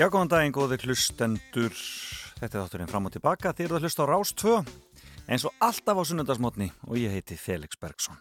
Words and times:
Já, 0.00 0.06
góðan 0.08 0.30
daginn, 0.32 0.52
góðir 0.56 0.80
hlustendur. 0.88 1.74
Þetta 2.38 2.46
er 2.46 2.62
þátturinn 2.62 2.88
fram 2.88 3.08
og 3.10 3.12
tilbaka. 3.12 3.50
Þið 3.52 3.66
eru 3.66 3.76
að 3.76 3.82
hlusta 3.84 4.06
á 4.08 4.08
Rás 4.08 4.30
2, 4.32 4.54
eins 5.28 5.42
og 5.44 5.58
alltaf 5.60 6.00
á 6.00 6.02
sunnundasmotni 6.08 6.70
og 6.86 6.96
ég 6.96 7.12
heiti 7.12 7.36
Felix 7.36 7.76
Bergsson. 7.76 8.16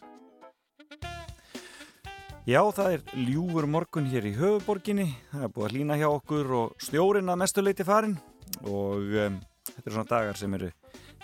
Já, 2.44 2.60
það 2.76 2.98
er 2.98 3.16
ljúfur 3.30 3.70
morgun 3.72 4.12
hér 4.12 4.28
í 4.28 4.34
höfuborginni. 4.36 5.08
Það 5.32 5.48
er 5.48 5.56
búið 5.56 5.70
að 5.70 5.78
lína 5.78 6.00
hjá 6.02 6.10
okkur 6.10 6.52
og 6.60 6.76
stjórin 6.84 7.32
að 7.32 7.42
mestuleiti 7.46 7.88
farin 7.88 8.20
og 8.66 9.16
um, 9.16 9.40
þetta 9.72 9.86
eru 9.86 9.96
svona 9.96 10.12
dagar 10.12 10.44
sem 10.44 10.60
eru 10.60 10.74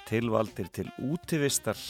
tilvaldir 0.08 0.72
til 0.72 0.88
útivistar 1.04 1.84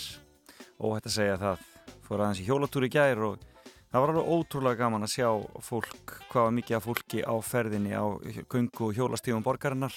og 0.81 0.97
þetta 0.97 1.17
segja 1.19 1.41
það 1.45 1.69
fór 2.09 2.17
aðeins 2.17 2.41
í 2.41 2.49
hjólatúri 2.49 2.89
gær 2.97 3.27
og 3.29 3.45
það 3.61 3.99
var 3.99 4.15
alveg 4.15 4.33
ótrúlega 4.39 4.81
gaman 4.87 5.05
að 5.05 5.19
sjá 5.19 5.29
fólk, 5.69 6.17
hvað 6.35 6.49
var 6.49 6.55
mikið 6.57 6.75
af 6.75 6.83
fólki 6.83 7.21
á 7.23 7.35
ferðinni 7.39 7.93
á 7.95 8.03
gungu 8.51 8.89
og 8.89 8.97
hjólastífum 8.97 9.43
borgarinnar? 9.45 9.93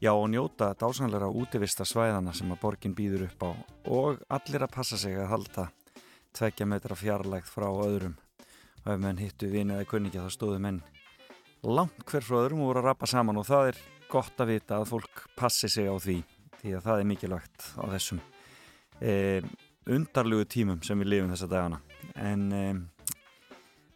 Já 0.00 0.14
og 0.16 0.30
njóta 0.32 0.70
dásanleira 0.72 1.28
útivista 1.28 1.84
svæðana 1.84 2.32
sem 2.32 2.48
að 2.48 2.62
borgin 2.62 2.94
býður 2.96 3.26
upp 3.26 3.44
á 3.44 3.50
og 3.92 4.22
allir 4.32 4.64
að 4.64 4.72
passa 4.72 4.96
sig 4.96 5.18
að 5.20 5.28
halda 5.34 5.66
tvekja 6.32 6.64
metra 6.64 6.96
fjarlægt 6.96 7.52
frá 7.52 7.66
öðrum. 7.68 8.14
Og 8.86 8.94
ef 8.94 9.02
menn 9.04 9.20
hittu 9.20 9.50
vinið 9.52 9.82
eða 9.82 9.90
kunningi 9.90 10.24
þá 10.24 10.32
stóðu 10.32 10.62
menn 10.64 10.80
langt 11.60 12.00
hver 12.08 12.24
frá 12.24 12.38
öðrum 12.40 12.64
og 12.64 12.72
voru 12.72 12.80
að 12.80 12.88
rappa 12.88 13.10
saman 13.12 13.42
og 13.42 13.48
það 13.50 13.74
er 13.74 13.82
gott 14.08 14.40
að 14.40 14.54
vita 14.54 14.80
að 14.80 14.88
fólk 14.94 15.26
passi 15.36 15.68
sig 15.68 15.92
á 15.92 15.96
því 16.00 16.18
því 16.62 16.72
að 16.78 16.88
það 16.88 17.04
er 17.04 17.08
mikilvægt 17.12 17.68
á 17.76 17.84
þessum 17.92 18.24
e, 19.04 19.12
undarlugu 19.92 20.48
tímum 20.48 20.80
sem 20.80 21.04
við 21.04 21.12
lifum 21.18 21.36
þessa 21.36 21.52
dagana. 21.52 21.84
En 22.16 22.48
e, 22.48 22.66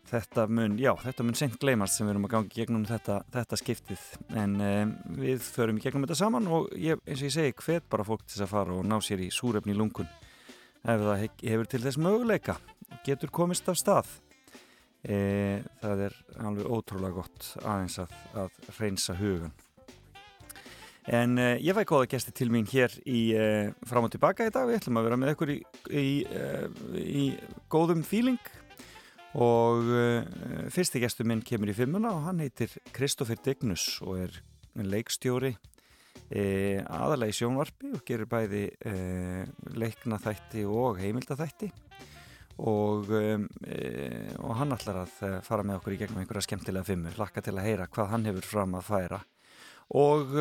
þetta 0.09 0.47
mun, 0.51 0.77
já, 0.81 0.91
þetta 1.03 1.27
mun 1.27 1.37
sent 1.39 1.59
gleymast 1.61 1.98
sem 1.98 2.06
við 2.06 2.14
erum 2.14 2.28
að 2.28 2.33
gangi 2.34 2.55
gegnum 2.55 2.87
þetta, 2.89 3.19
þetta 3.34 3.59
skiptið. 3.61 4.06
En 4.41 4.56
e, 4.62 4.70
við 5.19 5.45
förum 5.45 5.81
í 5.81 5.84
gegnum 5.84 6.06
þetta 6.06 6.19
saman 6.23 6.48
og 6.53 6.70
ég, 6.78 7.03
eins 7.05 7.23
og 7.23 7.28
ég 7.28 7.37
segi 7.37 7.56
hvet 7.61 7.87
bara 7.92 8.06
fólk 8.09 8.25
til 8.25 8.36
þess 8.36 8.47
að 8.47 8.55
fara 8.55 8.79
og 8.79 8.89
ná 8.89 8.97
sér 9.05 9.25
í 9.27 9.31
súrefni 9.34 9.75
í 9.75 9.79
lungun. 9.79 10.09
Ef 10.89 11.05
það 11.05 11.25
hefur 11.45 11.70
til 11.70 11.83
þess 11.84 12.01
möguleika 12.01 12.59
getur 13.06 13.33
komist 13.34 13.69
af 13.69 13.79
stað. 13.81 14.11
E, 15.05 15.62
það 15.83 16.05
er 16.09 16.20
alveg 16.42 16.75
ótrúlega 16.75 17.20
gott 17.20 17.53
aðeins 17.62 18.01
að, 18.03 18.20
að 18.45 18.61
reynsa 18.81 19.14
hugun 19.19 19.55
en 21.09 21.39
e, 21.41 21.48
ég 21.64 21.77
fæ 21.77 21.84
góða 21.89 22.09
gæsti 22.12 22.34
til 22.36 22.51
mín 22.53 22.67
hér 22.69 22.92
í 23.09 23.20
e, 23.33 23.45
fram 23.89 24.06
og 24.09 24.12
tilbaka 24.12 24.48
í 24.48 24.53
dag. 24.53 24.69
Við 24.69 24.81
ætlum 24.83 25.01
að 25.01 25.06
vera 25.09 25.19
með 25.20 25.34
ykkur 25.34 25.53
í, 25.55 25.59
í, 25.89 26.09
í 27.01 27.25
góðum 27.73 28.03
fíling 28.05 28.41
og 29.37 29.91
fyrsti 30.73 31.02
gæstu 31.02 31.27
minn 31.29 31.42
kemur 31.45 31.69
í 31.69 31.77
fimmuna 31.77 32.14
og 32.17 32.23
hann 32.30 32.41
heitir 32.41 32.73
Kristófur 32.97 33.36
Dignus 33.45 33.98
og 34.01 34.23
er 34.25 34.39
leikstjóri 34.79 35.52
aðalega 36.29 37.29
í 37.29 37.36
sjónvarpi 37.36 37.92
og 37.92 38.07
gerir 38.08 38.29
bæði 38.30 38.64
leikna 39.77 40.17
þætti 40.23 40.64
og 40.64 40.97
heimilda 41.02 41.36
þætti 41.36 41.69
og, 42.58 43.11
um, 43.14 43.47
og 44.42 44.55
hann 44.58 44.75
ætlar 44.75 45.05
að 45.05 45.19
eh, 45.27 45.36
fara 45.47 45.64
með 45.67 45.79
okkur 45.79 45.95
í 45.95 45.98
gegnum 46.01 46.23
einhverja 46.23 46.48
skemmtilega 46.48 46.89
fimmu, 46.89 47.13
hlakka 47.14 47.45
til 47.45 47.55
að 47.55 47.69
heyra 47.69 47.86
hvað 47.92 48.11
hann 48.14 48.27
hefur 48.29 48.48
fram 48.48 48.75
að 48.79 48.89
færa. 48.89 49.20
Og 49.98 50.35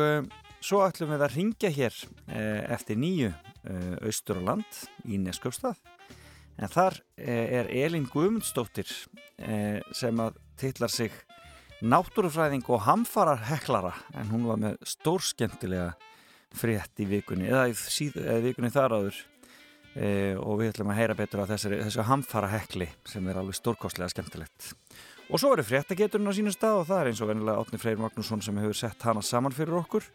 svo 0.60 0.82
ætlum 0.84 1.14
við 1.14 1.22
að 1.24 1.36
ringja 1.38 1.68
hér 1.72 1.94
eftir 2.68 2.98
nýju 3.00 3.30
austur 4.04 4.42
á 4.44 4.48
land 4.50 4.80
í 5.08 5.16
Neskjöpstað 5.22 5.78
en 6.58 6.72
þar 6.72 6.98
er 7.16 7.70
Elin 7.70 8.08
Guðmundsdóttir 8.10 8.90
sem 9.94 10.22
að 10.22 10.38
tillar 10.58 10.90
sig 10.90 11.14
náttúrufræðing 11.78 12.66
og 12.66 12.82
hamfarar 12.88 13.44
heklara 13.46 13.92
en 14.18 14.30
hún 14.32 14.46
var 14.48 14.58
með 14.58 14.78
stórskemmtilega 14.88 15.92
frétt 16.58 17.02
í 17.02 17.06
vikunni 17.08 17.48
eða 17.50 17.68
í 17.70 17.76
síð, 17.78 18.18
vikunni 18.44 18.70
þar 18.74 18.96
áður. 18.98 19.20
E, 19.98 20.08
og 20.38 20.60
við 20.60 20.72
ætlum 20.72 20.90
að 20.92 20.98
heyra 21.00 21.14
betur 21.18 21.42
á 21.42 21.50
þessari, 21.50 21.78
þessu 21.82 22.04
hamfara 22.06 22.50
hekli 22.52 22.86
sem 23.08 23.24
er 23.26 23.38
alveg 23.40 23.56
stórkostlega 23.56 24.12
skemmtilegt. 24.12 24.72
Og 25.28 25.40
svo 25.40 25.52
eru 25.54 25.64
fréttageturinn 25.66 26.28
á 26.28 26.36
sínum 26.36 26.54
stað 26.54 26.82
og 26.82 26.86
það 26.90 27.00
er 27.00 27.10
eins 27.10 27.22
og 27.24 27.30
venilega 27.32 27.64
Átni 27.64 27.80
Freyr 27.82 27.98
Magnússon 28.00 28.44
sem 28.44 28.60
hefur 28.60 28.78
sett 28.78 29.06
hana 29.08 29.24
saman 29.24 29.54
fyrir 29.56 29.78
okkur. 29.80 30.06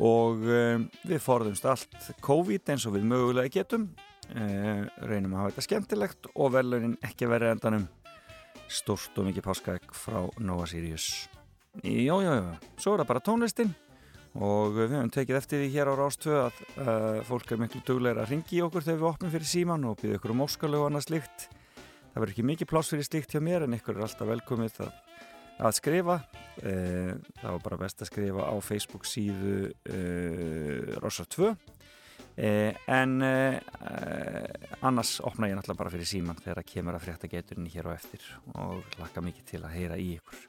Og 0.00 0.46
e, 0.48 0.62
við 1.04 1.20
forðumst 1.24 1.66
allt 1.68 2.08
COVID 2.24 2.72
eins 2.72 2.86
og 2.88 2.96
við 2.96 3.08
mögulega 3.10 3.52
getum, 3.52 3.90
e, 4.34 4.46
reynum 5.08 5.36
að 5.36 5.42
hafa 5.42 5.52
þetta 5.52 5.66
skemmtilegt 5.68 6.28
og 6.34 6.52
velunin 6.56 6.98
ekki 7.04 7.28
verið 7.30 7.54
endanum. 7.56 7.86
Stórst 8.72 9.16
og 9.20 9.28
mikið 9.28 9.46
páskaegg 9.46 9.94
frá 9.96 10.20
Nova 10.40 10.66
Sirius. 10.70 11.28
Jójójó, 11.82 12.52
svo 12.76 12.94
er 12.94 13.02
það 13.02 13.10
bara 13.12 13.24
tónlistin. 13.24 13.72
Og 14.32 14.72
við 14.72 14.94
höfum 14.94 15.10
tekið 15.12 15.36
eftir 15.36 15.60
því 15.60 15.72
hér 15.74 15.90
á 15.92 15.94
Rástvö 15.98 16.36
að 16.46 16.60
uh, 16.80 17.18
fólk 17.28 17.50
er 17.52 17.60
miklu 17.60 17.82
dugleira 17.84 18.22
að 18.24 18.32
ringi 18.32 18.56
í 18.56 18.62
okkur 18.64 18.86
þegar 18.86 19.02
við 19.02 19.08
opnum 19.10 19.32
fyrir 19.34 19.50
síman 19.50 19.84
og 19.90 19.98
býða 20.00 20.16
ykkur 20.16 20.32
um 20.32 20.44
óskalögu 20.46 20.86
og 20.86 20.88
annað 20.88 21.04
slikt 21.10 21.44
það 22.12 22.16
verður 22.16 22.32
ekki 22.34 22.46
mikið 22.48 22.70
pláss 22.70 22.92
fyrir 22.92 23.08
slikt 23.08 23.34
hjá 23.34 23.42
mér 23.44 23.66
en 23.66 23.76
ykkur 23.76 23.98
er 23.98 24.06
alltaf 24.06 24.28
velkomið 24.28 24.80
að, 24.86 24.96
að 25.68 25.76
skrifa. 25.76 26.16
Uh, 26.62 27.12
það 27.42 27.48
var 27.50 27.62
bara 27.68 27.80
best 27.84 28.04
að 28.04 28.10
skrifa 28.12 28.48
á 28.48 28.54
Facebook 28.64 29.08
síðu 29.08 29.56
uh, 29.68 30.96
Rástvö 31.04 31.52
en 32.36 33.12
annars 34.80 35.18
opna 35.20 35.50
ég 35.50 35.58
náttúrulega 35.58 35.82
bara 35.82 35.92
fyrir 35.92 36.08
síman 36.08 36.38
þegar 36.40 36.62
það 36.62 36.70
kemur 36.70 36.96
að 36.96 37.04
frétta 37.04 37.28
geturinn 37.28 37.68
hér 37.68 37.90
á 37.90 37.92
eftir 37.92 38.24
og 38.56 38.96
laka 39.02 39.20
mikið 39.20 39.50
til 39.50 39.60
að 39.60 39.74
heyra 39.76 39.98
í 40.00 40.08
ykkur. 40.16 40.48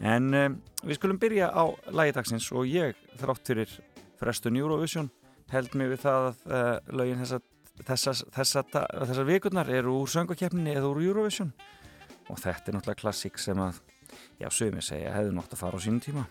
En 0.00 0.34
um, 0.34 0.58
við 0.82 0.98
skulum 0.98 1.20
byrja 1.20 1.50
á 1.52 1.64
lægidagsins 1.92 2.48
og 2.56 2.68
ég 2.70 2.96
þrátt 3.20 3.50
fyrir 3.50 3.74
frestun 4.20 4.56
Eurovision 4.56 5.10
held 5.52 5.74
mig 5.76 5.90
við 5.92 6.04
það 6.06 6.28
að 6.30 6.44
uh, 6.48 6.94
lögin 6.96 7.20
þessar 7.20 7.42
þessa, 7.86 8.14
þessa, 8.32 8.62
þessa 8.72 9.26
vikurnar 9.28 9.70
eru 9.72 9.98
úr 10.02 10.12
söngakefninni 10.12 10.76
eða 10.76 10.92
úr 10.92 11.02
Eurovision. 11.04 11.52
Og 12.30 12.38
þetta 12.40 12.70
er 12.70 12.78
náttúrulega 12.78 13.02
klassík 13.02 13.40
sem 13.40 13.58
að 13.60 13.82
já, 14.40 14.48
sögum 14.48 14.80
ég 14.80 14.86
segja, 14.86 15.12
hefðu 15.16 15.36
nátt 15.36 15.52
að 15.52 15.62
fara 15.62 15.80
á 15.80 15.84
sínum 15.84 16.00
tíma. 16.04 16.24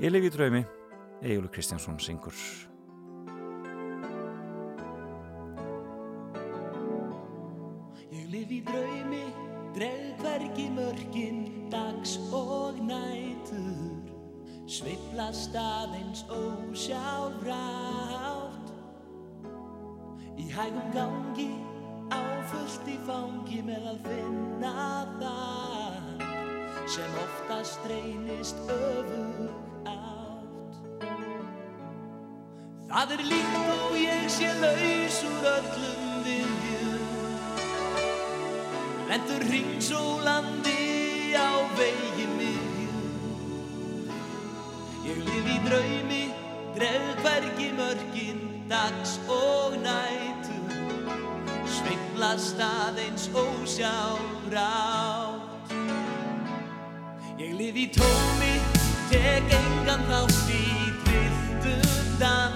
Ég 0.00 0.12
lifi 0.12 0.30
í 0.30 0.32
draumi 0.32 0.62
Egilur 1.20 1.48
Kristjánsson 1.48 1.98
syngur. 1.98 2.32
Ég 8.10 8.30
lifi 8.32 8.60
í 8.60 8.62
draumi 8.64 9.24
Dreg 9.76 10.16
hvergi 10.22 10.70
mörgin 10.72 11.68
dags 11.70 12.16
og 12.32 12.80
nætur. 12.80 14.08
Sveiplast 14.64 15.54
aðeins 15.54 16.24
ósjálfrátt. 16.32 18.72
Í 20.40 20.48
hægum 20.50 20.90
gangi 20.96 21.50
Áfullt 22.10 22.88
í 22.90 22.96
fangi 23.06 23.60
með 23.62 23.84
að 23.92 23.98
finna 24.08 24.72
það 25.20 26.24
Sem 26.90 27.12
oftast 27.22 27.86
reynist 27.92 28.58
öfug 28.72 29.59
Það 32.90 33.12
er 33.14 33.20
líkt 33.22 33.54
og 33.70 33.92
ég 33.94 34.24
sé 34.34 34.48
laus 34.58 35.18
úr 35.28 35.44
öllum 35.46 36.24
viljum 36.26 37.04
Lendur 39.06 39.42
ringsólandi 39.46 41.34
á 41.38 41.66
vegi 41.78 42.26
miðjum. 42.34 42.98
Ég 45.06 45.18
lif 45.26 45.46
í 45.50 45.56
draumi, 45.64 46.24
dref 46.76 47.22
hvergi 47.22 47.68
mörgin 47.78 48.40
dags 48.70 49.12
og 49.26 49.74
nætur. 49.82 50.70
Sveiflast 51.66 52.58
aðeins 52.62 53.26
ósjálfrátt. 53.34 54.94
Ég 57.38 57.54
lif 57.58 57.74
í 57.74 57.86
tómi, 57.98 58.54
tek 59.10 59.46
engan 59.58 60.02
þátt 60.10 60.54
í 60.54 60.64
trilltum 61.02 61.90
dansi 62.22 62.49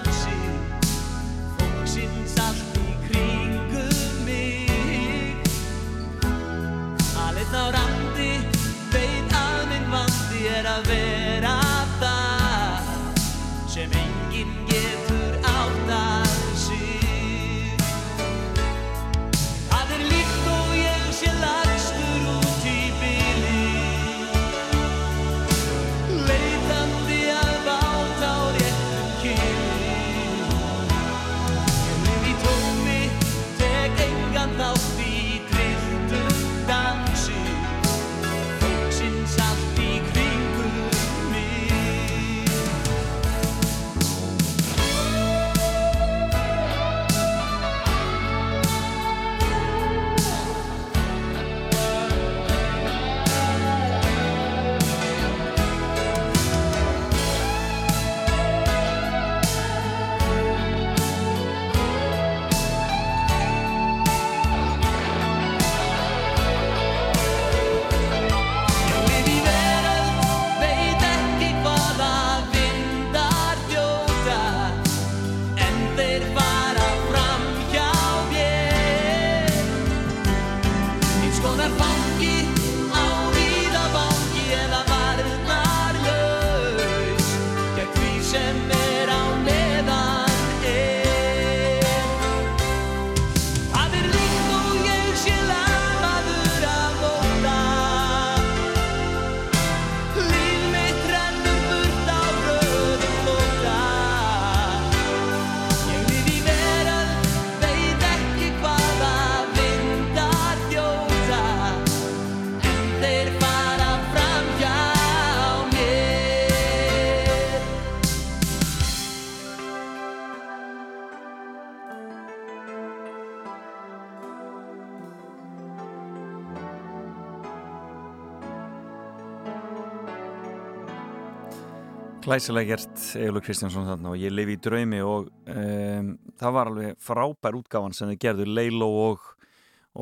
Glæsilega 132.35 132.75
gert 132.75 133.03
Egilur 133.15 133.43
Kristjánsson 133.45 133.85
þarna 133.87 134.09
og 134.11 134.19
ég 134.19 134.33
lifi 134.33 134.57
í 134.57 134.59
draumi 134.59 134.97
og 135.07 135.29
um, 135.47 136.07
það 136.35 136.55
var 136.57 136.67
alveg 136.67 136.97
frábær 136.99 137.55
útgáfan 137.55 137.93
sem 137.95 138.09
þið 138.09 138.17
gerðu 138.25 138.47
Leilo 138.49 138.89
og, 139.05 139.29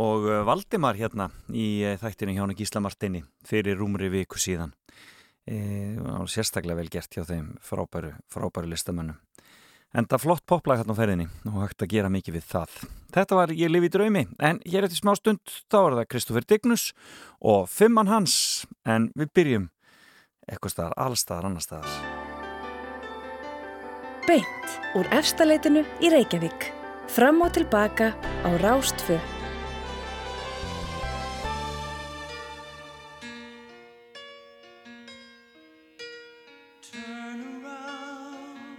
og 0.01 0.25
uh, 0.25 0.39
Valdimar 0.47 0.97
hérna 0.97 1.27
í 1.53 1.67
uh, 1.85 1.91
þættinu 2.01 2.33
hjá 2.33 2.55
Gísla 2.57 2.81
Martini 2.81 3.21
fyrir 3.45 3.77
rúmri 3.77 4.09
viku 4.09 4.41
síðan. 4.41 4.73
E, 5.45 5.59
og 5.99 6.25
sérstaklega 6.31 6.79
vel 6.79 6.89
gert 6.89 7.13
hjá 7.13 7.21
þeim 7.27 7.51
frábæru, 7.61 8.15
frábæru 8.33 8.71
listamönnum. 8.71 9.19
En 9.93 10.09
það 10.09 10.23
flott 10.25 10.45
poplag 10.49 10.81
hérna 10.81 10.97
á 10.97 11.01
ferðinni 11.03 11.29
og 11.51 11.59
hægt 11.67 11.85
að 11.85 11.93
gera 11.93 12.09
mikið 12.09 12.39
við 12.39 12.49
það. 12.49 12.79
Þetta 13.13 13.39
var 13.43 13.53
Ég 13.59 13.69
lifi 13.75 13.91
í 13.91 13.93
draumi 13.93 14.25
en 14.41 14.63
hér 14.65 14.89
eftir 14.89 15.03
smá 15.03 15.13
stund 15.19 15.53
þá 15.69 15.79
er 15.83 15.99
það 15.99 16.09
Kristófur 16.15 16.49
Dignus 16.49 16.89
og 17.45 17.69
Fimmann 17.69 18.09
Hans 18.09 18.65
en 18.89 19.11
við 19.13 19.35
byrjum 19.37 19.69
eitthvað 20.49 20.77
staðar, 20.79 20.99
allstaðar, 21.05 21.51
annar 21.51 21.69
staðar 21.69 22.12
Beint 24.23 24.75
úr 24.95 25.07
efstaleitinu 25.11 25.81
í 25.99 26.07
Reykjavík 26.13 26.69
fram 27.11 27.41
og 27.43 27.51
tilbaka 27.57 28.13
á 28.47 28.49
Rástfö 28.63 29.17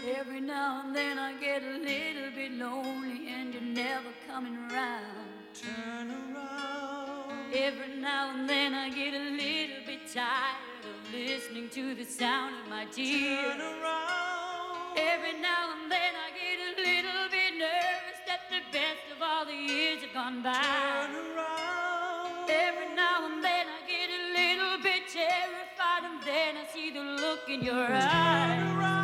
Every 0.05 0.41
now 0.41 0.81
and 0.81 0.97
then 0.97 1.19
I 1.19 1.35
get 1.39 1.63
a 1.63 1.77
little 1.77 2.31
bit 2.35 2.53
lonely 2.53 3.29
and 3.29 3.53
you're 3.53 3.63
never 3.63 4.11
coming 4.27 4.57
around. 4.57 5.29
Turn 5.53 6.09
around. 6.11 7.53
Every 7.53 8.01
now 8.01 8.33
and 8.35 8.49
then 8.49 8.75
I 8.75 8.89
get 8.89 9.13
a 9.13 9.25
little 9.43 9.83
bit 9.87 10.01
tired 10.13 10.85
of 10.89 11.13
listening 11.13 11.69
to 11.71 11.95
the 11.95 12.05
sound 12.05 12.55
of 12.65 12.71
my 12.71 12.87
tears. 12.87 13.45
Turn 13.45 13.61
around. 13.61 14.54
Every 14.97 15.41
now 15.41 15.73
and 15.75 15.91
then 15.91 16.13
I 16.15 16.31
get 16.39 16.59
a 16.61 16.71
little 16.79 17.29
bit 17.29 17.59
nervous 17.59 18.19
that 18.29 18.43
the 18.49 18.63
best 18.71 19.05
of 19.15 19.21
all 19.21 19.45
the 19.45 19.53
years 19.53 20.03
have 20.03 20.15
gone 20.15 20.41
by. 20.41 20.53
Turn 20.55 21.37
around. 21.37 22.49
Every 22.49 22.95
now 22.95 23.27
and 23.27 23.43
then 23.43 23.67
I 23.67 23.81
get 23.91 24.09
a 24.09 24.23
little 24.39 24.83
bit 24.83 25.09
terrified 25.09 26.05
and 26.05 26.23
then 26.23 26.57
I 26.59 26.67
see 26.73 26.91
the 26.93 27.03
look 27.03 27.49
in 27.49 27.63
your 27.63 27.89
eyes. 27.91 29.04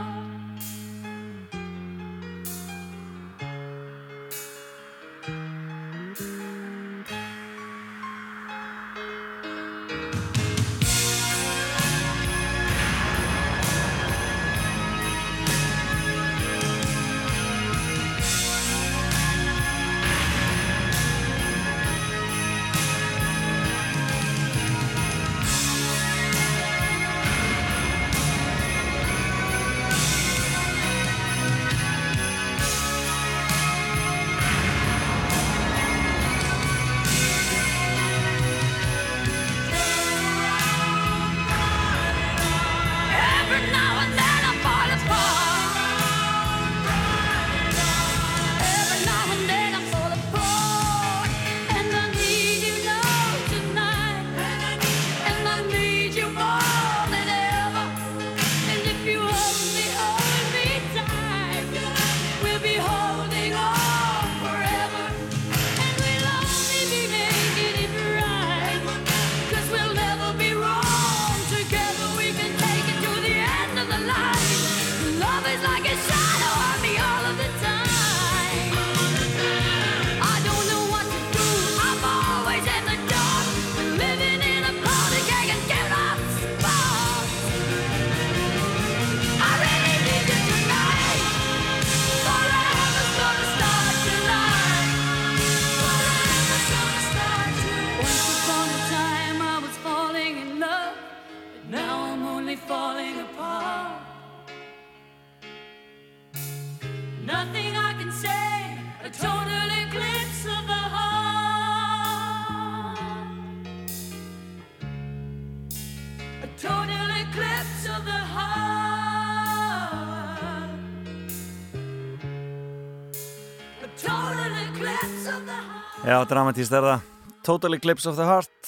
Já, 126.21 126.27
dramatíst 126.29 126.73
er 126.77 126.85
það 126.85 127.05
Total 127.41 127.73
Eclipse 127.73 128.05
of 128.05 128.13
the 128.13 128.25
Heart 128.27 128.67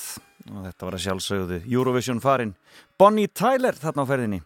og 0.49 0.63
þetta 0.63 0.87
var 0.87 0.95
að 0.97 1.01
sjálfsögðu 1.03 1.57
Eurovision 1.69 2.21
farin 2.23 2.55
Bonnie 2.97 3.29
Tyler 3.29 3.77
þarna 3.77 4.01
á 4.01 4.09
ferðinni 4.09 4.39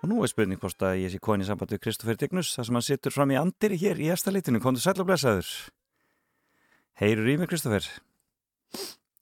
Og 0.00 0.08
nú 0.08 0.22
er 0.24 0.30
spurning 0.32 0.62
hvort 0.62 0.86
að 0.88 1.02
ég 1.02 1.12
sé 1.12 1.20
koni 1.20 1.44
í 1.44 1.50
samband 1.50 1.74
við 1.74 1.82
Kristoffer 1.84 2.16
Dignus, 2.16 2.54
þar 2.56 2.68
sem 2.68 2.78
hann 2.78 2.86
situr 2.86 3.12
fram 3.12 3.34
í 3.34 3.36
andiri 3.36 3.76
hér 3.82 4.00
í 4.00 4.08
efstaleitinu. 4.14 4.62
Komdu 4.64 4.80
sæll 4.80 4.96
og 5.04 5.08
blessaður. 5.10 5.52
Heyrur 7.02 7.28
í 7.32 7.36
mig, 7.42 7.52
Kristoffer? 7.52 7.90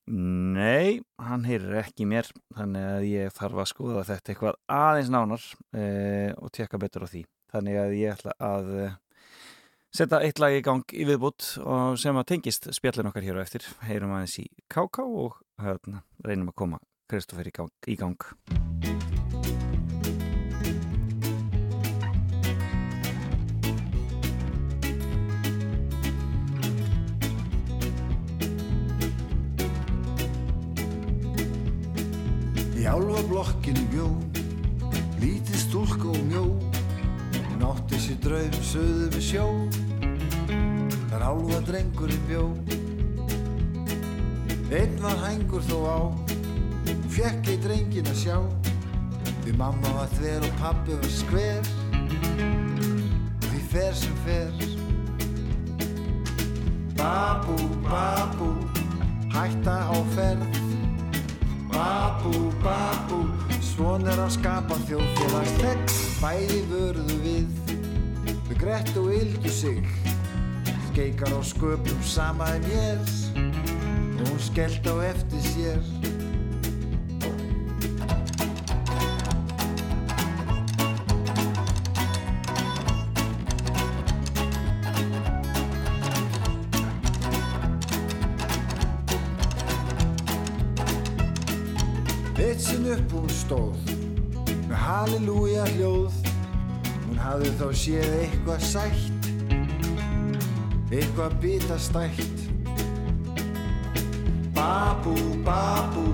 Nei, 0.06 1.02
hann 1.18 1.46
heyrir 1.48 1.80
ekki 1.82 2.06
mér, 2.06 2.30
þannig 2.54 2.90
að 2.92 3.10
ég 3.10 3.34
þarf 3.34 3.64
að 3.64 3.70
skoða 3.72 4.08
þetta 4.12 4.34
eitthvað 4.34 4.60
aðeins 4.78 5.14
nánar 5.14 5.50
eh, 5.74 6.30
og 6.38 6.54
tekka 6.54 6.78
betur 6.86 7.06
á 7.06 7.10
því. 7.10 7.26
Þannig 7.54 7.82
að 7.82 7.98
ég 7.98 8.14
ætla 8.14 8.38
að 8.52 8.74
eh, 8.84 8.98
setja 9.94 10.18
eitt 10.26 10.40
lag 10.42 10.50
í 10.56 10.62
gang 10.64 10.82
í 10.90 11.06
viðbútt 11.06 11.52
og 11.62 11.98
sem 12.02 12.16
að 12.18 12.32
tengist 12.32 12.66
spjallin 12.74 13.12
okkar 13.12 13.22
hér 13.22 13.38
á 13.38 13.44
eftir. 13.46 13.62
Heyrum 13.86 14.16
aðeins 14.16 14.40
í 14.42 14.48
KK 14.66 15.06
og 15.06 15.38
hérna, 15.62 16.02
reynum 16.26 16.50
að 16.50 16.58
koma 16.58 16.82
Kristoffer 17.06 17.46
í 17.46 17.54
gang. 17.54 17.70
Í 17.86 17.94
gang. 17.94 18.18
Í 32.74 32.86
álfa 32.90 33.22
blokkinu 33.30 33.86
bjó, 33.94 34.10
lítið 35.22 35.60
stúlk 35.62 36.02
og 36.10 36.18
mjó, 36.26 36.48
hún 37.64 37.72
átti 37.72 37.98
sér 37.98 38.18
draum 38.20 38.56
söðu 38.60 39.06
við 39.14 39.24
sjó, 39.24 39.44
þar 41.08 41.22
álfa 41.30 41.60
drengurinn 41.64 42.26
bjó. 42.28 42.42
Einn 44.74 44.98
var 45.00 45.16
hængur 45.22 45.64
þó 45.64 45.78
á, 45.88 45.98
hún 46.84 47.00
fekk 47.14 47.48
ei 47.48 47.58
drengin 47.64 48.10
að 48.10 48.20
sjá, 48.20 48.36
því 49.44 49.56
mamma 49.56 49.94
var 49.96 50.12
þver 50.18 50.44
og 50.44 50.60
pappi 50.60 50.98
var 50.98 51.12
skver, 51.14 51.72
því 53.48 53.62
fer 53.72 53.96
sem 53.96 54.20
fer. 54.26 54.52
Babú, 56.98 57.56
babú, 57.86 58.52
hætta 59.32 59.78
á 59.88 59.96
ferð, 60.12 60.73
Babú, 61.74 62.52
babú, 62.62 63.24
svon 63.58 64.06
er 64.06 64.20
að 64.22 64.36
skapa 64.36 64.78
þjóðfélagslegg 64.86 65.94
Bæði 66.22 66.60
vörðu 66.70 67.16
við, 67.24 67.74
við 68.22 68.54
grett 68.62 68.94
og 69.00 69.10
yldu 69.16 69.50
sig 69.50 69.82
Skeikar 70.92 71.34
á 71.34 71.40
sköpum 71.42 72.04
sama 72.06 72.46
en 72.54 72.70
ég 72.70 73.02
hún 74.34 74.38
skellt 74.38 74.86
á 74.86 74.94
eftir 75.10 75.42
sér 75.50 76.13
Eitt 92.54 92.62
sinn 92.62 92.84
upp 92.86 93.10
hún 93.10 93.30
stóð. 93.34 93.88
Með 94.46 94.76
halleluja 94.78 95.64
hljóð. 95.72 96.18
Hún 97.02 97.16
hafði 97.18 97.48
þá 97.58 97.64
séð 97.80 98.12
eitthvað 98.20 98.60
sætt. 98.62 99.26
Eitthvað 100.94 101.34
bitastætt. 101.42 102.44
Babú, 104.54 105.16
babú 105.42 106.04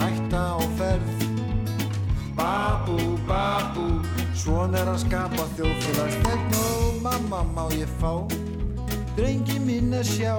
hætta 0.00 0.40
á 0.56 0.64
ferð. 0.80 1.26
Babú, 2.40 2.96
babú 3.28 3.86
svon 4.32 4.72
er 4.80 4.88
að 4.88 5.02
skapa 5.04 5.44
þjóðfélagstegn 5.60 6.58
og 6.62 7.04
mamma 7.04 7.44
má 7.52 7.66
ég 7.76 7.92
fá? 8.00 8.24
Drengi 9.12 9.60
minn 9.68 9.92
að 9.92 10.08
sjá. 10.08 10.34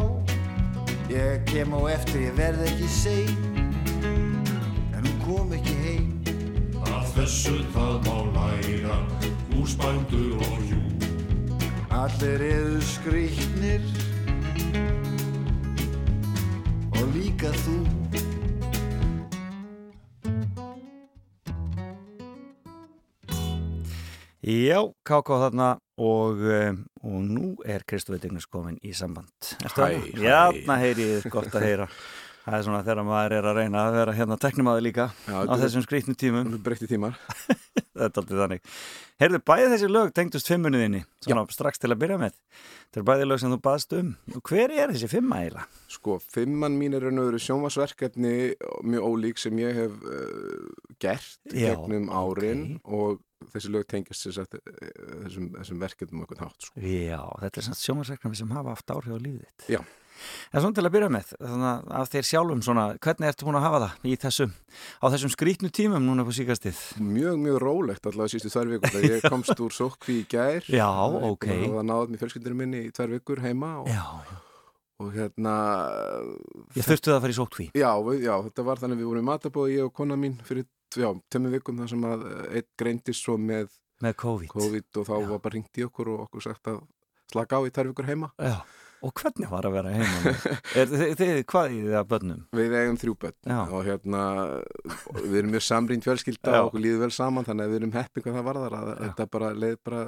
Ég 1.14 1.46
kem 1.46 1.78
á 1.78 1.94
eftir, 1.94 2.26
ég 2.32 2.38
verð 2.42 2.66
ekki 2.72 2.90
sein 2.98 3.51
þessu 7.22 7.60
það 7.70 8.08
má 8.08 8.16
læra 8.34 8.96
húsbændur 9.52 10.40
og 10.42 10.62
hjú. 10.66 10.80
allir 11.94 12.42
eru 12.42 12.80
skrýtnir 12.82 13.84
og 16.98 17.04
líka 17.14 17.54
þú 17.62 17.78
Já, 24.42 24.82
KK 25.06 25.38
þarna 25.46 25.68
og, 26.02 26.42
um, 26.42 26.80
og 27.06 27.20
nú 27.30 27.54
er 27.62 27.86
Kristofur 27.86 28.18
Dignus 28.18 28.50
komin 28.50 28.80
í 28.82 28.96
samband. 28.98 29.30
Ertu 29.62 29.86
Hæ, 29.86 30.02
hæ. 30.02 30.24
Játna 30.26 30.82
heyri 30.82 31.06
ég 31.06 31.30
gott 31.30 31.54
að 31.54 31.68
heyra. 31.70 31.88
Það 32.52 32.58
er 32.58 32.66
svona 32.68 32.80
þegar 32.84 33.06
maður 33.08 33.34
er 33.38 33.46
að 33.48 33.58
reyna 33.62 33.82
að 33.88 33.94
vera 33.96 34.14
hérna 34.18 34.36
teknimaður 34.44 34.84
líka 34.84 35.04
Já, 35.24 35.36
á 35.48 35.54
þessum 35.62 35.86
skrýtnu 35.86 36.16
tímum. 36.20 36.50
breytti 36.60 36.90
tímar 36.90 37.14
Þetta 37.48 38.10
er 38.10 38.20
aldrei 38.20 38.40
þannig. 38.42 38.66
Heyrðu, 39.22 39.40
bæði 39.48 39.70
þessi 39.72 39.88
lög 39.92 40.12
tengdust 40.18 40.50
fimmunniðinni, 40.50 41.02
svona 41.24 41.46
strax 41.54 41.80
til 41.80 41.92
að 41.94 42.00
byrja 42.02 42.18
með. 42.20 42.36
Þetta 42.90 43.00
er 43.02 43.08
bæði 43.08 43.28
lög 43.30 43.42
sem 43.44 43.54
þú 43.54 43.60
baðst 43.68 43.96
um. 43.96 44.10
Og 44.34 44.44
hver 44.50 44.74
er 44.76 44.92
þessi 44.92 45.10
fimma 45.12 45.40
eiginlega? 45.46 45.82
Sko, 45.96 46.18
fimmann 46.34 46.76
mín 46.80 46.98
er 46.98 47.06
raun 47.06 47.22
og 47.22 47.30
veru 47.30 47.42
sjónvarsverkefni 47.46 48.34
mjög 48.90 49.08
ólík 49.12 49.40
sem 49.44 49.62
ég 49.62 49.78
hef 49.84 49.96
uh, 50.02 50.68
gert 51.04 51.38
Já, 51.54 51.70
gegnum 51.72 52.10
árin 52.12 52.66
og 52.84 53.22
þessi 53.54 53.72
lög 53.74 53.88
tengjast 53.90 54.28
sem 54.28 54.36
sagt, 54.42 54.58
eh, 54.60 54.92
þessum, 55.28 55.48
þessum 55.60 55.80
verkefnum 55.86 56.26
okkur 56.26 56.44
hátt 56.44 56.68
sko. 56.68 56.84
Já, 56.84 57.22
þetta 57.46 57.62
er 57.62 57.68
svona 57.70 57.84
sjónvarsverknami 57.86 58.42
sem 58.42 58.56
hafa 58.58 58.76
haft 58.76 58.96
áhrif 58.98 59.16
á 59.16 59.20
lífið 59.22 59.46
þitt. 59.46 59.68
Já. 60.22 60.52
En 60.52 60.64
svona 60.66 60.78
til 60.78 60.86
að 60.88 60.94
byrja 60.96 61.10
með, 61.16 61.32
þannig 61.40 61.90
að 62.02 62.12
þér 62.14 62.28
sjálfum 62.30 62.62
svona, 62.66 62.86
hvernig 63.06 63.32
ertu 63.32 63.48
búin 63.48 63.58
að 63.60 63.66
hafa 63.68 63.82
það 63.86 64.08
í 64.12 64.16
þessum, 64.26 64.54
á 65.02 65.06
þessum 65.14 65.34
skrýtnu 65.36 65.72
tímum 65.74 66.06
núna 66.08 66.26
på 66.28 66.36
síkastið? 66.36 66.80
Mjög, 67.02 67.40
mjög 67.46 67.60
rólegt 67.64 68.06
allavega 68.12 68.34
sístu 68.36 68.52
tvær 68.54 68.72
vikur 68.76 68.96
þegar 68.98 69.14
ég 69.18 69.28
komst 69.32 69.64
úr 69.66 69.76
sókví 69.76 70.20
í 70.22 70.28
gær 70.32 70.68
Já, 70.72 70.88
ok. 71.32 71.48
Það 71.48 71.84
náði 71.90 72.14
mér 72.16 72.24
fjölskyldinu 72.26 72.60
minni 72.62 72.86
í 72.88 72.94
tvær 72.96 73.16
vikur 73.18 73.42
heima 73.46 73.74
og, 73.82 73.90
Já, 73.92 74.06
og 75.02 75.12
hérna 75.16 75.56
ég 76.78 76.86
þurftu 76.86 77.10
það 77.12 77.18
að 77.18 77.24
fara 77.26 77.34
í 77.34 77.38
sótkví. 77.40 77.68
Já, 77.78 77.92
já, 78.22 78.34
þetta 78.48 78.66
var 78.68 78.82
þannig 78.82 78.98
að 78.98 79.02
við 79.02 79.10
vorum 79.12 79.24
í 79.26 79.30
matabóði 79.32 79.78
ég 79.80 79.88
og 79.88 79.94
kona 79.98 80.18
mín 80.20 80.36
fyrir 80.46 80.68
já, 80.94 81.10
tömmu 81.32 81.52
vikum 81.56 81.80
þar 81.82 81.90
sem 81.94 82.06
að 82.10 82.26
eh, 82.30 82.44
einn 82.60 82.68
greindist 82.80 83.26
svo 83.26 83.38
með 83.42 83.72
Með 84.02 84.16
COVID. 84.18 84.50
COVID 84.50 84.98
og 84.98 85.06
þá 85.06 85.14
Já. 85.14 85.26
var 85.30 85.42
bara 85.44 85.54
ringt 85.54 85.78
í 85.78 85.84
okkur 85.86 86.08
og 86.10 86.22
okkur 86.24 86.42
sagt 86.42 86.70
að 86.72 86.80
slaka 87.30 87.60
á 87.62 87.62
í 87.62 87.74
tvær 87.74 87.90
vikur 87.92 88.08
heima. 88.10 88.32
Já, 88.42 88.56
og 89.02 89.14
hvernig 89.18 89.50
var 89.52 89.66
að 89.68 89.74
vera 89.78 89.94
heima? 89.96 90.34
er, 90.80 90.92
þið, 91.18 91.32
hvað 91.50 91.74
í 91.74 91.80
það 91.88 91.98
að 92.02 92.10
bönnum? 92.12 92.44
Við 92.60 92.76
eigum 92.82 93.00
þrjú 93.02 93.16
börn 93.24 93.38
Já. 93.52 93.58
og 93.66 93.88
hérna 93.88 94.22
við 95.24 95.38
erum 95.42 95.56
mjög 95.56 95.66
samrýnd 95.68 96.06
fjölskylda 96.06 96.54
og 96.60 96.70
okkur 96.70 96.84
líður 96.86 97.02
vel 97.06 97.12
saman 97.16 97.48
þannig 97.48 97.66
að 97.68 97.74
við 97.74 97.80
erum 97.82 97.96
heppið 97.98 98.26
hvað 98.28 98.38
það 98.40 98.48
varðar 98.52 98.78
að 98.78 98.92
Já. 98.92 99.00
þetta 99.08 99.28
bara 99.38 99.50
leið 99.64 99.76
bara 99.90 100.04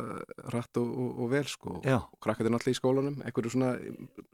rætt 0.53 0.81
og, 0.83 0.93
og, 0.93 1.09
og 1.25 1.33
vel 1.33 1.43
sko. 1.55 1.75
Já, 1.87 1.97
Og 2.03 2.21
krakkat 2.23 2.47
er 2.49 2.55
náttúrulega 2.55 2.77
í 2.77 2.81
skólanum, 2.83 3.19
einhverju 3.25 3.55
svona 3.57 3.73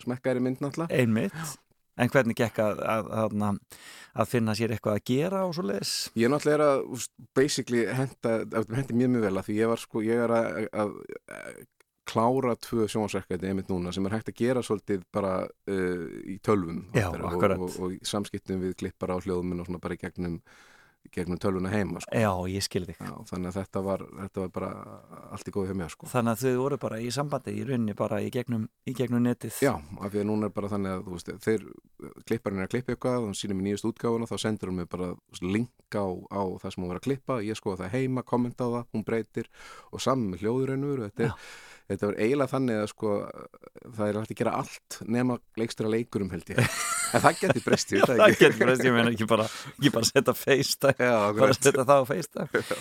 smekkæri 0.04 0.44
mynd 0.44 0.62
náttúrulega. 0.66 1.00
einmitt. 1.00 1.58
En 2.00 2.08
hvernig 2.08 2.38
gekk 2.39 2.62
að, 2.63 2.78
að, 2.88 3.10
að, 3.44 3.58
að 4.24 4.30
finna 4.32 4.54
sér 4.56 4.72
eitthvað 4.72 5.01
að 5.01 5.10
gera 5.10 5.42
og 5.44 5.51
svo 5.58 5.66
leiðis? 5.68 5.89
Ég 6.16 6.32
náttúrulega 6.32 6.56
er 6.56 6.63
að 6.63 7.08
basically 7.36 7.82
henda, 7.92 8.38
hendi 8.72 8.96
mjög 8.96 9.12
mjög 9.18 9.25
vel 9.25 9.34
að 9.42 9.50
því 9.50 9.58
ég 9.58 9.72
var 9.74 9.82
sko, 9.84 10.04
ég 10.08 10.22
er 10.24 10.32
að 10.32 10.94
klára 12.10 12.56
tvö 12.58 12.88
sjónvarsverkefni 12.89 13.51
einmitt 13.51 13.70
núna 13.72 13.94
sem 13.96 14.06
er 14.10 14.18
hægt 14.18 14.32
að 14.34 14.39
gera 14.42 14.63
svolítið 14.66 15.06
bara 15.13 15.36
uh, 15.46 16.08
í 16.25 16.39
tölvum 16.46 16.84
Já, 16.98 17.08
og, 17.13 17.38
og, 17.46 17.70
og, 17.70 17.94
í 17.94 18.01
samskiptum 18.10 18.63
við 18.66 18.75
klippara 18.82 19.18
á 19.18 19.24
hljóðum 19.24 19.60
og 19.62 19.70
svona 19.70 19.82
bara 19.84 19.96
í 19.98 20.01
gegnum, 20.01 20.39
í 21.06 21.12
gegnum 21.16 21.39
tölvuna 21.39 21.70
heima 21.72 22.01
sko. 22.04 22.12
Já, 22.20 22.32
ég 22.51 22.66
skil 22.66 22.82
þig. 22.89 22.98
Já, 23.00 23.13
þannig 23.30 23.51
að 23.54 23.58
þetta 23.62 23.84
var, 23.86 24.01
þetta 24.18 24.42
var 24.44 24.50
bara 24.58 24.72
allt 25.32 25.48
í 25.48 25.54
góði 25.56 25.70
hjá 25.72 25.78
mér 25.80 25.94
sko. 25.94 26.10
Þannig 26.12 26.34
að 26.34 26.42
þau 26.44 26.58
voru 26.63 26.80
bara 26.82 26.98
í 27.00 27.12
sambandi 27.16 27.54
í 27.56 27.63
rauninni 27.70 27.96
bara 28.01 28.20
í 28.25 28.28
gegnum, 28.36 28.66
í 28.89 28.96
gegnum 28.98 29.24
netið. 29.24 29.62
Já, 29.63 29.72
af 29.80 30.12
því 30.12 30.24
að 30.24 30.28
núna 30.32 30.50
er 30.50 30.56
bara 30.58 30.72
þannig 30.74 30.98
að 30.98 31.08
veist, 31.13 31.32
þeir 31.46 31.66
klipparinn 32.28 32.60
er 32.60 32.68
að 32.68 32.74
klippa 32.75 32.96
eitthvað 32.98 33.30
og 33.30 33.39
sýnir 33.39 33.60
mér 33.62 33.70
nýjast 33.70 33.88
útgáfuna 33.94 34.28
þá 34.28 34.36
sendur 34.44 34.74
hún 34.74 34.82
mér 34.82 34.92
bara 34.92 35.10
þú 35.13 35.34
veist, 35.38 35.48
link 35.56 35.96
á, 35.96 36.06
á 36.36 36.42
það 36.66 36.75
sem 36.75 36.84
hún 36.84 36.92
var 36.92 37.00
að 37.00 37.08
klippa 37.08 37.39
ég 37.48 37.60
skoða 37.60 37.86
það 37.86 37.96
heima, 37.96 38.25
kommenta 38.28 38.68
á 38.68 38.70
það, 38.75 38.86
hún 38.98 39.08
breytir 39.08 39.50
og 39.94 40.04
saman 40.04 40.34
með 40.34 40.44
hljóðurennur 40.44 41.06
þetta, 41.08 41.30
er- 41.32 41.51
þetta 41.89 42.10
var 42.10 42.17
eiginlega 42.22 42.51
þannig 42.53 42.79
að 42.84 42.88
sko 42.91 43.12
það 43.98 44.05
er 44.05 44.17
hægt 44.19 44.34
að 44.34 44.39
gera 44.39 44.55
allt 44.60 44.98
nema 45.10 45.38
leikstur 45.60 45.89
að 45.89 45.96
leikurum 45.96 46.31
held 46.34 46.51
ég. 46.53 46.60
En 47.10 47.24
það 47.24 47.39
ég 47.96 48.05
veit 48.05 48.10
það 48.10 48.22
það 48.22 48.34
getur 48.38 48.60
breyst, 48.60 48.84
ég 48.86 48.93
meina 48.96 49.13
ekki 49.13 49.27
bara, 49.29 49.48
ekki 49.74 49.91
bara 49.96 50.10
setja 50.10 50.36
Já, 51.00 51.13
bara 51.39 51.55
setja 51.58 51.86
það 51.89 52.03
á 52.03 52.05
FaceTime. 52.10 52.79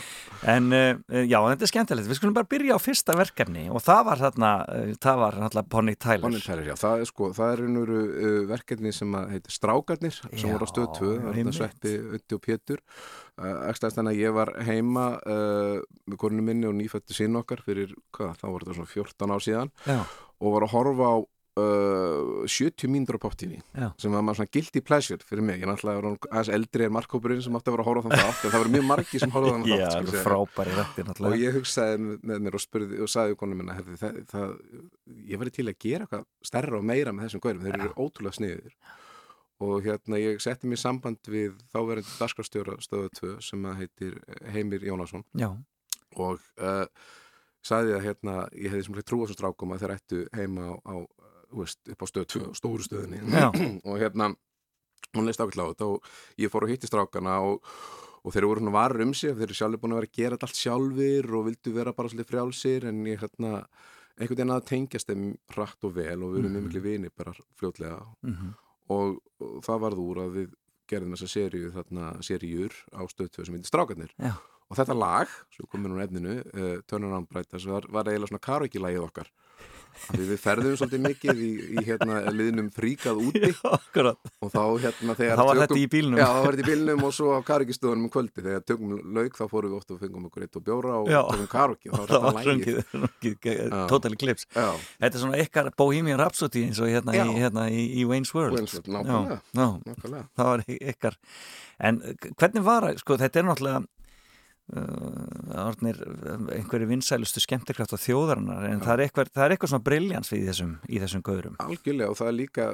En 0.54 0.68
uh, 0.76 1.22
já, 1.24 1.38
þetta 1.48 1.66
er 1.68 1.72
skemmtilegt. 1.72 2.10
Við 2.10 2.20
skulum 2.20 2.36
bara 2.36 2.50
byrja 2.52 2.76
á 2.76 2.80
fyrsta 2.82 3.16
verkefni 3.18 3.66
og 3.72 3.80
það 3.84 4.02
var 4.10 4.22
þarna, 4.26 4.50
uh, 4.68 4.90
það 5.06 5.22
var 5.24 5.38
náttúrulega 5.44 5.72
Bonnie 5.76 6.00
Tyler. 6.00 6.24
Bonnie 6.26 6.44
Tyler, 6.44 6.66
já, 6.68 6.76
það 6.82 7.04
er 7.04 7.12
sko, 7.12 7.30
það 7.38 7.54
er 7.54 7.64
einhverju 7.68 8.02
uh, 8.04 8.42
verkefni 8.52 8.92
sem 8.94 9.16
að 9.18 9.32
heitir 9.36 9.56
Strákarnir 9.56 10.18
sem 10.20 10.44
Já, 10.44 10.52
voru 10.52 10.68
á 10.68 10.72
stöð 10.74 10.90
2, 10.98 11.08
það 11.08 11.24
var 11.30 11.40
einmitt. 11.40 11.56
þetta 11.56 11.58
Sveppi, 11.58 11.94
Ötti 12.18 12.36
og 12.38 12.44
Pétur 12.44 12.84
Ekstast 13.68 13.98
þannig 13.98 14.16
að 14.16 14.22
ég 14.24 14.36
var 14.36 14.52
heima 14.66 15.08
uh, 15.22 15.80
með 16.08 16.20
korinu 16.20 16.44
minni 16.44 16.68
og 16.68 16.76
nýfættu 16.78 17.16
sín 17.16 17.38
okkar 17.38 17.62
fyrir, 17.64 17.94
hvað, 18.16 18.36
þá 18.40 18.46
var 18.50 18.64
þetta 18.64 18.78
svona 18.78 18.92
14 18.94 19.34
ár 19.34 19.44
síðan 19.44 19.74
já, 19.86 19.98
og 20.38 20.56
var 20.56 20.66
að 20.66 20.74
horfa 20.74 21.10
á 21.12 21.16
uh, 21.58 22.46
70 22.46 22.88
mínútur 22.90 23.18
á 23.18 23.20
poptíni 23.22 23.58
Já. 23.74 23.90
sem 23.98 24.12
var 24.12 24.24
maður 24.24 24.40
svona 24.40 24.52
guilty 24.54 24.82
pleasure 24.84 25.26
fyrir 25.26 25.44
mig, 25.44 25.62
ég 25.62 25.70
náttúrulega 25.70 26.02
var 26.02 26.28
aðeins 26.30 26.52
eldri 26.58 26.86
en 26.86 26.94
markkópurinn 26.96 27.42
sem 27.44 27.58
átti 27.58 27.70
að 27.70 27.76
vera 27.76 27.86
að 27.86 27.90
horfa 27.90 28.02
á 28.02 28.06
þann 28.06 28.22
þátt 28.22 28.44
en 28.44 28.52
það 28.52 28.62
voru 28.62 28.74
mjög 28.76 28.86
margi 28.90 29.22
sem 29.22 29.34
horfa 29.34 29.50
á 29.50 29.54
þann 29.56 29.66
já 29.68 29.82
þátt 29.82 30.12
sko, 30.12 30.22
frábæri 30.26 30.76
rættir 30.78 31.04
og 31.04 31.10
náttúrulega 31.10 31.42
ég 31.42 31.58
hugsaði 31.58 31.98
með, 32.04 32.38
mér 32.46 32.58
og 32.58 32.64
spurði 32.64 33.02
og 33.04 33.12
sagði 33.12 33.40
konu 33.42 33.58
minna 33.58 33.76
hefði, 33.78 33.98
það, 34.02 34.22
það, 34.32 34.54
ég 35.32 35.42
væri 35.42 35.56
til 35.58 35.66
að 35.66 35.78
gera 35.86 36.06
eitthvað 36.08 36.26
stærra 36.52 36.80
og 36.80 36.88
meira 36.92 37.14
með 37.14 37.28
þessum 37.28 37.44
gaurum, 37.46 37.66
þeir 37.66 37.78
eru 37.78 37.92
ótrúlega 37.96 38.38
sniður 38.38 38.78
og 39.64 39.84
hérna 39.86 40.20
ég 40.20 40.42
setti 40.42 40.70
mér 40.70 40.80
samband 40.80 41.30
við 41.30 41.56
þáverandi 41.72 42.18
dagskrafstjóra 42.20 42.78
stöðu 42.84 43.10
2 43.18 43.32
sem 43.42 43.64
að 43.66 43.80
heitir 43.82 44.18
Heimir 44.54 44.86
Jónasson. 44.86 45.24
Já, 45.38 45.50
og 46.16 46.42
uh, 46.62 46.84
sagði 47.66 47.96
að 47.96 48.04
hérna 48.06 48.36
ég 48.54 48.72
hefði 48.72 48.86
sem 48.86 48.98
sagt 48.98 49.10
trú 49.10 49.20
á 49.20 49.24
þessum 49.26 49.38
strákum 49.40 49.74
að 49.74 49.84
þeir 49.84 49.94
ættu 49.96 50.20
heima 50.36 50.68
á, 50.70 50.74
á 50.86 50.96
þú 51.48 51.62
veist, 51.62 51.80
upp 51.92 52.04
á 52.04 52.06
stöð 52.10 52.28
2, 52.34 52.44
stóru 52.58 52.86
stöðinni. 52.86 53.22
Og 53.88 53.98
hérna 54.00 54.32
hún 55.16 55.28
leist 55.28 55.40
ákveðlega 55.40 55.70
á 55.70 55.72
þetta 55.72 55.88
og 55.88 56.08
ég 56.42 56.52
fór 56.52 56.66
og 56.66 56.72
hitti 56.72 56.88
strákana 56.90 57.38
og, 57.46 57.62
og 58.20 58.34
þeir 58.34 58.42
eru 58.42 58.50
voru 58.50 58.62
svona 58.64 58.74
varir 58.74 59.04
um 59.06 59.14
sig 59.16 59.36
þeir 59.36 59.46
eru 59.46 59.56
sjálfur 59.56 59.82
búin 59.82 59.94
að 59.94 60.00
vera 60.00 60.10
að 60.10 60.18
gera 60.18 60.38
allt 60.42 60.58
sjálfir 60.58 61.30
og 61.38 61.46
vildu 61.48 61.74
vera 61.76 61.94
bara 61.96 62.10
svolítið 62.12 62.32
frjálsir 62.32 62.88
en 62.90 62.98
ég 63.08 63.22
hérna 63.22 63.52
einhvern 64.18 64.34
veginn 64.34 64.54
að 64.56 64.66
tengjast 64.68 65.08
þeim 65.08 65.28
hratt 65.54 65.86
og 65.86 65.94
vel 65.96 66.16
og 66.26 66.34
við 66.34 66.40
erum 66.42 66.56
mjög 66.56 66.66
miklu 66.66 66.82
vini 66.84 67.12
bara 67.14 67.34
fljótlega. 67.60 68.00
Mhm, 68.26 68.50
og, 68.94 69.18
og 69.42 69.58
það 69.66 69.82
varð 69.84 70.04
úr 70.04 70.22
að 70.24 70.38
við 70.38 70.54
gerðum 70.88 71.16
þessa 71.16 71.32
seríu 71.34 71.72
þarna 71.74 72.12
seríur 72.24 72.76
á 72.96 73.02
stöð 73.10 73.32
2 73.36 73.46
sem 73.48 73.58
heitir 73.58 73.70
Strákarnir. 73.70 74.14
Já, 74.16 74.34
og 74.68 74.78
þetta 74.78 74.96
lag, 74.96 75.34
svo 75.54 75.68
komið 75.68 75.92
nú 75.92 76.00
efninu 76.04 76.38
uh, 76.40 76.78
Turn 76.88 77.08
Around 77.08 77.28
Bright, 77.30 77.50
þess 77.52 77.68
var, 77.68 77.88
var 77.92 78.08
eiginlega 78.08 78.32
svona 78.32 78.46
karaoke-lagið 78.48 79.04
okkar 79.04 79.32
við 80.14 80.34
ferðum 80.42 80.76
svolítið 80.78 81.02
mikið 81.04 81.40
í, 81.42 81.50
í 81.74 81.84
hérna, 81.86 82.20
liðnum 82.32 82.70
fríkað 82.74 83.20
úti. 83.22 83.50
Já, 83.52 83.72
og 84.44 84.52
þá 84.52 84.62
hérna 84.84 85.16
þegar 85.18 85.40
þá 85.40 85.44
var 85.48 85.60
þetta 85.62 85.78
í 85.78 85.86
bílnum. 85.92 86.20
Já, 86.20 86.26
þá 86.28 86.40
var 86.44 86.56
þetta 86.56 86.64
í 86.64 86.68
bílnum 86.72 87.04
og 87.08 87.14
svo 87.16 87.34
á 87.34 87.40
karaoke-stöðunum 87.48 88.06
um 88.08 88.12
kvöldi 88.14 88.44
þegar 88.44 88.64
tökum 88.68 88.94
lauk 89.18 89.38
þá 89.38 89.44
fórum 89.50 89.72
við 89.74 89.78
ofta 89.80 89.96
og 89.96 90.02
fengum 90.04 90.28
okkur 90.30 90.46
eitt 90.46 90.58
og 90.60 90.66
bjóra 90.68 90.94
og 91.02 91.10
Já. 91.12 91.20
tökum 91.32 91.50
karaoke 91.52 91.92
og 91.92 92.08
þá 92.08 92.16
var 92.28 92.40
þetta 92.48 93.84
totally 93.90 94.20
clips 94.20 94.48
Já, 94.54 94.68
þetta 94.98 95.12
er 95.12 95.22
svona 95.24 95.42
ykkar 95.44 95.70
Bohemian 95.78 96.20
Rhapsody 96.20 96.64
eins 96.68 96.80
og 96.82 96.90
hérna, 96.92 97.14
í, 97.18 97.36
hérna 97.38 97.68
í, 97.72 97.84
í 98.00 98.08
Wayne's 98.08 98.34
World. 98.36 98.58
Wayne's 98.58 98.78
World, 98.78 99.40
nákvæmlega. 99.54 100.24
það 100.38 100.52
var 100.52 100.66
ykkar. 100.78 101.18
En 101.78 102.02
uh, 102.02 102.28
hvernig 102.38 102.64
var, 102.66 102.88
sko, 102.98 103.18
þetta 103.20 103.42
er 103.42 103.48
náttúrulega 103.48 103.84
einhverju 106.58 106.88
vinsælustu 106.90 107.40
skemmtikraft 107.40 107.94
á 107.96 107.98
þjóðarinnar 108.02 108.66
en 108.68 108.82
það 108.84 108.92
er, 108.92 109.02
eitthvað, 109.06 109.30
það 109.32 109.44
er 109.44 109.54
eitthvað 109.54 109.70
svona 109.72 109.86
briljans 109.86 110.32
í 110.36 110.40
þessum, 110.44 110.74
í 110.84 111.00
þessum 111.00 111.22
gaurum 111.24 111.56
Algjörlega 111.64 112.12
og 112.12 112.18
það 112.18 112.28
er 112.28 112.36
líka 112.36 112.66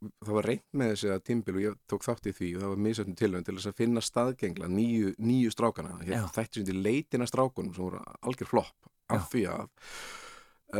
það 0.00 0.32
var 0.38 0.48
reynd 0.48 0.80
með 0.80 0.94
þessi 0.94 1.12
að 1.12 1.20
tímbil 1.28 1.56
og 1.56 1.60
ég 1.66 1.76
tók 1.92 2.06
þátt 2.06 2.30
í 2.30 2.34
því 2.38 2.48
og 2.54 2.64
það 2.64 2.72
var 2.72 2.82
misöfnum 2.86 3.18
tilvæm 3.20 3.44
til 3.44 3.56
þess 3.58 3.70
að 3.72 3.82
finna 3.82 4.04
staðgengla 4.06 4.70
nýju, 4.72 5.12
nýju 5.20 5.52
strákana 5.52 5.98
Já. 6.00 6.06
Hér, 6.08 6.32
þætti 6.38 6.62
sem 6.62 6.70
til 6.70 6.80
leitina 6.86 7.28
strákunum 7.28 7.76
sem 7.76 7.84
voru 7.84 8.00
algjör 8.24 8.52
flopp 8.54 8.90
af 9.12 9.20
Já. 9.20 9.28
því 9.34 9.44
að 9.52 9.68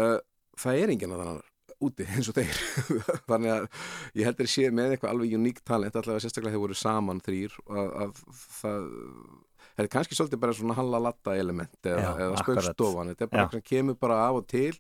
uh, 0.01 0.19
það 0.65 0.81
er 0.81 0.95
enginn 0.97 1.17
að 1.19 1.25
þannig 1.27 1.47
úti 1.81 2.05
eins 2.05 2.29
og 2.29 2.37
þeir 2.37 2.59
þannig 3.31 3.53
að 3.55 3.69
ég 4.21 4.27
heldur 4.29 4.49
að 4.49 4.53
sé 4.53 4.73
með 4.73 4.97
eitthvað 4.97 5.15
alveg 5.15 5.37
uníkt 5.39 5.63
talent 5.69 5.97
allavega 5.97 6.25
sérstaklega 6.25 6.57
þeir 6.57 6.65
voru 6.65 6.77
saman 6.77 7.23
þrýr 7.25 7.55
að, 7.69 7.95
að 8.05 8.21
það 8.61 8.91
þetta 9.81 9.89
er 9.89 9.95
kannski 9.97 10.19
svolítið 10.19 10.43
bara 10.43 10.57
svona 10.57 10.77
halla-latta 10.77 11.35
element 11.41 11.89
eða, 11.89 12.05
Já, 12.05 12.11
eða 12.27 12.45
spaukstofan 12.45 13.11
þetta 13.15 13.27
er 13.27 13.33
bara 13.33 13.47
eitthvað 13.47 13.59
sem 13.59 13.67
kemur 13.73 13.99
bara 14.05 14.21
af 14.29 14.39
og 14.43 14.47
til 14.51 14.77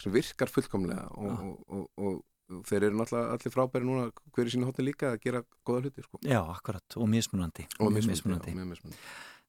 sem 0.00 0.14
virkar 0.14 0.52
fullkomlega 0.52 1.06
og, 1.20 1.46
og, 1.68 1.86
og, 2.00 2.12
og 2.48 2.64
þeir 2.68 2.88
eru 2.88 2.96
náttúrulega 3.02 3.36
allir 3.36 3.52
frábæri 3.52 3.84
núna 3.88 4.06
hver 4.32 4.48
í 4.48 4.52
sínu 4.54 4.68
hóttin 4.70 4.88
líka 4.88 5.12
að 5.12 5.18
gera 5.26 5.42
góða 5.68 5.82
hluti 5.84 6.04
sko. 6.06 6.20
já, 6.24 6.40
akkurat, 6.40 6.96
og 6.96 7.10
mismunandi. 7.12 7.66
Og 7.78 7.92
Mjög 7.92 8.08
mismunandi, 8.08 8.54
já, 8.56 8.64
mismunandi. 8.64 9.02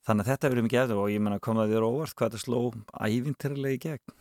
þannig 0.04 0.26
að 0.26 0.32
þetta 0.34 0.50
verður 0.52 0.66
mikið 0.68 0.82
eftir 0.84 1.00
og 1.00 1.14
ég 1.14 1.24
menna 1.24 1.40
kom 1.40 1.62
það 1.62 1.72
þér 1.78 1.88
óvart 1.88 2.18
hvað 2.20 2.34
þetta 2.34 2.44
sló 2.44 2.60
ævintirlega 3.08 3.78
í 3.78 3.82
gegn 3.88 4.18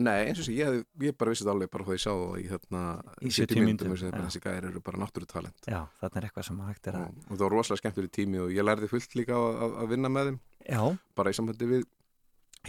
Nei, 0.00 0.30
eins 0.30 0.38
og 0.40 0.46
sé, 0.46 0.54
ég, 0.56 0.78
ég 1.04 1.16
bara 1.20 1.32
vissi 1.34 1.44
þetta 1.44 1.52
alveg 1.52 1.70
bara 1.74 1.84
hvað 1.84 1.96
ég 1.98 2.02
sá 2.02 2.10
það 2.10 2.36
í, 2.40 2.44
hérna, 2.48 2.82
Í 3.20 3.32
70 3.36 3.66
mínútum, 3.66 3.90
þessi, 3.92 4.08
já. 4.08 4.20
þessi 4.24 4.40
gæðir 4.46 4.68
eru 4.70 4.80
bara 4.86 5.00
náttúrutalent. 5.02 5.66
Já, 5.68 5.80
þarna 6.00 6.20
er 6.20 6.26
eitthvað 6.28 6.46
sem 6.46 6.62
hægt 6.64 6.88
er 6.88 6.96
að 6.96 7.02
og, 7.04 7.18
og 7.26 7.34
það 7.34 7.44
var 7.44 7.54
rosalega 7.56 7.82
skemmtileg 7.82 8.14
tími 8.16 8.40
og 8.40 8.54
ég 8.54 8.64
lærði 8.64 8.88
fullt 8.88 9.16
líka 9.20 9.36
að, 9.36 9.74
að 9.82 9.92
vinna 9.92 10.12
með 10.14 10.30
þeim. 10.30 10.38
Já, 10.64 10.80
bara 11.20 11.34
í 11.34 11.36
sambandi 11.36 11.68
við 11.74 11.84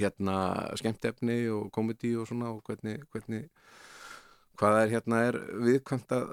hérna 0.01 0.35
skemmtefni 0.79 1.37
og 1.55 1.71
komedi 1.75 2.11
og 2.19 2.27
svona 2.27 2.51
og 2.51 2.59
hvernig, 2.67 2.99
hvernig 3.15 3.47
hvað 4.61 4.75
er 4.83 4.91
hérna 4.93 5.19
er 5.27 5.37
viðkvæmt 5.65 6.11
að 6.13 6.25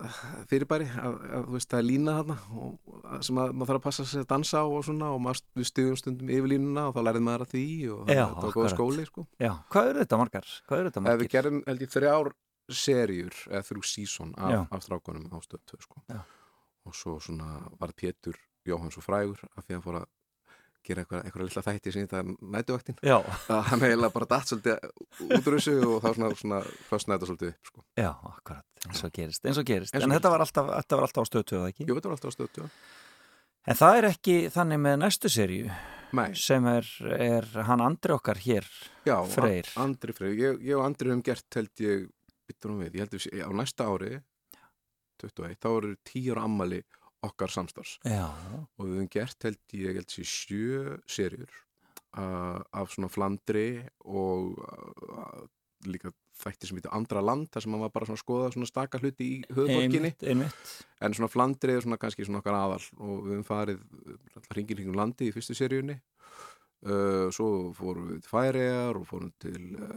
fyrirbæri 0.51 0.87
að, 1.01 1.15
að 1.39 1.47
þú 1.49 1.55
veist 1.57 1.75
er 1.79 1.87
lína 1.87 2.15
þarna 2.19 2.37
og, 2.61 2.75
að- 3.09 3.23
sem 3.29 3.41
að 3.41 3.55
maður 3.57 3.71
þarf 3.73 3.81
að 3.81 3.87
passa 3.89 4.05
sig 4.11 4.21
að 4.25 4.29
dansa 4.35 4.63
og 4.69 4.85
svona 4.85 5.09
og 5.15 5.23
maður 5.25 5.41
við 5.59 5.69
stuðum 5.71 5.97
stundum 6.03 6.33
yfir 6.37 6.51
línuna 6.53 6.85
og 6.91 6.97
þá 6.99 7.01
lærið 7.09 7.25
maður 7.29 7.47
að 7.47 7.55
því 7.55 7.65
og 7.95 8.03
það 8.11 8.19
Já, 8.19 8.25
það 8.29 8.45
var 8.49 8.57
góð 8.59 8.69
skóli 8.75 9.07
sko. 9.09 9.25
já, 9.41 9.53
hvað 9.73 9.91
eru 9.95 10.03
þetta 10.05 10.21
margar? 10.23 10.51
hvað 10.69 10.83
eru 10.85 10.93
þetta 10.93 11.15
Ef 11.15 11.23
við 11.25 11.33
gerum 11.37 11.63
held 11.67 11.87
ég 11.87 11.95
þrjár 11.97 12.31
serjur 12.69 13.39
eða 13.49 13.65
þrjú 13.65 13.83
sísón 13.89 14.35
af, 14.37 14.67
af 14.77 14.85
strákunum 14.85 15.25
á 15.33 15.39
stöð 15.41 15.63
2 15.73 15.81
sko. 15.87 16.03
Já. 16.13 16.21
og 16.85 16.95
svo 16.97 17.17
svona 17.21 17.63
var 17.81 17.93
Pétur 17.97 18.37
Jóhann 18.69 18.93
svo 18.93 19.01
frægur 19.05 19.41
af 19.57 19.65
því 19.65 19.73
að 19.73 19.77
hann 19.79 19.85
fór 19.89 19.97
að 20.03 20.07
gera 20.87 21.03
eitthvað, 21.05 21.25
eitthvað 21.27 21.45
lilla 21.49 21.65
þætti 21.67 21.93
sem 21.95 22.07
þetta 22.07 22.23
nætuvaktin 22.55 22.99
já, 23.05 23.17
að 23.55 23.63
hann 23.73 23.83
eiginlega 23.89 24.15
bara 24.15 24.29
datt 24.31 24.53
svolítið 24.53 25.29
út 25.29 25.51
úr 25.51 25.57
þessu 25.59 25.75
og 25.89 25.99
þá 26.05 26.09
svona, 26.15 26.31
svona 26.43 26.61
föstnaði 26.89 27.19
þetta 27.19 27.31
svolítið 27.33 27.53
upp 27.53 27.71
sko. 27.73 27.85
já, 27.99 28.11
akkurat, 28.33 28.65
eins 28.89 29.05
og 29.05 29.13
gerist 29.19 29.45
eins 29.51 29.61
og 29.63 29.69
gerist, 29.69 29.95
og 29.99 30.07
en 30.07 30.17
þetta 30.17 30.33
var 30.35 30.45
alltaf, 30.47 30.73
þetta 30.79 31.01
var 31.01 31.09
alltaf 31.09 31.27
á 31.27 31.31
stöðtöðu, 31.33 31.69
ekki? 31.73 31.87
Jú, 31.89 31.99
þetta 31.99 32.11
var 32.13 32.19
alltaf 32.19 32.33
á 32.33 32.37
stöð 32.39 32.51
2 32.63 32.71
En 33.69 33.77
það 33.77 33.99
er 33.99 34.07
ekki 34.09 34.35
þannig 34.55 34.79
með 34.81 34.95
næstu 35.03 35.29
Nei, 36.17 36.31
sem 36.41 36.65
er, 36.71 36.87
er 37.21 37.45
hann 37.69 37.83
andri 37.85 38.15
okkar 38.15 38.39
hér 38.41 38.65
já, 39.05 39.17
Freyr. 39.29 39.67
Andri 39.77 40.15
Freyr, 40.17 40.33
ég, 40.41 40.63
ég 40.65 40.79
og 40.79 40.87
Andri 40.87 41.11
höfum 41.11 41.21
gert 41.27 41.59
held 41.59 41.83
ég, 41.85 42.07
byttur 42.49 42.73
hún 42.73 42.79
við, 42.87 42.95
ég 42.97 43.05
held 43.05 43.19
sé- 43.21 43.43
á 43.45 43.51
næsta 43.53 43.85
ári 43.93 44.15
21, 45.21 45.59
þá 45.61 45.69
eru 45.75 45.91
tíu 46.09 46.33
ára 46.33 46.47
ammali 46.49 46.81
okkar 47.27 47.53
samstars 47.53 47.97
Já, 48.07 48.29
og 48.79 48.85
við 48.85 48.95
höfum 48.99 49.11
gert 49.13 49.49
held 49.49 49.77
ég, 49.77 49.99
held 49.99 50.13
sér 50.13 50.29
sjö 50.31 50.97
serjur 51.11 51.51
uh, 52.17 52.61
af 52.73 52.95
svona 52.95 53.11
Flandri 53.13 53.69
og 54.07 54.59
uh, 54.63 55.47
líka 55.89 56.13
þætti 56.39 56.69
sem 56.69 56.79
heitir 56.79 56.95
Andra 56.95 57.23
land 57.23 57.49
þar 57.51 57.65
sem 57.65 57.73
maður 57.75 57.87
var 57.87 57.95
bara 57.97 58.09
svona 58.09 58.23
skoða 58.23 58.51
svona 58.55 58.69
staka 58.71 59.01
hluti 59.03 59.27
í 59.27 59.39
einmitt 59.83 60.23
en 61.03 61.17
svona 61.17 61.31
Flandri 61.33 61.75
er 61.75 61.83
svona 61.85 61.99
kannski 62.01 62.27
svona 62.27 62.43
okkar 62.43 62.59
aðal 62.59 62.83
og 62.99 63.25
við 63.27 63.35
höfum 63.35 63.49
farið 63.49 63.83
hringin 64.53 64.81
hringum 64.81 64.99
landi 64.99 65.29
í 65.29 65.35
fyrstu 65.35 65.57
seríunni 65.59 65.99
uh, 66.87 67.29
svo 67.35 67.49
fórum 67.77 68.13
við 68.13 68.23
til 68.25 68.33
Færiðar 68.33 69.01
og 69.01 69.09
fórum 69.09 69.33
til 69.43 69.73
uh, 69.79 69.89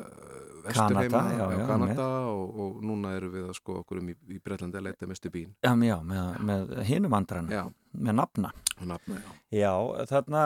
Vesturheima 0.66 1.10
Kanada, 1.10 1.36
já, 1.38 1.46
já, 1.58 1.68
Kanada 1.68 2.08
og, 2.32 2.58
og 2.64 2.82
núna 2.86 3.14
erum 3.18 3.36
við 3.36 3.52
að 3.52 3.60
skoða 3.60 3.84
okkur 3.84 4.02
um 4.02 4.10
í, 4.14 4.18
í 4.32 4.42
Breitlandi 4.42 4.82
að 4.82 4.90
leita 4.90 5.10
mestu 5.10 5.34
bín 5.34 5.54
Já, 5.62 5.76
já 5.76 5.98
með, 6.06 6.42
með 6.52 6.76
hinum 6.90 7.18
andran 7.20 7.52
með 7.92 8.16
nafna. 8.18 8.52
Nafna, 8.88 9.18
já. 9.54 9.72
Þarna, 10.10 10.44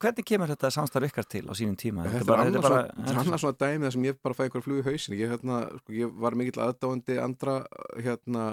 hvernig 0.00 0.26
kemur 0.28 0.50
þetta 0.52 0.70
samstarf 0.74 1.08
ykkar 1.08 1.26
til 1.26 1.44
á 1.48 1.52
sínum 1.58 1.76
tíma? 1.78 2.04
Þetta 2.12 2.36
er 2.36 2.42
annars 2.44 2.66
bara, 2.66 2.82
svona, 2.92 3.24
þetta 3.24 3.38
svona 3.42 3.58
dæmi 3.62 3.86
þar 3.86 3.94
sem 3.96 4.06
ég 4.06 4.18
bara 4.22 4.36
fæ 4.38 4.42
einhver 4.46 4.64
flug 4.66 4.82
í 4.82 4.84
hausin 4.86 5.16
ég, 5.18 5.32
hérna, 5.32 5.62
sko, 5.80 5.94
ég 5.96 6.12
var 6.22 6.36
mikill 6.38 6.62
aðdáandi 6.66 7.16
andra 7.22 7.56
hérna, 7.96 8.44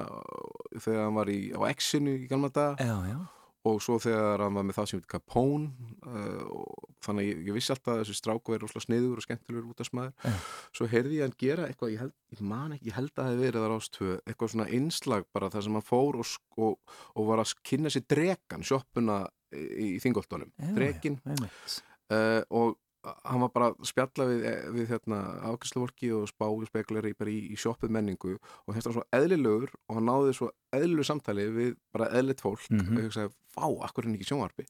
þegar 0.78 1.04
hann 1.04 1.20
var 1.20 1.34
í, 1.34 1.40
á 1.54 1.62
X-inu 1.76 2.16
í 2.16 2.30
gamla 2.32 2.52
dag 2.56 2.82
Já, 2.82 2.96
já, 3.12 3.20
og 3.68 3.82
svo 3.84 3.98
þegar 4.00 4.40
hann 4.46 4.56
var 4.56 4.64
með 4.64 4.78
það 4.78 4.86
sem 4.90 5.00
heit 5.02 5.08
Capone 5.12 5.66
uh, 6.08 6.44
og 6.48 6.94
þannig 7.04 7.26
að 7.26 7.30
ég, 7.34 7.42
ég 7.50 7.58
vissi 7.58 7.74
alltaf 7.74 7.92
að 7.94 8.00
þessi 8.06 8.16
stráku 8.20 8.56
er 8.56 8.64
rosalega 8.64 8.86
sniður 8.86 9.20
og 9.20 9.26
skemmtilegur 9.26 9.68
út 9.74 9.84
af 9.84 9.90
smaður 9.90 10.14
Já. 10.30 10.34
svo 10.80 10.88
heyrði 10.94 11.18
ég 11.20 11.26
hann 11.28 11.36
gera 11.44 11.68
eitthvað 11.68 11.94
ég, 11.96 12.00
held, 12.06 12.16
ég 12.38 12.42
man 12.54 12.76
ekki, 12.78 12.88
ég 12.92 12.98
held 13.00 13.12
að 13.12 13.20
það 13.20 13.30
hefði 13.34 13.46
verið 13.50 13.66
þar 13.68 13.76
ástöð 13.78 14.16
eitthvað 14.32 14.54
svona 14.56 14.70
einslag 14.80 15.28
bara 15.36 15.52
þar 15.54 15.68
sem 15.68 15.80
hann 15.80 15.88
fór 15.92 16.20
og, 16.24 16.34
og, 16.58 16.98
og 17.20 17.30
var 17.34 17.44
að 17.44 17.56
kynna 17.68 17.92
sér 17.94 18.08
drekan 18.16 18.64
sjoppuna 18.68 19.22
í, 19.52 19.66
í 19.86 19.90
þingoltunum 20.04 20.54
já 20.56 20.76
drekin 20.80 21.20
já, 21.20 21.34
einmitt. 21.36 21.82
uh, 22.16 22.44
og 22.50 22.78
hann 23.00 23.40
var 23.40 23.52
bara 23.56 23.68
að 23.72 23.86
spjalla 23.88 24.26
við, 24.28 24.42
við 24.76 24.90
hérna, 24.92 25.18
ákvæmslufólki 25.48 26.10
og 26.18 26.26
spá 26.28 26.44
og 26.52 26.66
spekuleri 26.68 27.14
í, 27.32 27.38
í 27.56 27.58
sjoppuð 27.58 27.94
menningu 27.96 28.34
og 28.36 28.74
var 28.92 28.98
svo 28.98 29.06
eðlilegur 29.16 29.72
og 29.88 29.96
hann 29.96 30.10
náði 30.10 30.34
svo 30.36 30.50
eðlilegu 30.76 31.08
samtali 31.08 31.46
við 31.56 31.70
bara 31.96 32.10
eðlitt 32.20 32.44
fólk 32.44 32.68
Mhm. 32.70 33.00
og 33.00 33.32
fá, 33.60 33.68
akkur 33.90 34.06
er 34.06 34.10
hann 34.10 34.18
ekki 34.18 34.30
sjónvarpi 34.32 34.66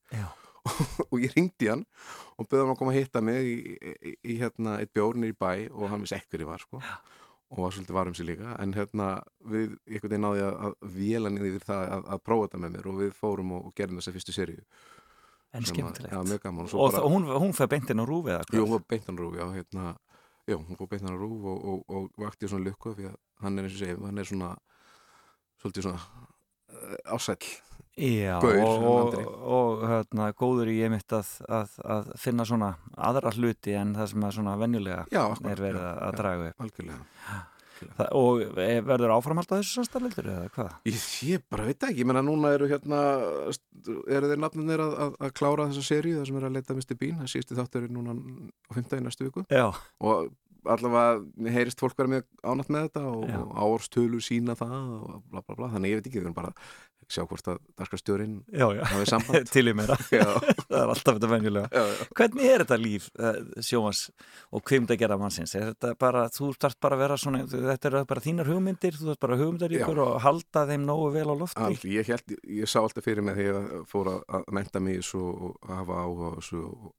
og 1.10 1.16
ég 1.24 1.34
ringdi 1.38 1.70
hann 1.72 1.86
og 2.36 2.50
bauði 2.50 2.66
hann 2.66 2.74
að 2.74 2.80
koma 2.82 2.94
að 2.94 3.00
hitta 3.00 3.22
mig 3.24 3.48
í, 3.48 3.56
í, 3.80 4.14
í 4.34 4.38
hérna, 4.42 4.78
eitt 4.82 4.92
bjórnir 4.94 5.32
í 5.34 5.38
bæ 5.40 5.52
og 5.72 5.90
hann 5.94 6.04
vissi 6.04 6.18
ekki 6.18 6.36
hver 6.36 6.46
ég 6.46 6.52
var 6.52 6.66
sko. 6.66 6.82
og 7.50 7.64
var 7.64 7.74
svolítið 7.74 7.96
varum 7.98 8.14
sér 8.18 8.28
líka 8.30 8.54
en 8.62 8.76
hérna 8.76 9.08
við 9.42 9.78
einhvern 9.88 10.12
veginn 10.12 10.26
náði 10.28 10.44
að, 10.46 10.58
að 10.68 10.96
véla 11.00 11.32
niður 11.34 11.54
yfir 11.54 11.68
það 11.72 11.94
að, 11.96 12.10
að 12.14 12.24
prófa 12.28 12.48
þetta 12.50 12.64
með 12.66 12.76
mér 12.76 12.90
og 12.92 13.00
við 13.00 13.16
fórum 13.18 13.54
og, 13.56 13.70
og 13.70 13.78
gerðum 13.80 14.02
þessa 14.02 14.16
fyrstu 14.18 14.36
seríu 14.36 14.66
En 15.50 15.66
skemmtilegt. 15.66 16.14
Gaman 16.44 16.68
Og, 16.68 16.70
svo 16.70 16.84
og 16.86 17.10
hún, 17.10 17.24
hún 17.42 17.56
fær 17.58 17.72
beintin 17.72 17.98
á 17.98 18.06
rúfi 18.06 18.30
eða 18.36 18.44
Jú, 18.46 18.52
hvað? 18.52 18.66
hún 18.68 18.74
var 18.76 18.84
beintan 18.94 19.18
rúf, 19.18 19.34
já, 19.40 19.46
hérna 19.56 19.96
Já, 20.46 20.56
hún 20.58 20.78
fór 20.78 20.90
beintan 20.92 21.18
rúf 21.18 21.48
og, 21.50 21.66
og, 21.72 21.80
og 21.90 22.22
vakti 22.22 22.50
svona 22.50 22.66
lukku 22.70 22.94
því 22.98 23.08
að 23.10 23.18
hann 23.42 23.58
er 23.58 23.66
eins 23.66 23.76
og 23.78 23.82
segja, 23.82 23.98
hann 24.04 24.22
er 24.22 24.30
svona 24.30 24.52
svolítið 25.62 25.88
svona 25.88 26.00
uh, 26.70 27.18
ásæll 27.18 27.50
Já, 28.00 28.38
Gaur, 28.40 28.60
og, 28.64 28.84
og, 28.90 29.30
og 29.44 29.86
hérna, 29.90 30.30
góður 30.38 30.70
í 30.72 30.78
ég 30.80 30.92
mitt 30.94 31.16
að, 31.16 31.32
að, 31.52 31.78
að 31.84 32.12
finna 32.22 32.46
svona 32.48 32.74
aðra 32.96 33.34
hluti 33.36 33.74
en 33.76 33.96
það 33.98 34.12
sem 34.14 34.28
er 34.28 34.36
svona 34.38 34.58
venjulega 34.62 35.06
Já, 35.12 35.24
er 35.52 35.64
verið 35.66 35.82
að, 35.84 36.04
að 36.06 36.20
draga 36.22 36.52
upp. 36.52 36.68
Og 38.12 38.42
e, 38.60 38.68
verður 38.84 39.14
áframhald 39.16 39.52
á 39.56 39.60
þessu 39.60 39.80
samstarleitur 39.80 40.28
eða 40.34 40.50
hvað? 40.56 40.74
Ég, 40.90 40.98
ég 41.30 41.46
bara 41.52 41.68
veit 41.70 41.86
ekki, 41.88 42.02
ég 42.04 42.10
menna 42.10 42.24
núna 42.26 42.52
eru 42.56 42.68
hérna 42.72 43.00
eru 44.12 44.32
þeir 44.32 44.44
nafnir 44.44 44.84
að, 44.84 44.98
að, 45.06 45.16
að 45.28 45.34
klára 45.40 45.70
þessa 45.70 45.86
seríu 45.88 46.20
það 46.20 46.28
sem 46.30 46.40
er 46.42 46.50
að 46.50 46.58
leita 46.60 46.76
Mr. 46.76 47.00
Bean, 47.00 47.22
það 47.22 47.32
síðusti 47.34 47.60
þáttur 47.60 47.88
er 47.88 47.96
núna 47.96 48.16
á 48.16 48.72
15. 48.76 49.00
næstu 49.06 49.30
viku 49.30 49.46
Já, 49.48 49.70
og 50.04 50.30
allavega 50.68 51.52
heyrist 51.56 51.80
fólk 51.80 51.96
vera 51.98 52.12
mjög 52.12 52.26
ánætt 52.44 52.72
með 52.74 52.88
þetta 52.90 53.04
og, 53.14 53.54
árstölu 53.64 54.20
sína 54.24 54.56
það 54.60 54.78
og 54.98 55.22
bla 55.32 55.44
bla 55.46 55.56
bla, 55.56 55.70
þannig 55.76 55.94
ég 55.94 56.02
veit 56.02 56.10
ekki, 56.10 56.20
við 56.20 56.28
erum 56.28 56.36
bara 56.36 56.52
að 56.52 56.74
sjá 57.10 57.24
hvort 57.26 57.48
að 57.50 57.60
já, 58.78 58.84
hafið 58.94 59.10
samband 59.10 59.50
til 59.56 59.66
í 59.72 59.74
meira. 59.78 59.98
Það 60.70 60.78
er 60.80 60.92
alltaf 60.94 61.18
þetta 61.18 61.30
venjulega. 61.32 61.70
já, 61.74 61.84
já. 61.90 62.08
Hvernig 62.20 62.50
er 62.54 62.64
þetta 62.64 62.78
líf 62.80 63.08
uh, 63.18 63.40
sjómas 63.66 64.02
og 64.54 64.64
kvimda 64.70 64.98
gera 65.02 65.18
mannsins? 65.22 65.56
Er 65.58 65.72
þetta 65.72 65.94
bara, 66.00 66.26
þú 66.34 66.52
þarf 66.62 66.78
bara 66.86 66.98
að 67.00 67.04
vera 67.04 67.18
svona, 67.18 67.42
þetta 67.50 67.90
eru 67.92 68.04
bara 68.14 68.24
þínar 68.26 68.52
hugmyndir, 68.54 68.98
þú 69.00 69.10
þarf 69.12 69.22
bara 69.26 69.40
hugmyndaríkur 69.42 70.02
og 70.06 70.20
halda 70.26 70.66
þeim 70.70 70.86
nógu 70.88 71.10
vel 71.18 71.26
á 71.30 71.36
lofti? 71.42 71.66
Allt, 71.66 71.88
ég, 71.90 72.12
held, 72.14 72.36
ég 72.62 72.70
sá 72.70 72.78
alltaf 72.84 73.06
fyrir 73.10 73.26
mig 73.26 73.38
þegar 73.40 73.60
ég 73.74 73.88
fór 73.90 74.12
að, 74.14 74.22
að 74.40 74.50
menta 74.60 74.84
mig 74.84 75.02
og 75.50 75.58
hafa 75.70 76.02
áhuga 76.06 76.30
og 76.38 76.94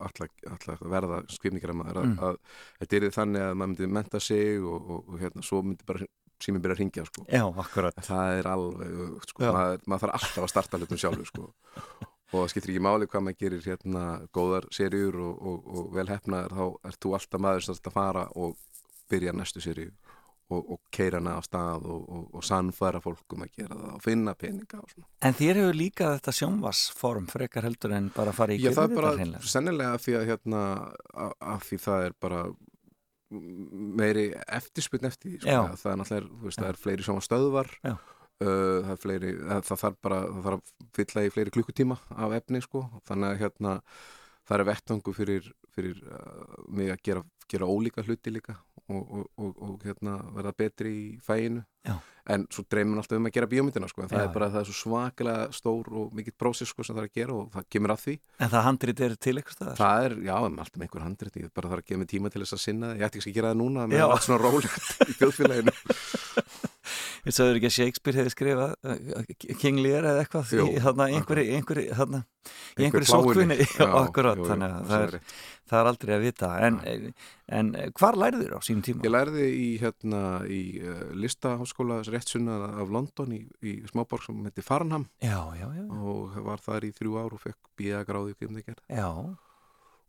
alltaf, 0.51 0.83
verða 0.91 1.23
skvimningaramaður 1.37 2.03
að, 2.03 2.09
Mm. 2.11 2.17
að 2.25 2.37
þetta 2.81 2.97
er 2.97 3.13
þannig 3.15 3.43
að 3.45 3.55
maður 3.61 3.71
myndi 3.71 3.87
menta 3.95 4.21
sig 4.25 4.63
og, 4.65 4.89
og, 4.91 5.01
og 5.13 5.21
hérna, 5.21 5.43
svo 5.47 5.61
myndi 5.63 5.87
bara 5.87 6.07
síminn 6.45 6.63
byrja 6.65 6.77
að 6.79 6.83
ringja 6.85 7.07
sko. 7.09 7.27
Já, 7.29 7.45
akkurat. 7.65 8.01
það 8.07 8.39
er 8.39 8.49
alveg, 8.51 8.95
sko. 9.31 9.45
Maður, 9.45 9.85
maður 9.87 10.05
þarf 10.07 10.17
alltaf 10.21 10.47
að 10.47 10.53
starta 10.55 10.81
hlutum 10.81 11.01
sjálfur 11.01 11.31
sko. 11.31 11.51
og 12.31 12.37
það 12.37 12.51
skiptir 12.53 12.75
ekki 12.75 12.85
máli 12.87 13.09
hvað 13.11 13.27
maður 13.27 13.41
gerir 13.45 13.67
hérna 13.67 14.05
góðar 14.37 14.69
serjur 14.75 15.19
og, 15.19 15.41
og, 15.51 15.71
og 15.75 15.91
vel 15.97 16.07
hefnaður 16.11 16.57
þá 16.57 16.91
ert 16.91 17.03
þú 17.03 17.15
alltaf 17.19 17.45
maður 17.47 17.67
sem 17.67 17.81
að 17.81 17.97
fara 17.97 18.27
og 18.39 18.57
byrja 19.11 19.35
næstu 19.35 19.63
serju 19.65 19.91
og, 20.51 20.71
og 20.75 20.81
keira 20.95 21.21
hana 21.21 21.37
á 21.39 21.43
stað 21.47 21.87
og, 21.91 22.07
og, 22.11 22.25
og 22.35 22.47
sannfæra 22.47 23.01
fólk 23.03 23.37
um 23.37 23.45
að 23.47 23.53
gera 23.59 23.77
það 23.79 23.93
og 23.95 24.03
finna 24.05 24.35
peninga 24.39 24.81
og 24.81 24.91
svona. 24.93 25.07
En 25.27 25.37
þér 25.39 25.61
hefur 25.63 25.79
líka 25.79 26.11
þetta 26.17 26.35
sjónvarsform 26.41 27.29
frekar 27.31 27.67
heldur 27.69 27.95
en 27.99 28.11
bara 28.15 28.35
fara 28.37 28.57
í 28.57 28.63
Já, 28.63 28.73
það 28.75 28.89
er 28.89 28.97
bara 28.99 29.13
hreinlega. 29.19 29.53
sennilega 29.55 30.01
því 30.03 30.17
að 30.19 30.27
hérna 30.33 30.65
að 31.55 31.69
því 31.69 31.81
það 31.87 32.09
er 32.09 32.19
bara 32.27 32.43
meiri 33.31 34.31
eftirspunn 34.47 35.07
eftir 35.09 35.35
því, 35.35 35.43
sko. 35.45 35.59
Það 35.83 35.93
er 35.93 36.01
náttúrulega, 36.01 36.39
veist, 36.45 36.61
það 36.61 36.71
er 36.73 36.81
fleiri 36.85 37.07
svona 37.07 37.25
stöðvar 37.25 37.71
uh, 37.87 37.99
það 38.41 38.95
er 38.95 39.03
fleiri 39.05 39.35
það, 39.39 39.61
það 39.69 39.83
þarf 39.85 40.01
bara, 40.07 40.23
það 40.27 40.49
þarf 40.49 40.57
að 40.57 40.89
fylla 40.99 41.25
í 41.27 41.35
fleiri 41.35 41.55
klukkutíma 41.57 41.99
af 42.27 42.35
efni, 42.41 42.63
sko, 42.65 42.85
þannig 43.11 43.29
að 43.31 43.45
hérna 43.45 43.77
það 44.49 44.57
er 44.57 44.67
vettvangu 44.71 45.15
fyrir, 45.15 45.53
fyrir 45.77 46.03
uh, 46.09 46.57
mig 46.75 46.91
að 46.95 47.05
gera, 47.07 47.25
gera 47.51 47.71
ólíka 47.71 48.07
hluti 48.07 48.35
líka 48.35 48.59
og, 48.91 49.11
og, 49.17 49.27
og, 49.41 49.53
og 49.67 49.85
hérna 49.87 50.17
verða 50.37 50.53
betri 50.59 50.93
í 50.93 51.05
fæinu 51.25 51.63
Já. 51.87 51.95
en 52.35 52.45
svo 52.53 52.65
dreymir 52.69 52.93
maður 52.97 53.05
alltaf 53.05 53.21
um 53.21 53.29
að 53.31 53.35
gera 53.37 53.49
bíómyndina 53.51 53.89
sko, 53.91 54.03
en 54.05 54.11
það 54.11 54.21
Já, 54.21 54.25
er 54.29 54.35
bara 54.35 54.49
það 54.53 54.61
er 54.61 54.69
svo 54.71 54.77
svakalega 54.81 55.47
stór 55.57 55.91
og 56.03 56.11
mikill 56.19 56.37
prósess 56.41 56.73
sko, 56.75 56.85
sem 56.85 56.97
það 56.99 57.05
er 57.05 57.09
að 57.11 57.21
gera 57.21 57.37
og 57.39 57.53
það 57.55 57.69
kemur 57.77 57.95
að 57.95 58.03
því 58.05 58.17
En 58.45 58.53
það 58.53 58.67
handrit 58.69 59.05
er 59.07 59.15
til 59.17 59.37
eitthvað 59.41 59.57
staðar? 59.59 59.79
Það 59.81 60.09
er, 60.09 60.17
já, 60.29 60.35
um 60.51 60.61
allt 60.65 60.77
með 60.77 60.87
einhver 60.89 61.07
handrit 61.07 61.41
ég 61.41 61.55
bara 61.57 61.73
þarf 61.73 61.85
að 61.85 61.89
gefa 61.93 62.03
mig 62.03 62.11
tíma 62.13 62.35
til 62.35 62.45
þess 62.45 62.59
að 62.59 62.65
sinna 62.67 62.93
það 62.93 63.01
ég 63.01 63.09
ætti 63.09 63.23
ekki 63.23 63.33
að 63.33 63.39
gera 63.41 63.55
það 63.55 63.61
núna, 63.63 63.87
með 63.91 64.03
Já. 64.03 64.07
allt 64.11 64.27
svona 64.29 64.43
rólegt 64.45 65.09
í 65.09 65.19
þjóðfélaginu 65.21 65.77
Ég 67.27 67.37
sagður 67.37 67.59
ekki 67.59 67.69
að 67.69 67.75
Shakespeare 67.77 68.21
hefði 68.21 68.33
skrifað 68.33 68.75
uh, 68.89 69.33
King 69.61 69.81
Lear 69.85 70.07
eða 70.09 70.23
eitthvað 70.25 70.53
Jú, 70.57 70.67
í 70.71 70.83
þarna 70.85 71.09
einhverju, 71.13 71.57
einhverju, 71.59 71.97
þarna, 71.99 72.21
í 72.25 72.87
Einhver 72.87 73.05
einhverju 73.05 73.11
plágunni. 73.11 73.57
sótkvinni 73.61 74.39
jú, 74.41 74.47
þannig 74.49 74.77
að 74.77 74.87
það 74.91 75.05
er 75.07 75.17
það 75.71 75.81
er 75.81 75.91
aldrei 75.91 76.15
að 76.17 76.25
vita. 76.25 76.49
En, 76.67 76.79
en 77.61 77.69
hvar 78.01 78.19
lærður 78.19 78.57
á 78.57 78.61
sínum 78.67 78.83
tíma? 78.87 79.05
Ég 79.07 79.13
lærði 79.15 79.47
í, 79.55 79.69
hérna, 79.83 80.23
í 80.51 80.63
uh, 80.83 81.05
listaháskóla 81.15 82.01
réttsunna 82.09 82.57
af 82.83 82.91
London 82.91 83.37
í, 83.37 83.43
í 83.63 83.77
smáborg 83.91 84.25
sem 84.27 84.41
heiti 84.49 84.65
Farnham. 84.67 85.07
Já, 85.23 85.39
já, 85.61 85.69
já, 85.77 85.85
og 86.01 86.41
var 86.49 86.65
þar 86.65 86.89
í 86.89 86.93
þrjú 86.97 87.21
ár 87.21 87.37
og 87.37 87.45
fekk 87.45 87.71
bíða 87.79 88.03
gráði 88.09 88.35
um 88.49 88.59
það 88.59 88.67
gerð 88.67 88.83
já, 88.91 89.09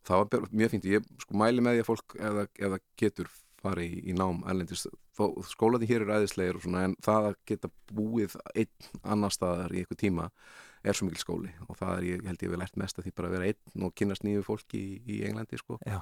það 0.07 0.23
var 0.23 0.49
mjög 0.63 0.73
fínt, 0.73 0.89
ég 0.89 1.07
sko 1.21 1.37
mæli 1.43 1.63
með 1.63 1.77
því 1.77 1.83
að 1.83 1.89
fólk 1.91 2.15
eða, 2.31 2.47
eða 2.67 2.81
getur 2.99 3.29
fari 3.63 3.85
í, 3.87 4.01
í 4.11 4.17
nám 4.17 4.41
erlendis, 4.49 4.87
skólandi 5.51 5.87
hér 5.89 6.05
er 6.07 6.15
æðislegir 6.19 6.57
og 6.59 6.65
svona, 6.65 6.83
en 6.89 6.95
það 7.03 7.29
að 7.31 7.37
geta 7.51 7.69
búið 7.93 8.35
einn 8.55 8.91
annar 9.03 9.33
staðar 9.35 9.73
í 9.75 9.83
eitthvað 9.83 10.01
tíma 10.05 10.29
er 10.81 10.97
svo 10.97 11.05
mikil 11.05 11.21
skóli 11.21 11.51
og 11.69 11.77
það 11.77 11.95
er, 11.99 12.05
ég 12.15 12.27
held 12.31 12.41
ég 12.47 12.49
vel 12.55 12.59
lært 12.63 12.77
mest 12.81 12.97
að 12.97 13.05
því 13.09 13.15
bara 13.19 13.29
að 13.29 13.35
vera 13.37 13.49
einn 13.53 13.85
og 13.87 13.95
kynast 14.01 14.23
nýju 14.25 14.43
fólki 14.47 14.79
í, 14.81 14.93
í 15.05 15.23
Englandi 15.29 15.59
sko. 15.61 15.77
Já. 15.85 15.99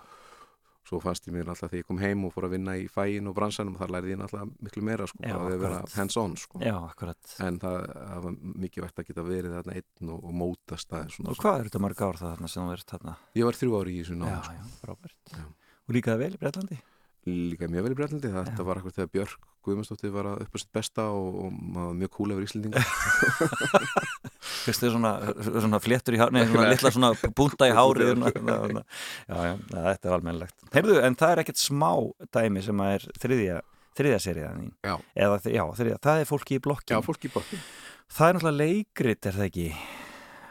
svo 0.90 0.98
fannst 1.04 1.28
ég 1.28 1.34
mér 1.36 1.50
alltaf 1.52 1.70
þegar 1.70 1.84
ég 1.84 1.86
kom 1.86 2.00
heim 2.02 2.24
og 2.26 2.32
fór 2.34 2.48
að 2.48 2.54
vinna 2.56 2.74
í 2.80 2.86
fæin 2.90 3.28
og 3.30 3.36
bransanum 3.38 3.76
og 3.76 3.82
þar 3.84 3.92
lærði 3.94 4.14
ég 4.16 4.22
alltaf 4.26 4.48
miklu 4.64 4.82
meira 4.88 5.06
sko, 5.12 5.20
Já, 5.22 5.36
að 5.36 5.52
vera 5.62 5.76
akkurat. 5.82 5.98
hands 6.00 6.18
on 6.18 6.32
sko. 6.40 6.62
já, 6.64 6.78
en 7.46 7.60
það, 7.62 7.76
það 8.00 8.24
var 8.24 8.38
mikið 8.64 8.86
vægt 8.88 9.02
að 9.04 9.10
geta 9.12 9.26
verið 9.28 9.54
þarna 9.60 9.76
einn 9.78 10.10
og, 10.16 10.24
og 10.24 10.34
mótast 10.40 10.90
það 10.90 11.12
svona, 11.14 11.36
Og 11.36 11.44
hvað 11.44 11.60
eru 11.60 11.70
þetta 11.70 11.84
mörg 11.84 12.02
ár 12.08 12.18
það 12.24 12.32
þarna 12.34 12.50
sem 12.50 12.64
þú 12.64 12.72
verður 12.72 12.90
þarna? 12.96 13.14
ég 13.38 13.46
var 13.52 13.60
þrjú 13.60 13.76
ári 13.84 13.94
í 13.94 14.00
þessu 14.02 14.18
námi 14.24 14.40
sko. 14.88 15.46
Og 15.90 15.94
líka 16.00 16.16
það 16.16 16.24
vel 16.24 16.32
í 16.34 16.42
Breitlandi? 16.42 16.80
Líka 17.30 17.70
mjög 17.72 17.86
vel 17.86 17.94
í 17.94 17.98
Breitlandi 18.00 18.32
þetta 18.34 18.66
var 18.68 18.80
akkur 18.82 18.96
þegar 18.96 19.12
Björk 19.16 19.48
Guðmundsdóttir 19.66 20.14
var 20.14 20.30
að 20.32 20.44
upp 20.46 20.56
á 20.56 20.58
sitt 20.62 20.72
besta 20.76 21.06
og, 21.14 21.40
og 21.46 21.58
maður 21.76 21.98
mjög 22.00 22.12
cool 22.16 22.34
yfir 22.36 22.48
Íslendinga 22.48 22.84
Fyrstu 24.66 24.92
svona, 24.94 25.12
svona 25.46 25.80
fléttur 25.84 26.16
í 26.18 26.20
hárni, 26.22 26.44
svona 26.50 26.70
litla 26.72 26.92
svona 26.94 27.12
búnta 27.36 27.70
í 27.70 27.76
hárið 27.76 28.12
svona, 28.14 28.32
svona, 28.36 28.58
svona. 28.64 28.84
Já, 29.30 29.38
já, 29.50 29.54
na, 29.72 29.84
þetta 29.90 30.10
er 30.10 30.16
almennilegt. 30.18 30.58
Heyrðu, 30.76 30.98
en 31.06 31.18
það 31.20 31.34
er 31.34 31.44
ekkert 31.44 31.62
smá 31.62 31.92
dæmi 32.36 32.64
sem 32.66 32.84
að 32.84 32.96
er 32.98 33.08
þriðja, 33.24 33.62
þriðja 34.00 34.20
seriðan 34.26 34.60
þín? 34.64 34.74
Já. 34.90 34.96
Eða, 35.26 35.40
já, 35.56 35.64
þriðja, 35.80 36.02
það 36.10 36.24
er 36.24 36.30
fólki 36.34 36.60
í 36.60 36.64
blokkin 36.68 36.98
Já, 36.98 37.06
fólk 37.06 37.30
í 37.30 37.34
bóttin 37.34 37.64
Það 38.10 38.28
er 38.28 38.38
náttúrulega 38.40 38.60
leikrit, 38.66 39.30
er 39.30 39.38
það 39.38 39.50
ekki? 39.52 39.68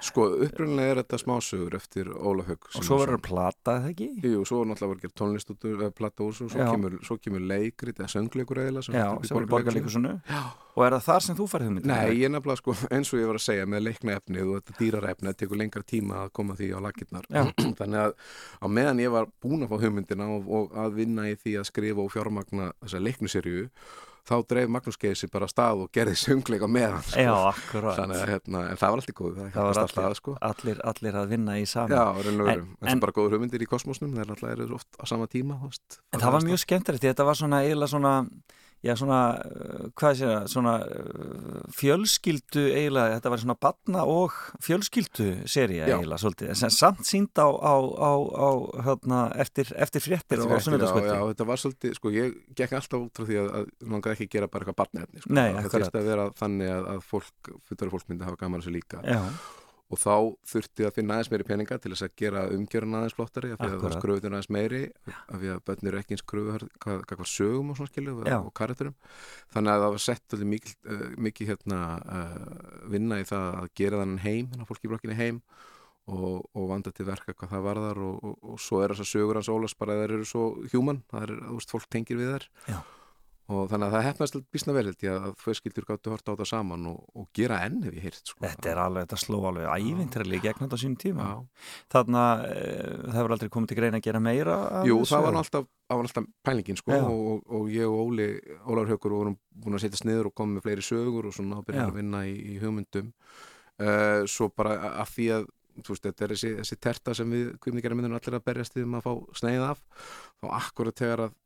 Sko, 0.04 0.28
upprunnilega 0.46 0.92
er 0.92 1.00
þetta 1.02 1.18
smásögur 1.18 1.74
eftir 1.78 2.08
Óla 2.12 2.44
Haug 2.46 2.68
Og 2.78 2.84
svo 2.86 3.00
verður 3.00 3.20
plata, 3.24 3.78
það 3.82 3.88
ekki? 3.90 4.08
Jú, 4.22 4.44
svo 4.46 4.60
er 4.62 4.70
náttúrulega 4.70 5.02
gera 5.08 5.16
tónlist 5.18 5.50
úr 5.54 5.72
eða 5.74 5.90
platta 5.98 6.22
úr 6.26 6.36
svo, 6.36 6.46
svo 6.52 6.68
kemur, 6.70 6.96
svo 7.06 7.18
kemur 7.22 7.42
leikrit 7.50 7.98
eða 7.98 8.10
söngleikur 8.12 8.62
eða 8.62 8.84
sem 8.86 8.98
Já, 8.98 9.08
sem 9.26 9.40
er 9.40 9.48
borgarleikusinu 9.50 10.14
Já. 10.28 10.42
Og 10.78 10.84
er 10.86 10.94
það 10.94 11.06
þar 11.08 11.24
sem 11.26 11.38
þú 11.38 11.46
færð 11.50 11.66
hugmyndir? 11.66 11.90
Nei, 11.90 12.18
ég 12.20 12.30
nefnilega 12.30 12.60
sko, 12.60 12.74
eins 12.94 13.10
og 13.10 13.18
ég 13.18 13.26
var 13.26 13.38
að 13.40 13.44
segja 13.48 13.66
með 13.66 13.80
leikna 13.88 14.14
efnið 14.14 14.52
og 14.52 14.60
þetta 14.60 14.76
dýrar 14.78 15.06
efnið, 15.10 15.30
það 15.32 15.38
tekur 15.40 15.58
lengra 15.58 15.82
tíma 15.90 16.20
að 16.22 16.28
koma 16.38 16.58
því 16.58 16.68
á 16.70 16.78
lakirnar. 16.84 17.26
Þannig 17.80 18.02
að 18.04 18.14
á 18.62 18.66
meðan 18.78 19.02
ég 19.02 19.14
var 19.16 19.26
búin 19.42 19.66
að 19.66 19.72
fá 19.72 19.82
hugmyndina 19.82 20.28
og, 20.36 20.52
og 20.60 20.76
að 20.78 21.00
vinna 21.00 21.26
í 21.26 21.34
því 21.40 21.56
að 21.58 21.66
skrifa 21.72 22.04
og 22.04 22.14
fjármagna 22.14 22.70
þessa 22.84 23.02
leiknuserju, 23.02 23.66
þá 24.28 24.34
dreif 24.52 24.68
Magnús 24.74 24.98
Geisi 25.00 25.28
bara 25.32 25.48
stað 25.48 25.84
og 25.86 25.90
gerði 25.96 26.14
söngleik 26.20 26.60
á 26.64 26.68
meðan. 26.68 27.02
Sko. 27.06 27.24
Já, 27.24 27.32
að 28.04 28.12
hérna, 28.28 28.62
en 28.68 28.76
það 28.76 28.92
var 28.92 29.00
alltaf 29.02 29.16
góð, 29.20 29.32
það 29.38 29.50
Það 29.54 29.66
var 29.68 29.80
alltaf 29.82 30.04
allir, 30.04 30.18
sko. 30.20 30.34
allir, 30.50 30.82
allir 30.92 31.18
að 31.22 31.28
vinna 31.32 31.56
í 31.58 31.64
saman 31.66 31.96
Já. 31.96 32.04
En- 32.52 32.76
En, 32.92 33.00
bara 33.00 33.12
góður 33.16 33.38
hugmyndir 33.38 33.64
í 33.64 33.68
kosmosnum, 33.70 34.12
þeir 34.14 34.30
alltaf 34.36 34.50
eru 34.52 34.74
oft 34.76 34.88
á 35.00 35.04
sama 35.08 35.26
tíma. 35.26 35.56
veist. 35.64 36.00
En 36.12 36.20
það 36.20 36.32
var 36.36 36.46
mjög 36.48 36.60
skemmtilegt, 36.66 37.02
því 37.02 37.12
þetta 37.14 37.24
var 37.24 37.34
svona 37.40 37.62
eiginlega 37.64 37.88
svona, 37.94 38.14
já 38.84 38.94
svona, 38.98 39.20
uh, 39.42 39.86
hvað 39.98 40.12
sé 40.20 40.28
það, 40.28 40.44
svona 40.52 40.74
uh, 40.86 41.60
fjölskyldu 41.74 42.64
eiginlega, 42.68 43.16
þetta 43.16 43.32
var 43.32 43.42
svona 43.42 43.56
batna 43.66 44.04
og 44.06 44.36
fjölskyldu 44.64 45.26
seria 45.50 45.88
Já. 45.88 45.96
eiginlega 45.96 46.20
svolítið, 46.22 46.52
en 46.52 46.60
sem 46.60 46.74
samt 46.76 47.02
sínd 47.08 47.42
á, 47.42 47.48
á, 47.48 47.74
á, 47.74 48.12
á 48.22 48.50
hérna, 48.86 49.20
eftir, 49.42 49.72
eftir 49.74 50.04
fréttir 50.04 50.44
og 50.44 50.54
Já, 50.54 50.62
já, 50.62 51.18
þetta 51.32 51.48
var 51.48 51.62
svolítið, 51.62 51.96
sko, 51.98 52.14
ég 52.14 52.38
gekk 52.58 52.76
alltaf 52.78 53.06
út 53.08 53.18
frá 53.18 53.26
því 53.28 53.40
að, 53.42 53.50
að 53.58 53.70
langaði 53.90 54.16
ekki 54.16 54.28
að 54.28 54.34
gera 54.36 54.50
bara 54.52 54.66
eitthvað 54.66 54.80
barnefni, 54.84 55.22
sko. 55.24 55.34
Nei, 55.34 55.46
það 55.48 55.58
akkurat. 55.58 55.74
þurfti 55.78 56.02
að 56.02 56.10
vera 56.12 56.28
þannig 56.38 56.74
að, 56.74 56.90
að 56.94 57.06
fólk, 57.10 57.54
fullari 57.70 57.94
fólk 57.96 58.12
myndi 58.12 58.28
hafa 58.28 58.40
gaman 58.44 58.60
að 58.60 58.68
þessu 58.68 58.76
líka 58.78 59.02
Já, 59.02 59.20
og 59.88 60.00
þá 60.00 60.14
þurfti 60.50 60.84
að 60.84 60.94
finna 60.98 61.16
aðeins 61.16 61.30
meiri 61.32 61.46
peninga 61.48 61.78
til 61.80 61.92
þess 61.94 62.04
að 62.04 62.16
gera 62.20 62.42
umgjörun 62.52 62.96
aðeins 62.98 63.16
flottari 63.16 63.52
af 63.54 63.62
því 63.62 63.68
að 63.70 63.84
það 63.84 63.94
skröfuður 63.96 64.34
aðeins 64.36 64.50
meiri 64.52 64.82
af 65.14 65.38
því 65.38 65.52
að 65.54 65.62
börn 65.70 65.90
eru 65.90 66.00
ekki 66.02 66.16
eins 66.16 66.24
skröfuhar 66.24 66.66
hvað, 66.84 67.00
hvað, 67.08 67.30
sögum 67.32 67.72
og 67.72 67.78
svona 67.78 67.92
skilju 67.92 68.16
og 68.36 68.52
karakterum. 68.58 68.98
Þannig 69.54 69.72
að 69.72 69.84
það 69.84 69.94
var 69.94 70.04
sett 70.04 70.36
alveg 70.36 70.52
mikil, 70.52 70.76
uh, 70.92 71.08
mikið 71.28 71.52
hérna 71.54 71.80
uh, 72.04 72.36
vinna 72.92 73.22
í 73.22 73.26
það 73.28 73.58
að 73.62 73.72
gera 73.80 74.02
þannig 74.02 74.24
heim 74.26 74.52
þannig 74.52 74.66
að 74.66 74.70
fólki 74.74 74.88
í 74.88 74.92
blokkinni 74.92 75.18
heim 75.18 75.40
og, 76.08 76.44
og 76.52 76.68
vanda 76.68 76.92
til 76.92 77.08
verka 77.08 77.32
hvað 77.32 77.56
það 77.56 77.66
varðar 77.70 78.04
og, 78.04 78.20
og, 78.24 78.36
og 78.52 78.60
svo 78.60 78.82
er 78.84 78.92
þessar 78.92 79.12
sögur 79.14 79.40
hans 79.40 79.50
Ólafs 79.52 79.76
bara 79.80 79.96
að 79.96 80.04
þær 80.04 80.14
eru 80.18 80.28
svo 80.28 80.46
human 80.74 81.02
það 81.08 81.26
er, 81.26 81.34
þú 81.48 81.58
veist, 81.58 81.74
fólk 81.74 81.90
tengir 81.92 82.20
við 82.20 82.34
þær. 82.34 82.48
Já. 82.68 82.78
Og 83.48 83.70
þannig 83.70 83.86
að 83.86 83.94
það 83.94 84.04
hefnast 84.04 84.38
bísna 84.52 84.74
vel 84.76 84.84
held 84.90 85.04
ég 85.06 85.14
að 85.14 85.36
fjölskyldur 85.40 85.86
gáttu 85.88 86.12
horta 86.12 86.32
á 86.32 86.34
þetta 86.34 86.46
saman 86.50 86.86
og, 86.90 86.98
og 87.16 87.28
gera 87.36 87.62
enn 87.64 87.78
hef 87.86 87.96
ég 87.96 88.04
heyrt 88.04 88.20
sko. 88.20 88.42
Þetta 88.44 88.70
er 88.72 88.80
alveg, 88.82 89.06
þetta 89.06 89.20
sló 89.22 89.40
alveg 89.48 89.70
ævintrali 89.72 90.40
gegn 90.44 90.64
þetta 90.66 90.80
sínum 90.82 90.98
tíma. 91.00 91.28
Já. 91.30 91.68
Þarna, 91.94 92.24
e, 92.44 92.66
það 93.06 93.18
hefur 93.18 93.36
aldrei 93.36 93.52
komið 93.56 93.72
til 93.72 93.78
greina 93.80 94.02
að 94.02 94.08
gera 94.08 94.22
meira 94.22 94.58
af 94.80 94.88
Jú, 94.90 94.98
það 95.08 95.24
var 95.24 95.40
alltaf, 95.40 95.68
það 95.88 96.04
alltaf 96.04 96.30
pælingin 96.44 96.80
sko 96.82 96.98
og, 96.98 97.20
og, 97.32 97.44
og 97.58 97.70
ég 97.72 97.88
og 97.88 98.02
Óli, 98.04 98.30
Ólafur 98.68 98.92
Haukur 98.92 99.16
vorum 99.16 99.38
búin 99.56 99.80
að 99.80 99.86
setjast 99.86 100.08
niður 100.08 100.28
og 100.28 100.36
koma 100.36 100.58
með 100.58 100.68
fleiri 100.68 100.84
sögur 100.84 101.30
og 101.30 101.38
svona 101.38 101.62
og 101.62 101.68
byrja 101.68 101.86
Já. 101.86 101.88
að 101.88 102.00
vinna 102.02 102.24
í, 102.28 102.36
í 102.52 102.58
hugmyndum 102.60 103.08
uh, 103.80 104.28
svo 104.28 104.52
bara 104.52 104.76
að 104.98 105.14
því 105.16 105.30
að 105.38 105.48
þú 105.78 105.94
veist, 105.94 106.06
þetta 106.06 106.24
er 106.24 106.32
þessi, 106.34 106.54
þessi 106.60 106.78
terta 106.82 107.14
sem 107.16 107.32
við 107.32 107.50
kvimningarinn 107.62 108.00
myndum 108.00 108.16
allir 108.18 108.38
að 108.38 108.46
berjast 108.48 108.76
við 108.76 108.88
um 108.88 108.96
að 108.98 109.04
fá 109.04 109.12
sneið 109.40 109.66
af 109.68 109.82
þá 110.42 110.48
akkurat 110.58 111.00
þegar 111.00 111.28
að 111.28 111.36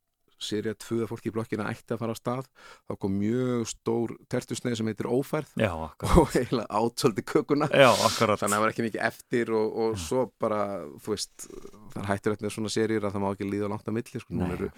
serið 0.42 0.76
tvöða 0.84 1.08
fólki 1.10 1.30
í 1.30 1.34
blokkina 1.36 1.66
ætti 1.70 1.94
að 1.94 2.00
fara 2.02 2.14
á 2.14 2.18
stað. 2.18 2.48
Þá 2.90 2.92
kom 3.04 3.14
mjög 3.20 3.64
stór 3.70 4.14
tertusneið 4.32 4.76
sem 4.80 4.90
heitir 4.90 5.08
ófærð. 5.10 5.52
Já, 5.62 5.70
og 6.20 6.36
eiginlega 6.38 6.80
átsöldi 6.82 7.24
kökuna. 7.32 7.68
Já, 7.72 7.88
þannig 7.94 8.34
að 8.36 8.44
það 8.52 8.64
var 8.66 8.74
ekki 8.74 8.86
mikið 8.88 9.04
eftir 9.08 9.52
og, 9.56 9.78
og 9.86 9.98
svo 10.02 10.26
bara, 10.42 10.60
þú 11.02 11.14
veist 11.14 11.48
það 11.92 12.00
er 12.02 12.10
hættur 12.12 12.36
eftir 12.36 12.54
svona 12.56 12.72
seríur 12.72 13.08
að 13.08 13.16
það 13.16 13.24
má 13.24 13.28
ekki 13.34 13.48
líða 13.50 13.72
langt 13.72 13.88
að 13.90 13.96
milli, 13.98 14.22
sko, 14.22 14.36
núna 14.38 14.56
eru 14.56 14.70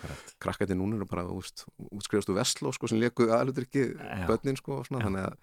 krakkandi 0.43 0.77
núna 0.79 0.99
eru 0.99 1.07
bara, 1.11 1.27
þú 1.29 1.39
veist, 1.43 1.65
útskrifast 1.91 2.33
úr 2.33 2.39
Vestló, 2.41 2.73
sko, 2.75 2.91
sem 2.91 2.99
leku 3.03 3.29
aðlutur 3.31 3.69
ekki 3.69 3.85
börnin, 4.29 4.59
sko, 4.59 4.81
svona, 4.89 5.05
þannig 5.07 5.29
að 5.29 5.39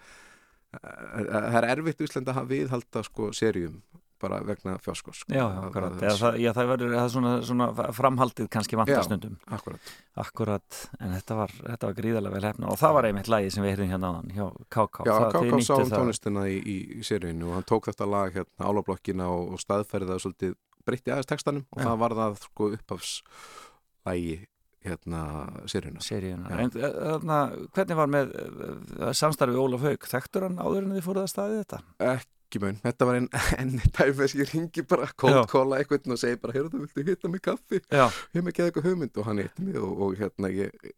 að- 0.71 1.29
að 1.35 1.45
það 1.51 1.57
er 1.61 1.69
erfitt 1.73 2.01
í 2.01 2.05
Íslandi 2.07 2.31
að 2.35 2.51
viðhalda, 2.51 3.01
sko, 3.07 3.29
seríum 3.35 3.79
bara 4.21 4.39
vegna 4.45 4.75
fjáskos, 4.81 5.21
sko 5.23 5.33
Já, 5.33 5.43
Að- 5.47 5.59
akkurat. 5.67 5.91
að- 5.97 6.05
Eða, 6.07 6.17
það, 6.21 6.37
já, 6.43 6.51
það 6.57 6.69
verður 6.71 6.93
það 6.95 7.03
er 7.03 7.13
svona, 7.15 7.31
svona 7.49 7.67
framhaldið 7.97 8.49
kannski 8.53 8.75
Já. 8.77 8.79
vantastundum. 8.83 9.35
Akkurat, 9.57 9.91
Akkurat, 10.25 10.79
en 10.99 11.15
þetta 11.17 11.35
var, 11.41 11.55
þetta 11.61 11.89
var 11.89 11.97
gríðarlega 12.01 12.33
vel 12.37 12.47
hefna 12.49 12.69
og 12.71 12.77
það 12.81 12.93
var 12.97 13.09
einmitt 13.09 13.31
lagið 13.33 13.51
sem 13.57 13.63
við 13.65 13.73
heyrðum 13.75 13.91
hérna 13.95 14.11
áðan 14.11 14.31
hjá 14.35 14.45
KK. 14.69 15.05
já, 15.05 15.13
það, 15.17 15.31
Káká 15.37 15.61
sá 15.65 15.73
um 15.75 15.85
það. 15.89 15.97
tónlistina 15.99 16.45
í, 16.47 16.57
í, 16.61 16.77
í 16.99 17.03
seríunu 17.07 17.49
og 17.49 17.53
hann 17.59 17.67
tók 17.71 17.89
þetta 17.91 18.09
lag 18.09 18.33
hérna 18.33 18.69
álablokkina 18.71 19.27
og, 19.31 19.53
og 19.55 19.59
staðferði 19.59 20.11
það 20.13 20.23
svolítið 20.25 20.55
breytti 20.85 21.11
aðeins 21.13 21.29
textanum 21.29 21.65
og 21.71 21.79
Já. 21.81 21.85
það 21.89 21.97
var 22.01 22.15
það, 22.21 22.39
sko, 22.47 22.71
upphafslægi 22.77 24.47
hérna 24.81 25.21
Seríuna. 25.69 26.49
Já. 26.49 26.57
En 26.57 26.71
eh, 26.73 26.93
þarna, 27.05 27.39
hvernig 27.75 27.97
var 27.99 28.07
með 28.09 28.31
uh, 28.33 29.11
samstarfi 29.13 29.59
Ólaf 29.61 29.83
Haug? 29.85 30.07
Þekktur 30.09 30.47
hann 30.47 30.57
áður 30.57 30.87
en 30.87 30.95
þið 30.95 31.05
fóruð 31.05 31.25
að 31.27 31.29
staði 31.35 31.59
þetta? 31.61 31.81
ekki 32.15 32.31
mun, 32.59 32.79
þetta 32.83 33.07
var 33.07 33.17
einn 33.19 33.29
enn 33.61 33.71
dæmi 33.79 34.15
þess 34.17 34.35
að 34.35 34.41
ég 34.41 34.51
ringi 34.51 34.83
bara 34.89 35.07
cold 35.15 35.47
calla 35.51 35.79
eitthvað 35.79 36.11
og 36.11 36.19
segi 36.19 36.39
bara, 36.41 36.55
heyrðu, 36.57 36.81
viltu 36.83 37.05
hitta 37.07 37.31
mig 37.31 37.43
kaffi 37.45 37.79
Já. 37.87 38.07
ég 38.09 38.39
hef 38.41 38.51
ekki 38.51 38.65
eitthvað 38.65 38.89
hugmynd 38.89 39.21
og 39.21 39.29
hann 39.29 39.41
hitti 39.43 39.67
mig 39.67 39.79
og, 39.79 40.03
og 40.07 40.17
hérna 40.19 40.51
ég, 40.51 40.91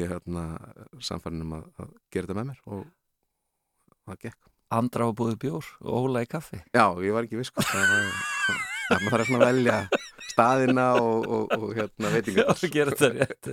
ég 0.00 0.10
hérna 0.10 0.46
samfærin 0.98 1.44
um 1.46 1.54
að, 1.60 1.68
að 1.84 1.92
gera 2.10 2.26
þetta 2.26 2.38
með 2.40 2.50
mér 2.50 2.60
og 2.66 2.84
það 4.06 4.22
gekk 4.26 4.52
Andra 4.76 5.06
á 5.06 5.10
búið 5.14 5.36
bjór 5.44 5.66
og 5.86 5.92
Óla 6.08 6.24
í 6.24 6.26
kaffi. 6.26 6.58
já, 6.74 6.86
ég 6.98 7.14
var 7.14 7.28
ekki 7.28 7.38
viss 7.38 7.54
það 7.54 7.86
var, 7.86 8.10
það, 8.88 9.04
maður 9.04 9.12
þarf 9.14 9.30
svona 9.30 9.50
velja 9.52 9.78
staðina 10.36 10.86
og, 11.00 11.24
og, 11.26 11.54
og 11.56 11.72
hérna 11.76 12.12
veitingar 12.12 12.52
Já, 12.52 12.68
gera 12.72 12.92
þetta 12.92 13.10
rétt. 13.14 13.48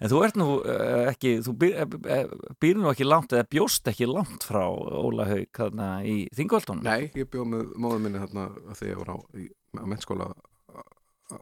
En 0.00 0.10
þú 0.10 0.22
ert 0.26 0.40
nú 0.40 0.48
uh, 0.58 1.04
ekki, 1.12 1.36
þú 1.46 1.54
býr, 1.62 1.78
uh, 1.86 2.50
býr 2.62 2.80
nú 2.80 2.90
ekki 2.90 3.06
langt 3.06 3.34
eða 3.36 3.46
bjóst 3.54 3.90
ekki 3.92 4.08
langt 4.10 4.46
frá 4.46 4.64
Óla 4.66 5.28
Haug 5.30 5.46
þarna 5.56 5.90
í 6.06 6.18
Þingoltunum. 6.36 6.84
Nei, 6.86 7.12
ég 7.16 7.30
bjóð 7.30 7.48
með 7.54 7.72
móðum 7.78 8.06
minni 8.08 8.22
þarna 8.24 8.48
þegar 8.74 8.92
ég 8.92 9.00
var 9.02 9.14
á, 9.14 9.16
í, 9.38 9.48
á 9.78 9.84
mennskóla 9.86 10.30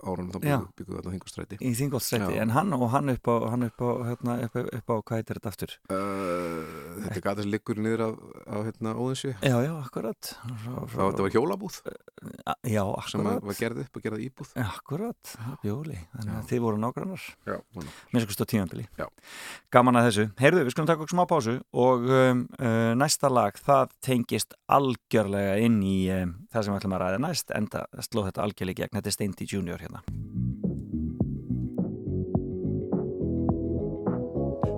árunum 0.05 0.31
þá 0.33 0.38
Já. 0.40 0.57
bygguðu 0.59 0.73
bygguðu 0.79 0.99
þarna 1.01 1.12
hingustræti 1.14 1.59
Í 1.61 1.73
Þingolstræti, 1.79 2.35
Já. 2.37 2.42
en 2.44 2.53
hann 2.55 2.73
og 2.77 2.85
hann 2.94 3.12
upp 3.12 3.29
á, 3.29 3.35
hann 3.53 3.66
upp 3.68 3.83
á, 3.85 3.88
hérna, 4.09 4.37
upp, 4.47 4.57
upp 4.79 4.88
á, 4.88 4.97
hvað 5.05 5.18
heitir 5.20 5.38
þetta 5.40 5.51
aftur? 5.53 5.75
Uh, 5.92 7.03
þetta 7.05 7.18
er 7.18 7.25
gata 7.27 7.44
sem 7.44 7.53
liggur 7.53 7.81
niður 7.85 8.05
á, 8.05 8.09
hérna 8.64 8.94
Óðinsvi 8.97 9.35
Já, 9.44 9.57
já, 9.66 9.73
akkurat. 9.85 10.31
þetta 10.94 11.27
var 11.27 11.35
hjólabúð 11.37 11.79
Já, 12.64 12.85
sem 13.11 13.20
að- 13.20 13.37
akkurat. 13.37 13.44
var 13.51 13.59
gerð 13.61 13.83
upp 13.85 13.97
og 14.01 14.03
gerð 14.09 14.25
íbúð 14.25 14.53
Já, 14.57 14.64
Akkurat, 14.75 15.35
bjóli, 15.62 15.99
þannig 16.14 16.33
að 16.35 16.40
Já. 16.40 16.49
þið 16.51 16.61
voru 16.64 16.81
nágrannar 16.81 17.25
Já, 17.44 17.57
minnst 17.77 18.25
okkur 18.25 18.37
stóð 18.38 18.51
tímabili 18.55 18.87
Já. 18.99 19.07
Gaman 19.75 19.97
að 20.01 20.09
þessu, 20.09 20.25
heyrðu, 20.40 20.64
við 20.64 20.75
skulum 20.75 20.88
taka 20.88 21.05
okkur 21.05 21.14
smá 21.14 21.25
pásu 21.29 21.55
og 21.73 22.09
um, 22.09 22.44
uh, 22.59 22.92
næsta 22.99 23.31
lag 23.33 23.57
það 23.61 23.92
tengist 24.05 24.55
algjörlega 24.68 25.59
inn 25.64 25.81
í 25.85 25.97
um, 26.14 26.35
það 26.53 26.64
sem 26.64 26.75
við 26.75 26.81
ætlum 26.81 26.97
að 26.97 27.03
ræða 27.05 27.20
næst 27.25 27.51
enda 27.55 27.85
sló 28.05 28.25
þetta 28.29 28.44
algjörlega 28.44 28.85
gegn, 28.85 28.94
þetta 28.99 29.11
er 29.12 29.16
Steindi 29.16 29.49
Junior 29.51 29.73
hérna 29.78 30.02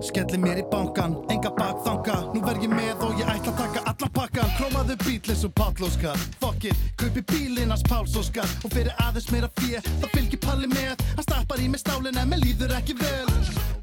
Skelli 0.06 0.38
mér 0.38 0.60
í 0.62 0.66
bankan, 0.70 1.16
enga 1.32 1.50
bakþanga 1.56 2.18
Nú 2.34 2.42
verð 2.46 2.68
ég 2.68 2.74
með 2.74 3.06
og 3.08 3.18
ég 3.20 3.30
ætla 3.32 3.52
að 3.52 3.62
taka 3.62 3.86
allan 3.90 4.12
pakkan 4.14 4.52
Krómaðu 4.58 4.98
bílis 5.02 5.42
og 5.48 5.54
Pállóskar 5.58 6.20
Fuck 6.40 6.64
it, 6.70 6.76
kaupi 6.96 7.22
bílinn 7.22 7.70
hans 7.70 7.82
Páls 7.82 8.14
Óskar. 8.16 8.48
Og 8.64 8.72
fyrir 8.72 8.94
aðeins 9.02 9.26
meira 9.32 9.48
fjö, 9.60 9.80
það 10.00 10.12
fylgir 10.14 10.40
Palli 10.40 10.68
með. 10.70 11.02
Hann 11.16 11.26
stappar 11.26 11.60
í 11.60 11.68
mig 11.68 11.82
stálin 11.82 12.16
en 12.16 12.30
mér 12.30 12.40
líður 12.40 12.72
ekki 12.78 12.96
vel. 13.00 13.26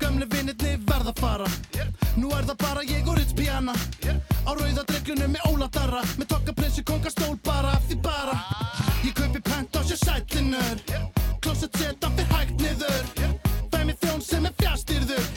Gömlu 0.01 0.27
vinnirni 0.31 0.73
verð 0.87 1.11
að 1.11 1.21
fara. 1.21 1.49
Nú 2.17 2.31
er 2.37 2.47
það 2.49 2.57
bara 2.63 2.85
ég 2.89 3.07
og 3.07 3.19
Ritz 3.19 3.35
Piana. 3.37 3.75
Á 4.47 4.51
rauða 4.51 4.87
dreglunum 4.89 5.35
með 5.35 5.47
Óla 5.51 5.69
Darra. 5.75 6.01
Með 6.17 6.31
tokka 6.33 6.57
prinsu 6.57 6.85
kongastól 6.87 7.37
bara 7.45 7.75
af 7.77 7.85
því 7.89 7.99
bara. 8.07 8.39
Ég 9.03 9.13
kaupi 9.19 9.43
penthouse 9.43 9.97
og 9.97 10.03
sætlinur. 10.05 10.83
Klósett 11.43 11.77
setan 11.77 12.17
fyrir 12.17 12.33
hægt 12.33 12.63
niður. 12.63 13.41
Mér 13.83 13.97
þjón 13.99 14.21
sem 14.23 14.45
er 14.47 14.53
fjastýrður 14.61 15.32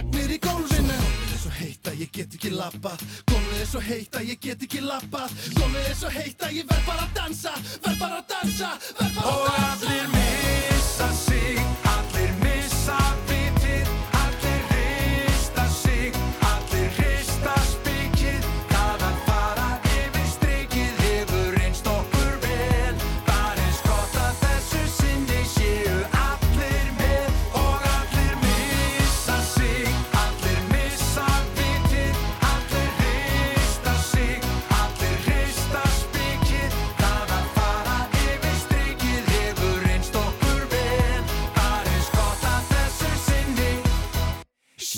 lagnir 0.00 0.32
í 0.32 0.38
gólfinu. 0.40 0.96
Gólfið 1.00 1.34
er 1.34 1.40
svo 1.40 1.52
heitt 1.60 1.88
að 1.90 2.00
ég 2.00 2.10
get 2.14 2.34
ekki 2.36 2.50
lappa 2.54 2.92
Gólfið 3.28 3.60
er 3.60 3.68
svo 3.68 3.80
heitt 3.84 4.16
að 4.16 4.28
ég 4.30 4.40
get 4.40 4.64
ekki 4.66 4.82
lappa 4.84 5.26
Gólfið 5.58 5.88
er 5.90 5.96
svo 5.98 6.12
heitt 6.14 6.44
að 6.46 6.56
ég 6.56 6.68
verð 6.70 6.86
bara 6.88 7.06
að 7.06 7.16
dansa. 7.20 7.54
Verð 7.84 8.04
bara 8.04 8.20
að 8.20 8.28
dansa, 8.34 8.74
verð 9.00 9.16
bara 9.18 9.32
að 9.32 9.44
dansa. 9.44 9.60
Og 9.60 9.64
allir 9.70 10.12
missa 10.16 11.10
sig, 11.24 11.64
allir 11.94 12.36
missa 12.44 13.19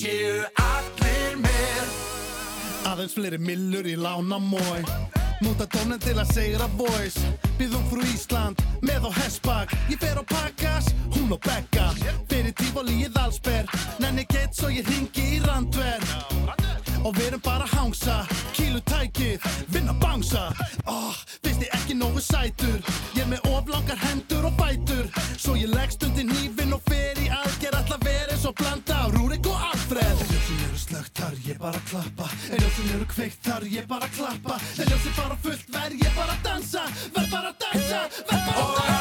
séu 0.02 0.42
allir 0.58 1.36
með. 1.38 1.96
Aðeins 2.90 3.14
fleiri 3.16 3.38
millur 3.38 3.86
í 3.86 3.94
lána 3.96 4.38
mói 4.42 4.82
Múta 5.42 5.66
dónin 5.70 6.00
til 6.02 6.16
að 6.18 6.32
segra 6.34 6.66
voice 6.78 7.22
Býðum 7.58 7.82
frú 7.90 8.02
Ísland 8.06 8.62
með 8.82 9.08
á 9.08 9.10
hessbak 9.20 9.72
Ég 9.90 9.98
fer 10.02 10.18
á 10.18 10.24
pakkas, 10.26 10.90
hún 11.14 11.32
á 11.34 11.38
bekka 11.38 11.88
Fyrir 12.30 12.54
tífóli 12.58 12.98
í 13.06 13.08
Þalsber 13.14 13.70
Nenni 14.02 14.26
gett 14.30 14.54
svo 14.58 14.70
ég 14.72 14.86
ringi 14.90 15.36
í 15.36 15.40
Randver. 15.46 16.02
Og 17.02 17.14
við 17.16 17.32
erum 17.32 17.42
bara 17.42 17.66
hangsa. 17.66 18.22
Kílu 18.54 18.78
tækið, 18.86 19.42
vinna 19.74 19.94
bangsa. 19.98 20.52
Oh, 20.86 21.16
Finnst 21.42 21.64
ég 21.64 21.74
ekki 21.74 21.96
nógu 21.98 22.22
sætur? 22.22 22.78
Ég 23.16 23.24
er 23.24 23.30
með 23.32 23.48
oflangar 23.50 23.98
hendur 24.04 24.46
og 24.46 24.54
bætur 24.58 25.08
Svo 25.36 25.56
ég 25.58 25.70
leggst 25.74 26.04
undir 26.06 26.28
hnífin 26.28 26.74
og 26.76 26.82
fer 26.86 27.18
í 27.22 27.30
aðgerð. 27.30 27.78
Alla 27.80 27.98
verið 28.06 28.42
svo 28.42 28.54
blanda 28.58 28.91
ég 31.46 31.58
bara 31.58 31.80
klappa. 31.90 32.28
En 32.50 32.62
ljósin 32.62 32.94
eru 32.94 33.06
kveikt 33.14 33.42
þar 33.46 33.66
ég 33.70 33.86
bara 33.90 34.08
klappa. 34.16 34.60
En 34.78 34.90
ljósin 34.90 35.16
bara 35.18 35.38
fullt 35.42 35.68
verð 35.74 36.06
ég 36.06 36.16
bara 36.16 36.38
dansa. 36.46 36.86
Verð 37.14 37.30
bara 37.36 37.54
að 37.54 37.62
dansa, 37.66 38.02
verð 38.30 38.50
bara 38.50 38.66
að 38.66 38.80
dansa 38.80 38.91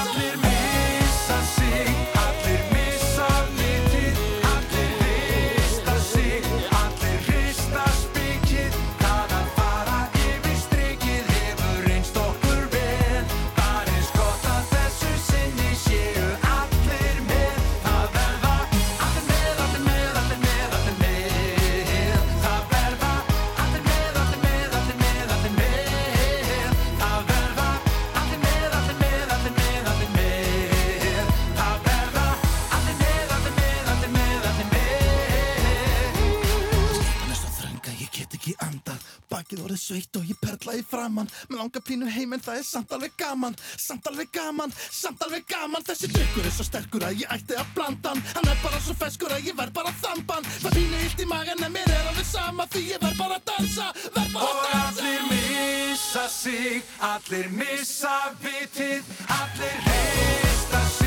bakið 39.52 39.66
orðið 39.66 39.82
sveitt 39.82 40.18
og 40.18 40.28
ég 40.30 40.38
perla 40.40 40.76
í 40.78 40.84
framann 40.88 41.30
Með 41.50 41.58
langa 41.60 41.82
pínu 41.84 42.08
heim 42.12 42.34
en 42.36 42.44
það 42.44 42.60
er 42.62 42.66
samt 42.68 42.92
alveg 42.96 43.16
gaman. 43.20 43.56
Samt 43.78 44.08
alveg 44.08 44.32
gaman, 44.32 44.74
samt 44.92 45.24
alveg 45.26 45.46
gaman. 45.50 45.84
Þessi 45.84 46.08
drikkur 46.12 46.48
er 46.48 46.56
svo 46.56 46.66
sterkur 46.68 47.06
að 47.08 47.20
ég 47.24 47.34
ætti 47.36 47.58
að 47.60 47.74
blanda 47.76 48.14
hann. 48.14 48.24
Hann 48.36 48.50
er 48.52 48.62
bara 48.64 48.80
svo 48.86 48.96
feskur 49.02 49.34
að 49.36 49.50
ég 49.50 49.58
verð 49.58 49.76
bara 49.76 49.92
að 49.92 50.00
þamba 50.06 50.38
hann 50.40 50.50
Það 50.62 50.78
pínu 50.78 51.02
illt 51.08 51.20
í 51.20 51.28
magan 51.32 51.66
en 51.68 51.76
mér 51.76 51.92
er 51.92 52.10
alveg 52.14 52.30
sama 52.32 52.68
Því 52.72 52.86
ég 52.88 53.04
verð 53.04 53.20
bara 53.20 53.40
að 53.40 53.46
dansa, 53.52 53.92
verð 54.16 54.34
bara 54.38 54.48
að 54.48 54.64
dansa. 54.72 54.88
allir 54.88 55.22
missa 55.32 56.26
sig, 56.32 56.82
allir 57.12 57.52
missa 57.60 58.16
vitið, 58.44 59.14
allir 59.40 59.78
hrista 59.88 60.84
sig, 60.96 61.01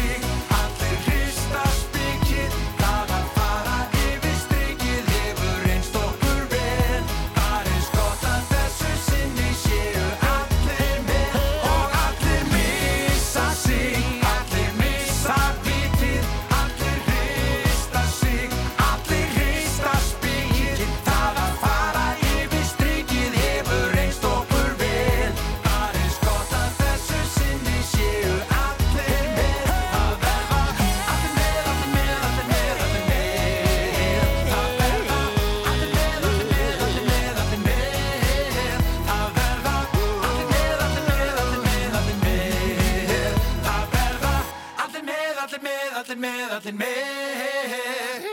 allir 46.15 46.23
með, 46.23 46.53
allir 46.55 46.77
með. 46.79 48.29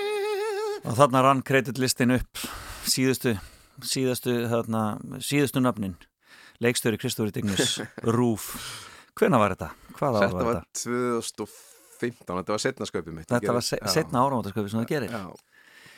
Og 0.85 0.95
þarna 0.97 1.21
rann 1.25 1.41
kreditlistin 1.45 2.13
upp 2.17 2.41
síðustu, 2.89 3.35
síðustu, 3.85 4.35
þarna, 4.51 4.81
síðustu 5.23 5.61
nöfnin. 5.63 5.95
Leikstöri 6.61 6.99
Kristóri 7.01 7.33
Dignus, 7.33 7.79
Rúf. 8.17 8.51
Hvena 9.17 9.39
var 9.41 9.55
þetta? 9.55 9.71
Hvaða 9.97 10.17
ár 10.21 10.25
Þetta 10.27 10.37
var 10.37 10.45
var 10.45 10.59
þetta? 10.61 10.67
2015, 10.81 12.35
þetta 12.37 12.53
var 12.53 12.61
setna 12.63 12.87
sköpið 12.89 13.15
mitt 13.17 13.31
Þetta 13.31 13.55
var 13.57 13.65
setna 13.65 14.21
áramótasköpi 14.25 14.71
sem 14.71 14.81
það 14.83 14.91
gerir. 14.93 15.15
Já, 15.15 15.25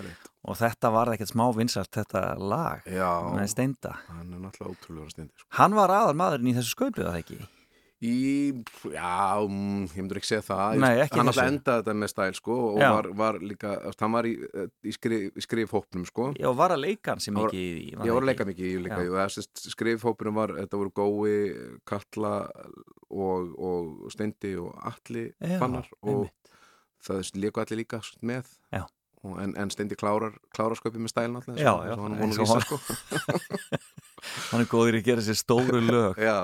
rétt. 0.07 0.29
Og 0.43 0.57
þetta 0.59 0.89
var 0.91 1.11
ekkert 1.13 1.31
smá 1.31 1.43
vinsalt, 1.55 1.91
þetta 1.95 2.21
lag 2.39 2.87
Já, 2.91 3.11
með 3.35 3.51
steinda. 3.53 3.93
hann 4.09 4.33
er 4.35 4.41
náttúrulega 4.43 4.73
ótrúlega 4.75 5.11
stendi 5.13 5.31
sko. 5.37 5.47
Hann 5.59 5.75
var 5.77 5.93
aðal 5.95 6.15
maðurinn 6.19 6.51
í 6.51 6.55
þessu 6.57 6.73
sköpið, 6.75 7.05
það 7.07 7.19
ekki? 7.21 7.37
Í, 8.03 8.51
já, 8.91 9.39
mm, 9.39 9.83
ég 9.93 10.01
myndur 10.01 10.17
ekki 10.19 10.27
segja 10.27 10.43
það 10.43 10.79
Nei, 10.83 10.89
ekki 11.05 11.19
Hann 11.21 11.29
alltaf 11.31 11.47
endaði 11.47 11.83
þetta 11.83 11.93
með 12.01 12.09
stæl 12.11 12.33
sko 12.35 12.55
og 12.73 12.81
Já. 12.81 12.87
var, 12.91 13.07
var 13.21 13.37
líka, 13.39 13.75
hann 14.01 14.15
var 14.17 14.27
í, 14.27 14.33
í, 14.83 14.93
skrif, 14.95 15.29
í 15.39 15.43
skrifhópnum 15.45 16.03
sko 16.09 16.25
Já, 16.35 16.49
var 16.59 16.73
að 16.75 16.81
leika 16.83 17.13
hann 17.13 17.23
sem 17.23 17.39
ekki 17.39 17.61
í 17.61 17.85
það 17.93 18.11
var 18.17 18.25
að 18.25 18.29
leika 18.31 18.47
mikið 18.49 18.67
í 18.67 18.81
líka 18.83 18.99
Já. 19.07 19.29
skrifhópurinn 19.71 20.35
var, 20.35 20.55
þetta 20.57 20.81
voru 20.81 20.93
Gói, 20.99 21.37
Katla 21.87 22.33
og, 23.07 23.55
og 23.55 24.11
Steindi 24.11 24.55
og 24.59 24.75
Atli 24.91 25.29
Já, 25.37 25.55
Fannar 25.63 25.87
og 26.01 26.11
einmitt. 26.25 26.53
það 27.07 27.31
leiku 27.39 27.63
allir 27.63 27.83
líka 27.85 28.01
með 28.19 28.51
Já. 28.73 28.83
og, 29.23 29.39
en, 29.45 29.55
en 29.63 29.71
Steindi 29.71 29.95
klárar, 29.99 30.35
klárar 30.51 30.75
sköpið 30.81 31.05
með 31.07 31.15
stælin 31.15 31.39
alltaf 31.39 31.55
Já, 31.55 31.71
já, 31.87 31.95
hann 31.95 32.19
eins 32.19 32.41
og 32.41 32.51
vísa 32.51 32.59
sko 32.67 32.81
Hann 34.51 34.63
er 34.63 34.67
góður 34.71 34.95
í 34.97 35.01
að 35.01 35.07
gera 35.09 35.23
sér 35.25 35.37
stóru 35.39 35.81
lög. 35.93 36.19
Já, 36.21 36.37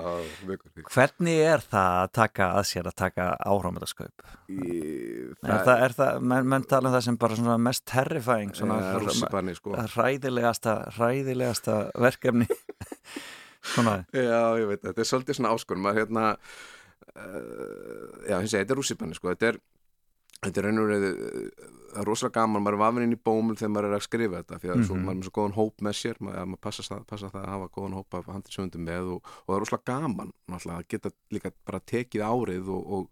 Hvernig 0.91 1.39
er 1.47 1.63
það 1.63 1.97
að 2.03 2.11
taka 2.19 2.49
að 2.59 2.67
sér 2.71 2.89
að 2.91 2.97
taka 3.03 3.27
áramöndasköp? 3.47 4.25
Í- 4.51 4.97
Er 5.39 5.63
það, 5.63 5.83
er 5.85 5.93
það, 5.95 6.17
menn, 6.33 6.47
menn 6.51 6.65
tala 6.67 6.89
um 6.89 6.95
það 6.97 7.03
sem 7.05 7.17
bara 7.21 7.57
mest 7.69 7.85
terrifying, 7.87 8.51
svona 8.57 8.79
rússipanni, 8.99 9.53
sko. 9.55 9.75
hræðilegasta, 9.95 10.73
hræðilegasta 10.97 11.77
verkefni. 12.03 12.47
svona, 13.73 13.99
Já, 14.15 14.41
ég 14.59 14.67
veit, 14.73 14.83
þetta 14.83 15.03
er 15.05 15.07
svolítið 15.09 15.37
svona 15.39 15.53
áskonum 15.55 15.87
að 15.91 16.01
hérna 16.01 16.25
uh, 16.33 18.07
já, 18.27 18.35
ég 18.39 18.47
segi, 18.49 18.61
þetta 18.63 18.75
er 18.75 18.79
rússipanni 18.81 19.17
sko, 19.17 19.33
þetta 19.33 19.51
er 19.53 19.59
þetta 20.45 20.61
er 20.61 20.67
reyði 20.91 21.11
það 21.93 22.01
er 22.01 22.07
rosalega 22.09 22.39
gaman, 22.39 22.63
maður 22.63 22.77
er 22.77 22.83
vafinn 22.83 23.03
inn 23.07 23.15
í 23.15 23.21
bómul 23.29 23.55
þegar 23.59 23.73
maður 23.75 23.87
er 23.89 23.97
að 23.99 24.05
skrifa 24.07 24.39
þetta, 24.43 24.59
því 24.63 24.69
að 24.73 24.83
svo, 24.87 24.95
Mhm. 24.95 25.03
maður 25.05 25.15
er 25.15 25.19
með 25.19 25.27
svo 25.29 25.35
góðan 25.39 25.55
hóp 25.59 25.75
með 25.81 25.95
sér, 25.99 26.15
maður, 26.19 26.45
maður 26.53 26.61
passa, 26.61 26.99
passa 27.07 27.29
það 27.29 27.43
að 27.45 27.53
hafa 27.53 27.69
góðan 27.77 27.97
hóp 27.99 28.13
af 28.19 28.25
handlisöndum 28.33 28.83
með 28.85 29.13
og, 29.15 29.23
og 29.23 29.47
það 29.47 29.55
er 29.55 29.63
rosalega 29.65 29.85
gaman, 29.93 30.33
að 30.49 30.87
geta 30.87 31.11
líka 31.31 31.51
bara 31.65 31.79
tekið 31.79 32.21
árið 32.29 32.69
og, 32.69 32.91
og, 32.91 33.09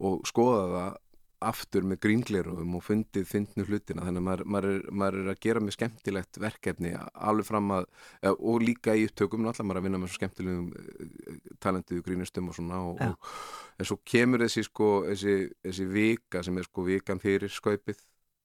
og 0.00 0.22
skoða 0.26 0.64
það 0.74 0.96
aftur 1.44 1.84
með 1.86 2.00
grínglerum 2.02 2.74
og 2.74 2.82
fundið 2.86 3.26
fyndnu 3.28 3.64
hlutina 3.68 4.04
þannig 4.06 4.22
að 4.22 4.26
maður, 4.26 4.42
maður, 4.54 4.68
er, 4.72 4.90
maður 5.00 5.18
er 5.20 5.30
að 5.32 5.40
gera 5.44 5.62
með 5.62 5.76
skemmtilegt 5.76 6.40
verkefni 6.42 6.92
alveg 6.98 7.48
fram 7.48 7.72
að 7.76 7.86
og 8.34 8.64
líka 8.64 8.96
í 8.98 9.06
upptökum 9.08 9.44
náttúrulega 9.46 9.68
maður 9.68 9.78
er 9.78 9.82
að 9.82 9.88
vinna 9.88 10.02
með 10.02 10.12
svo 10.12 10.20
skemmtilegum 10.20 10.68
eh, 10.74 11.40
talentuðu 11.62 12.04
grínustum 12.08 12.50
og 12.50 12.58
svona 12.58 12.82
og, 12.90 13.00
Já. 13.00 13.12
og, 13.14 13.32
en 13.78 13.90
svo 13.90 13.98
kemur 14.12 14.44
þessi 14.44 14.66
sko 14.66 14.92
þessi, 15.06 15.38
þessi 15.68 15.88
vika 15.94 16.44
sem 16.46 16.58
er 16.58 16.68
sko 16.68 16.86
vikan 16.88 17.22
fyrir 17.22 17.54
skaupið 17.54 18.02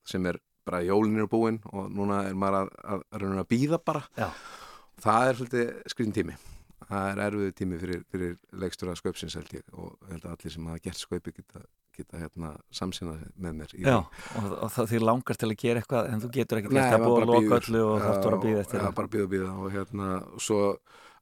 sem 0.07 0.29
er 0.29 0.41
bara 0.63 0.83
jólin 0.85 1.23
er 1.23 1.29
búin 1.31 1.61
og 1.73 1.91
núna 1.91 2.23
er 2.29 2.37
maður 2.39 2.63
að, 2.63 2.73
að, 2.83 3.05
að, 3.17 3.29
að 3.41 3.51
býða 3.51 3.81
bara 3.83 4.05
Já. 4.19 4.29
það 5.03 5.29
er 5.29 5.39
svolítið 5.41 5.77
skriðin 5.95 6.19
tími 6.19 6.41
það 6.83 7.07
er 7.09 7.21
erfiðu 7.27 7.55
tími 7.57 7.79
fyrir, 7.81 8.03
fyrir 8.11 8.35
leikstura 8.61 8.95
skaupsins 8.97 9.37
held 9.39 9.55
ég 9.55 9.65
og 9.73 9.95
held 10.09 10.25
að 10.25 10.35
allir 10.35 10.53
sem 10.55 10.69
hafa 10.69 10.83
gert 10.83 11.01
skaupið 11.01 11.39
geta, 11.39 11.63
geta 11.97 12.19
hérna 12.21 12.51
samsynað 12.73 13.21
með 13.37 13.55
mér 13.61 13.73
í 13.77 13.83
já, 13.85 13.95
og, 14.01 14.49
og 14.65 14.73
það 14.73 14.89
því 14.93 15.01
langar 15.03 15.39
til 15.39 15.49
að 15.51 15.55
gera 15.63 15.83
eitthvað 15.83 16.11
en 16.13 16.23
þú 16.23 16.31
getur 16.37 16.61
ekki 16.61 16.73
gert 16.75 16.97
að 16.97 17.05
búa 17.07 17.21
að 17.21 17.31
loka 17.31 17.59
öllu 17.61 17.83
og 17.87 18.03
bara 18.03 18.37
að 18.37 18.45
býða 18.47 18.65
eftir 18.65 18.83
Já, 18.83 18.91
bara 18.99 19.11
býða 19.15 19.25
og 19.27 19.33
býða 19.35 19.51
og 19.63 19.73
hérna 19.77 20.11
og 20.33 20.43
svo 20.43 20.61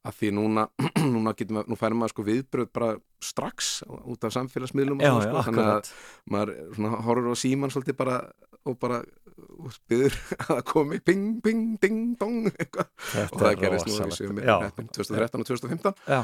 að 0.02 0.16
því 0.18 0.30
núna 0.34 0.64
núna, 1.14 1.34
getum, 1.38 1.60
við- 1.60 1.68
nú 1.70 1.78
færum 1.78 2.00
maður 2.02 2.14
sko 2.16 2.24
viðbröð 2.26 2.70
bara 2.74 2.94
strax 3.22 3.72
út 3.88 4.24
af 4.26 4.34
samfélagsmiðlum 4.34 5.04
Já, 5.04 5.12
svona, 5.12 5.26
já, 5.26 5.30
sko, 5.30 5.44
þannig 5.50 5.68
að 5.76 5.92
maður 6.34 6.54
svona, 6.78 7.02
horfur 7.06 7.30
á 7.30 7.36
síman 7.38 7.74
svolítið 7.74 8.00
bara 8.00 8.16
og 8.70 8.78
bara 8.82 9.02
og 9.62 9.74
byður 9.90 10.16
að 10.56 10.60
komi 10.70 11.00
ping, 11.02 11.24
ping, 11.42 11.62
ding, 11.82 12.02
dong 12.22 12.44
eitthvað. 12.52 12.90
Þetta 13.12 13.34
og 13.34 13.42
það 13.42 13.48
er 13.52 13.60
gerist 13.62 13.88
nú 13.90 13.96
heppin 14.62 14.90
2013 14.94 15.42
og 15.42 15.48
2015 15.50 15.96
Já. 16.14 16.20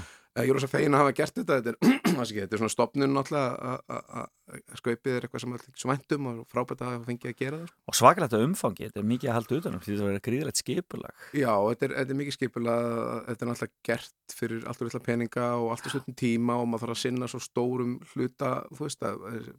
Ég 0.46 0.52
er 0.52 0.58
rosa 0.58 0.70
fegin 0.72 0.94
að 0.98 1.04
hafa 1.04 1.16
gert 1.18 1.38
þetta 1.42 1.58
þetta 1.62 1.74
er, 1.74 1.78
þetta 2.18 2.58
er 2.58 2.62
svona 2.62 2.74
stopnun 2.74 3.14
náttúrulega 3.16 3.74
að- 3.74 3.84
að 3.98 4.04
að 4.48 4.78
skaupið 4.80 5.12
er 5.18 5.26
eitthvað 5.28 5.42
sem 5.44 5.54
allir 5.58 5.74
svæntum 5.82 6.28
og 6.32 6.38
frábært 6.48 6.80
að 6.80 6.92
hafa 6.94 7.08
fengið 7.10 7.32
að 7.34 7.40
gera 7.42 7.58
það 7.60 7.68
sko. 7.68 7.78
Og 7.92 7.96
svakalegt 8.00 8.36
að 8.38 8.44
umfangi, 8.46 8.86
þetta 8.88 9.02
er 9.02 9.08
mikið 9.10 9.28
að 9.32 9.36
halda 9.38 9.58
utanum 9.58 9.82
því 9.84 9.92
það 9.98 10.08
verður 10.08 10.24
gríðilegt 10.28 10.62
skipulag. 10.62 11.16
Já, 11.36 11.52
þetta 11.68 11.84
er, 11.88 11.96
þetta 11.98 12.14
er 12.16 12.20
mikið 12.22 12.36
skipulega, 12.38 13.18
þetta 13.28 13.44
er 13.44 13.52
náttúrulega 13.52 13.76
gert 13.90 14.38
fyrir 14.38 14.64
allt 14.72 14.80
og 14.82 14.88
litla 14.88 15.04
peninga 15.04 15.48
og 15.60 15.68
allt 15.76 15.86
og 15.90 15.92
stundum 15.98 16.18
tíma 16.24 16.54
og 16.62 16.68
maður 16.72 16.86
þarf 16.88 16.96
að 16.96 17.04
sinna 17.04 17.28
svo 17.34 17.44
stórum 17.44 17.94
hluta, 18.14 18.54
þú 18.72 18.82
veist 18.88 19.02
að 19.04 19.16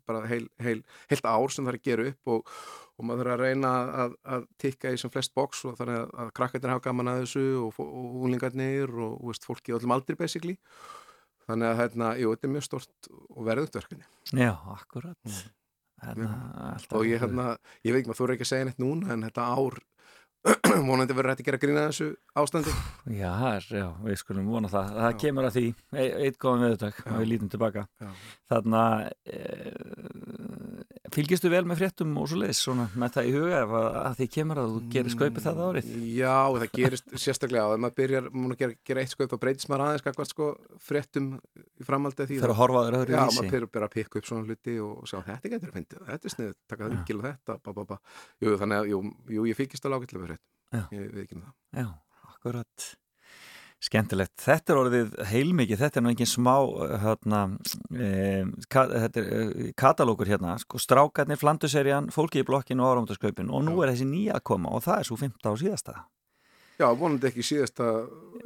bara 0.08 0.24
heil, 0.32 0.46
heil, 0.64 0.80
heilt 1.12 1.28
ár 1.28 1.52
sem 1.52 1.64
það 1.68 1.74
er 1.74 1.80
að 1.82 1.88
gera 1.90 2.08
upp 2.14 2.32
og, 2.38 2.40
og 2.98 3.04
maður 3.10 3.28
þarf 3.28 3.36
að 3.36 3.44
reyna 3.44 3.72
að, 4.06 4.16
að 4.24 4.48
tikka 4.64 4.92
í 4.96 4.98
sem 5.04 5.12
flest 5.12 5.34
box 5.36 5.64
og 5.68 5.76
þannig 5.78 6.00
að, 6.00 6.08
að 6.24 6.32
krakkarnir 6.40 6.72
hafa 6.72 6.86
gaman 6.88 7.12
að 7.12 7.20
þessu 7.26 7.44
og, 7.60 7.76
og 7.76 7.84
og 9.28 10.58
Þannig 11.48 11.70
að 11.70 11.78
hérna, 11.80 12.08
jú, 12.20 12.32
þetta 12.34 12.48
er 12.48 12.54
mjög 12.54 12.66
stort 12.66 13.10
og 13.12 13.44
verðugt 13.46 13.78
verkefni. 13.78 14.08
Já, 14.36 14.50
akkurat. 14.74 15.36
Hérna, 15.98 16.32
Og 16.94 17.06
ég, 17.08 17.22
hérna, 17.22 17.46
ég 17.82 17.94
veit 17.94 18.02
ekki, 18.02 18.10
maður 18.12 18.20
þú 18.20 18.34
ekki 18.34 18.44
að 18.46 18.50
segja 18.52 18.66
neitt 18.68 18.82
núna 18.82 19.14
en 19.14 19.24
þetta 19.26 19.46
ár 19.56 19.78
vonandi 20.88 21.16
verður 21.16 21.32
hægt 21.32 21.40
að 21.42 21.48
gera 21.48 21.58
grína 21.62 21.86
þessu 21.88 22.10
ástandi. 22.38 22.74
Já, 23.16 23.32
já, 23.72 23.86
við 24.04 24.20
skulum 24.20 24.52
vona 24.52 24.70
það. 24.70 24.92
Það 25.00 25.16
kemur 25.24 25.48
að 25.48 25.56
því, 25.56 25.64
eitt 26.04 26.38
góðan 26.38 26.64
viðutag 26.66 27.00
og 27.02 27.16
við 27.18 27.30
lítum 27.32 27.50
tilbaka. 27.54 27.84
Já. 27.98 28.12
Þarna, 28.52 28.82
e, 29.26 29.42
fylgistu 31.14 31.50
vel 31.52 31.62
með 31.68 31.80
fréttum 31.82 32.14
og 32.20 32.28
svo 32.30 32.38
leiðis 32.40 32.60
svona 32.64 32.86
með 32.98 33.12
það 33.16 33.28
í 33.28 33.32
huga 33.36 33.58
ef 33.62 33.74
að, 33.78 33.88
því 34.18 34.26
kemur 34.34 34.60
að 34.62 34.68
þú 34.74 34.80
gerir 34.94 35.14
skaupið 35.14 35.46
það 35.46 35.60
árið? 35.66 35.88
Já, 36.18 36.34
það 36.58 36.66
gerist 36.78 37.12
sérstaklega 37.24 37.64
á, 37.64 37.68
ef 37.74 37.82
maður 37.84 37.96
byrjar 38.00 38.28
að 38.28 38.56
gera, 38.62 38.76
gera 38.90 39.04
eitt 39.04 39.14
skaup 39.14 39.34
og 39.36 39.42
breytist 39.44 39.70
maður 39.72 39.84
aðeins 39.86 40.06
kakvart 40.08 40.32
sko 40.32 40.48
fréttum 40.88 41.30
í 41.78 41.86
framhaldi 41.88 42.24
af 42.24 42.30
því 42.30 42.38
Þegar 42.40 42.54
að 42.54 42.60
horfa 42.62 42.84
þér 42.88 42.98
öðru 43.00 43.16
Já, 43.16 43.22
vísi. 43.24 43.38
maður 43.42 43.52
byrjar 43.56 43.88
að 43.88 43.94
pikka 43.96 44.22
upp 44.22 44.30
svona 44.30 44.46
hluti 44.48 44.76
og 44.84 45.08
sjá 45.08 45.18
þetta 45.28 45.52
getur 45.54 45.72
að 45.72 45.78
fyndið, 45.80 46.04
þetta 46.12 46.30
er 46.30 46.34
sniðið, 46.36 46.54
taka 46.68 46.84
það 46.86 46.94
vikil 46.98 47.18
og 47.22 47.26
þetta, 47.28 47.58
ba, 47.64 47.76
ba, 47.78 47.86
ba. 47.92 48.00
Jú, 48.44 48.54
þannig 48.62 48.82
að, 48.82 48.92
jú, 48.92 49.02
jú 49.38 49.48
ég 49.48 49.58
fylgist 49.58 49.88
alveg 49.88 50.04
ágætlega 50.08 50.24
með 50.24 50.32
Já. 50.68 50.82
fréttum, 50.92 51.38
um 51.38 51.44
það. 51.48 51.54
Já, 51.82 51.88
akkurat. 52.34 52.88
Skemmtilegt. 53.78 54.34
Þetta 54.42 54.74
er 54.74 54.78
orðið 54.80 55.10
heilmikið, 55.30 55.78
þetta 55.84 56.00
er 56.00 56.04
nú 56.04 56.10
engin 56.10 56.28
smá 56.28 56.54
hérna, 57.04 57.42
e, 57.94 58.08
ka, 58.74 58.84
er 58.98 59.18
e, 59.22 59.70
katalókur 59.78 60.26
hérna, 60.26 60.56
sko 60.58 60.80
strákarnir, 60.82 61.38
flanduserjan, 61.38 62.10
fólki 62.14 62.42
í 62.42 62.46
blokkinu 62.48 62.82
og 62.82 62.90
áramöndaskaupin 62.96 63.52
og 63.54 63.62
nú 63.68 63.78
er 63.84 63.92
þessi 63.92 64.08
nýja 64.10 64.40
að 64.40 64.46
koma 64.50 64.74
og 64.74 64.82
það 64.88 65.04
er 65.04 65.10
svo 65.10 65.20
15 65.22 65.46
á 65.46 65.54
síðasta. 65.62 65.98
Já, 66.78 66.86
vonandi 66.94 67.26
ekki 67.26 67.42
síðasta 67.42 67.86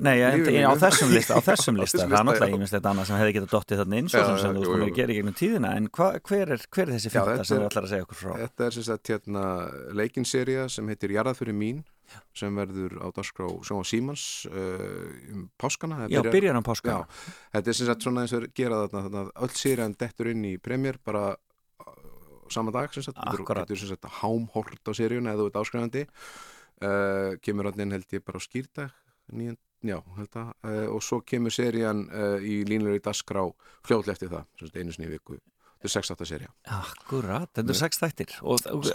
Nei, 0.01 0.23
en, 0.25 0.47
en 0.49 0.65
á 0.65 0.73
þessum 0.87 1.11
lista, 1.13 1.37
á 1.37 1.41
þessum 1.45 1.77
lista, 1.77 2.07
það 2.07 2.15
er 2.17 2.27
náttúrulega 2.29 2.57
ímislegt 2.57 2.87
annað 2.89 3.09
sem 3.11 3.19
hefði 3.21 3.35
getað 3.37 3.51
dottið 3.53 3.83
þarna 3.83 3.99
svo 4.07 4.23
Já, 4.23 4.25
sem, 4.25 4.39
sem 4.41 4.57
þú 4.57 4.77
að 4.79 4.93
gera 4.97 5.13
í 5.13 5.17
gegnum 5.19 5.37
tíðina, 5.37 5.73
en 5.77 5.89
hva, 5.93 6.07
hver, 6.17 6.55
er, 6.57 6.65
hver 6.73 6.87
er 6.87 6.95
þessi 6.97 7.11
Já, 7.11 7.15
fyrta 7.19 7.35
þetta 7.35 7.49
sem 7.51 7.61
þú 7.61 7.67
ætlar 7.69 7.89
að 7.89 7.93
segja 7.93 8.07
okkur 8.07 8.21
frá? 8.23 8.33
Þetta 8.41 8.67
er 8.67 8.77
sem 8.77 8.87
sagt 8.89 9.13
hérna 9.13 9.45
leikinserja 10.01 10.65
sem 10.73 10.89
heitir 10.89 11.13
Jarðað 11.19 11.43
fyrir 11.43 11.59
mín 11.61 11.83
sem 12.37 12.57
verður 12.57 12.99
á 13.01 13.07
dagskrá 13.15 13.49
Sjóma 13.67 13.85
Símans 13.89 14.25
uh, 14.51 15.11
um 15.33 15.47
páskana. 15.61 16.07
Já, 16.13 16.21
byrjar 16.27 16.59
á 16.59 16.63
páska. 16.67 16.97
Já, 16.97 17.23
þetta 17.57 17.73
er 17.73 17.79
sem 17.79 17.91
sagt 17.91 18.07
svona 18.07 18.25
eins 18.25 18.35
og 18.37 18.43
er 18.43 18.49
gera 18.57 18.83
þarna, 18.85 19.05
þarna 19.07 19.45
öll 19.47 19.57
serjan 19.57 19.97
dettur 19.99 20.33
inn 20.33 20.47
í 20.49 20.57
premjör 20.63 21.01
bara 21.05 21.27
uh, 21.35 22.01
sama 22.53 22.75
dag 22.75 22.93
sem 22.95 23.07
sagt, 23.07 23.21
Akkurat. 23.23 23.63
þetta 23.63 23.77
er 23.77 23.85
sem 23.85 23.93
sagt 23.95 24.11
hámhort 24.21 24.91
á 24.91 24.93
seríun 24.97 25.31
eða 25.31 25.45
þú 25.45 25.53
ert 25.53 25.63
áskrifandi. 25.63 26.09
Uh, 26.83 27.39
kemur 27.45 27.71
hann 27.71 27.87
inn 27.87 27.95
held 27.95 28.11
ég 28.11 28.25
bara 28.27 28.41
á 28.41 28.43
skýrdag 28.43 28.91
nýjön, 29.31 29.59
já, 29.87 29.99
held 30.17 30.37
að 30.39 30.51
uh, 30.67 30.87
og 30.97 31.03
svo 31.05 31.21
kemur 31.27 31.55
serían 31.55 32.05
uh, 32.11 32.43
í 32.43 32.63
línlega 32.69 32.99
í 32.99 33.05
dagskrá 33.05 33.45
fljóðlega 33.87 34.17
eftir 34.17 34.33
það, 34.33 34.49
sem 34.59 34.71
sagt 34.71 34.81
einu 34.81 34.95
sinni 34.95 35.09
í 35.09 35.13
viku 35.15 35.39
þetta 35.83 35.91
er 35.91 36.05
6-8 36.09 36.29
serja 36.31 36.51
Akkurat, 36.79 37.49
þetta 37.51 37.75
er 37.75 37.79
sex 37.79 37.99
þættir. 38.03 38.37
Og, 38.43 38.63
og, 38.71 38.87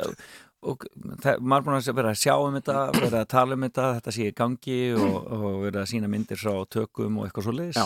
og 0.68 0.86
það, 1.24 1.42
maður 1.42 1.60
er 1.60 1.68
búin 1.68 1.78
að 1.80 2.00
vera 2.00 2.14
að 2.14 2.22
sjá 2.24 2.34
um 2.38 2.58
þetta, 2.58 2.78
vera 2.98 3.22
að 3.24 3.30
tala 3.34 3.58
um 3.58 3.68
þetta 3.68 3.90
þetta 4.00 4.16
sé 4.16 4.30
í 4.30 4.38
gangi 4.38 4.80
og, 4.96 5.20
og 5.38 5.60
vera 5.68 5.84
að 5.84 5.92
sína 5.94 6.12
myndir 6.12 6.42
frá 6.42 6.56
tökum 6.74 7.22
og 7.22 7.28
eitthvað 7.28 7.48
svo 7.50 7.56
leiðis 7.58 7.78
Já. 7.78 7.86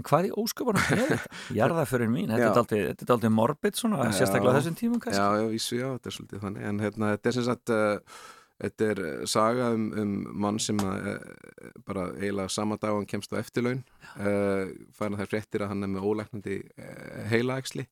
en 0.00 0.08
hvað 0.08 0.28
í 0.28 0.34
ósköpunum 0.42 0.82
er 0.82 1.02
þetta? 1.04 1.32
Jarðaförin 1.60 2.14
mín, 2.14 2.32
þetta 2.32 2.66
er 2.78 2.92
er 2.92 3.08
daldið 3.12 3.34
morbid 3.36 3.80
svona, 3.80 4.08
sérstaklega 4.16 4.56
á 4.56 4.58
þessum 4.60 4.78
tímum 4.80 5.02
kannski. 5.02 5.20
Já, 5.20 5.42
já, 5.42 5.50
vísu, 5.52 5.74
já, 5.78 5.88
þetta 5.96 6.08
er 6.10 6.16
svolítið 6.18 6.46
þannig. 6.46 6.70
En 6.70 6.86
hérna, 6.86 7.12
þetta 7.16 7.30
er 7.30 7.36
sem 7.36 7.46
sagt 7.50 7.74
uh, 7.76 8.22
þetta 8.62 8.88
er 8.92 9.02
eh, 9.06 9.26
saga 9.30 9.68
um, 9.74 9.88
um 9.98 10.14
mann 10.44 10.60
sem 10.62 10.78
að, 10.82 11.10
uh, 11.12 11.76
bara 11.86 12.08
eiginlega 12.14 12.52
sama 12.52 12.78
dag 12.80 12.94
hann 12.96 13.08
kemst 13.10 13.34
á 13.34 13.40
eftirlaun 13.40 13.82
uh, 14.14 14.72
fæna 14.96 15.20
þær 15.20 15.30
fréttir 15.34 15.64
að 15.64 15.72
hann 15.72 15.86
er 15.86 15.92
með 15.92 16.08
ólæknandi 16.08 16.58
uh, 16.62 17.20
heilaæksli 17.32 17.86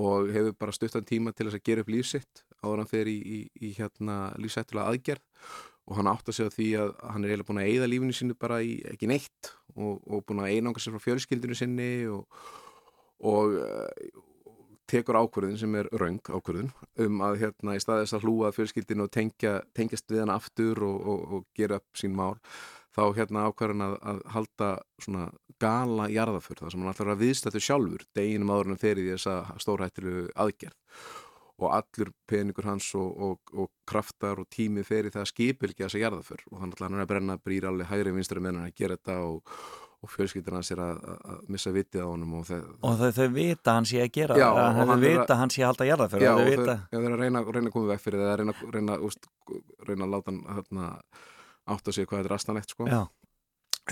og 0.00 0.32
hefur 0.34 0.56
bara 0.58 0.74
stuttan 0.74 1.06
tíma 1.06 1.34
til 1.34 1.48
þess 1.48 1.60
að 1.60 1.68
gera 1.68 1.84
upp 1.84 1.92
lífsitt 1.94 2.44
áður 2.62 2.82
hann 2.82 2.90
fer 2.90 3.10
í, 3.10 3.16
í, 3.20 3.38
í 3.62 3.72
hérna 3.76 4.18
lífsættulega 4.40 4.90
aðgerð 4.90 5.24
og 5.84 5.98
hann 5.98 6.08
átt 6.08 6.30
að 6.30 6.38
segja 6.38 6.54
því 6.54 6.68
að 6.80 6.92
hann 7.04 7.24
er 7.24 7.32
eiginlega 7.32 7.48
búin 7.50 7.62
að 7.62 7.70
eyða 7.72 7.88
lífinu 7.92 8.16
sínu 8.16 8.36
bara 8.40 8.60
í 8.64 8.78
ekki 8.88 9.10
neitt 9.10 9.50
og, 9.74 9.98
og 10.08 10.22
búin 10.24 10.40
að 10.44 10.54
einanga 10.54 10.80
sér 10.80 10.94
frá 10.96 11.04
fjölskyldinu 11.10 11.58
sinni 11.58 11.90
og, 12.08 12.24
og 13.20 13.58
tekur 14.90 15.18
ákvörðin 15.20 15.58
sem 15.60 15.74
er 15.78 15.88
raung 15.96 16.20
ákvörðin 16.28 16.70
um 17.04 17.20
að 17.24 17.40
hérna 17.42 17.76
í 17.76 17.82
staðis 17.82 18.14
að 18.16 18.26
hlúa 18.26 18.50
að 18.50 18.58
fjölskyldinu 18.58 19.06
og 19.06 19.12
tengja, 19.14 19.58
tengjast 19.76 20.10
við 20.12 20.24
hann 20.24 20.34
aftur 20.34 20.82
og, 20.84 20.98
og, 21.00 21.26
og 21.38 21.46
gera 21.56 21.80
upp 21.80 22.00
sín 22.00 22.16
mál 22.16 22.36
þá 22.94 23.04
hérna 23.16 23.48
ákvörðin 23.48 23.86
að, 23.88 23.96
að 24.10 24.22
halda 24.34 24.70
svona 25.02 25.28
gala 25.62 26.08
jarðaför 26.12 26.60
það 26.60 26.72
sem 26.72 26.82
hann 26.82 26.90
alltaf 26.92 27.06
er 27.06 27.12
að 27.14 27.22
viðstættu 27.24 27.62
sjálfur 27.62 28.06
deginum 28.16 28.52
áður 28.54 28.72
en 28.72 28.80
fer 28.80 29.00
í 29.00 29.06
þessa 29.10 29.36
stórhættilu 29.62 30.26
aðgerð. 30.44 30.76
Og 31.62 31.70
allur 31.70 32.10
peningur 32.26 32.66
hans 32.66 32.88
og, 32.98 33.38
og, 33.54 33.70
kraftar 33.86 34.40
og 34.42 34.48
tími 34.50 34.82
fer 34.86 35.06
í 35.06 35.12
það 35.14 35.22
að 35.22 35.30
skipilgja 35.30 35.86
þessa 35.86 36.02
jarðaför 36.02 36.42
og 36.50 36.58
þannig 36.58 36.80
að 36.80 36.86
hann 36.86 36.96
er 36.96 37.04
að 37.04 37.10
brenna 37.12 37.36
brýr 37.38 37.68
alveg 37.70 37.90
hægri 37.92 38.14
vinstri 38.16 38.42
meðan 38.42 38.62
hann 38.62 38.72
að 38.72 38.80
gera 38.80 38.98
þetta 38.98 39.18
og, 39.28 39.54
og 40.04 40.10
fjölskyldur 40.12 40.56
hans 40.58 40.70
er 40.74 40.80
að, 40.84 40.98
að- 41.10 41.22
að 41.34 41.38
missa 41.54 41.72
vitið 41.74 42.04
á 42.04 42.08
honum 42.10 42.34
og 42.38 42.44
þeir, 42.50 42.62
og 42.84 42.96
þau, 43.00 43.10
þau 43.18 43.28
vita 43.34 43.70
að 43.72 43.78
hann 43.78 43.88
sé 43.90 44.00
að 44.04 44.10
gera 44.18 44.36
Já, 44.38 44.46
það, 44.46 44.60
hann 44.64 44.74
hann 44.76 44.90
hefur 44.90 44.92
er 44.92 44.94
að- 44.94 45.06
vita 45.08 45.34
að 45.34 45.40
að 45.64 45.68
halda 45.70 45.88
jarðaförin 45.90 46.26
Já, 46.28 46.32
þau 46.34 46.50
vita, 46.50 46.74
já, 46.74 46.98
þeir 46.98 47.04
eru 47.08 47.14
að 47.18 47.22
reyna, 47.24 47.44
reyna 47.56 47.68
að 47.70 47.74
koma 47.78 47.90
vekk 47.94 48.04
fyrir 48.04 48.20
það, 48.24 48.32
að 48.34 48.38
reyna, 48.42 48.54
reyna, 48.78 48.98
úst, 49.08 49.28
reyna 49.88 50.04
að 50.08 50.14
láta 50.16 50.30
hann 50.34 50.42
hérna, 50.58 50.90
átta 51.74 51.92
sig 51.96 52.06
hvað 52.10 52.20
þetta 52.22 52.30
er 52.32 52.36
astanlegt 52.38 52.70
sko. 52.76 52.90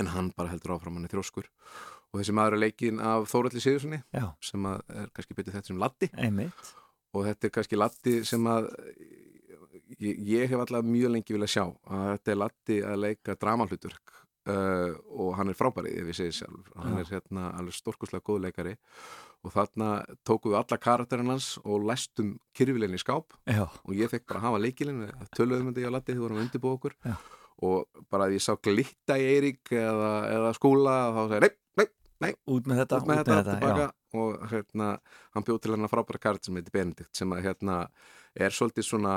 en 0.01 0.07
hann 0.15 0.31
bara 0.37 0.49
heldur 0.53 0.77
áfram 0.77 0.95
hann 1.01 1.05
er 1.09 1.13
þróskur 1.13 1.49
og 2.13 2.21
þessi 2.21 2.33
maður 2.37 2.55
er 2.59 2.61
leikinn 2.67 3.01
af 3.01 3.27
Þóralli 3.33 3.61
Sigurssoni 3.61 4.03
já, 4.13 4.27
sem 4.45 4.63
að 4.69 4.81
er 4.93 5.11
kannski 5.17 5.35
betið 5.37 5.55
þetta 5.57 5.71
sem 5.73 5.79
Latti 5.81 6.09
einmitt. 6.17 6.73
Og 7.13 7.25
þetta 7.27 7.45
er 7.49 7.53
kannski 7.57 7.77
Latti 7.81 8.15
sem 8.29 8.45
að 8.49 8.69
ég, 10.01 10.19
ég 10.29 10.49
hef 10.51 10.61
alltaf 10.63 10.85
mjög 10.85 11.13
lengi 11.15 11.35
viljað 11.37 11.53
sjá 11.55 11.65
að 11.69 12.05
þetta 12.15 12.33
er 12.35 12.39
Latti 12.43 12.79
að 12.89 13.01
leika 13.05 13.37
dramalhuturk 13.41 14.15
uh, 14.51 14.95
og 15.13 15.35
hann 15.39 15.53
er 15.53 15.59
frábærið 15.59 16.01
ef 16.03 16.11
ég 16.13 16.19
segi 16.19 16.39
sjálf, 16.41 16.73
hann 16.79 16.97
Já. 16.97 17.03
er 17.03 17.13
hérna 17.17 17.51
alveg 17.59 17.77
stórkurslega 17.77 18.27
góð 18.27 18.43
leikari. 18.47 18.75
Og 19.43 19.51
þarna 19.51 19.89
tókum 20.23 20.53
við 20.53 20.61
alla 20.61 20.79
karakterinn 20.79 21.33
hans 21.33 21.57
og 21.65 21.83
læstum 21.89 22.37
kyrfilegni 22.55 22.99
í 22.99 23.03
skáp. 23.03 23.35
Já, 23.51 23.65
og 23.67 23.95
ég 23.99 24.11
fekk 24.13 24.29
bara 24.31 24.43
að 24.43 24.47
hafa 24.49 24.61
leikilinn 24.63 25.01
töluðum 25.35 25.73
þetta 25.73 25.83
ég 25.83 25.91
á 25.91 25.95
Latti 25.97 26.13
þegar 26.13 26.21
við 26.21 26.27
vorum 26.27 26.39
að 26.39 26.45
undirbúa 26.47 26.77
okkur. 26.79 26.99
Já. 27.07 27.17
og 27.63 28.05
bara 28.11 28.27
að 28.27 28.37
ég 28.39 28.43
sá 28.43 28.55
glitta 28.59 29.19
í 29.21 29.27
Eirík 29.37 29.71
eða, 29.77 30.13
eða 30.33 30.55
skúla 30.57 30.95
þá 31.15 31.21
sagði 31.21 31.51
ég, 31.51 31.59
nei, 31.79 31.87
nei, 32.25 32.33
út 32.51 32.71
með 32.71 32.81
þetta, 32.83 32.99
út 32.99 33.11
með 33.11 33.21
þetta, 33.21 33.45
tilbaka 33.51 33.85
já, 33.85 33.91
og 34.23 34.47
hérna, 34.51 34.89
hann 35.37 35.47
bjóð 35.47 35.61
til 35.63 35.75
hennar 35.75 35.93
frábæra 35.93 36.23
kart 36.23 36.49
sem 36.49 36.59
heitir 36.59 36.75
Benedikt 36.75 37.21
sem 37.21 37.37
að 37.37 37.45
hérna 37.47 37.77
er 38.35 38.55
svolítið 38.55 38.87
svona 38.89 39.17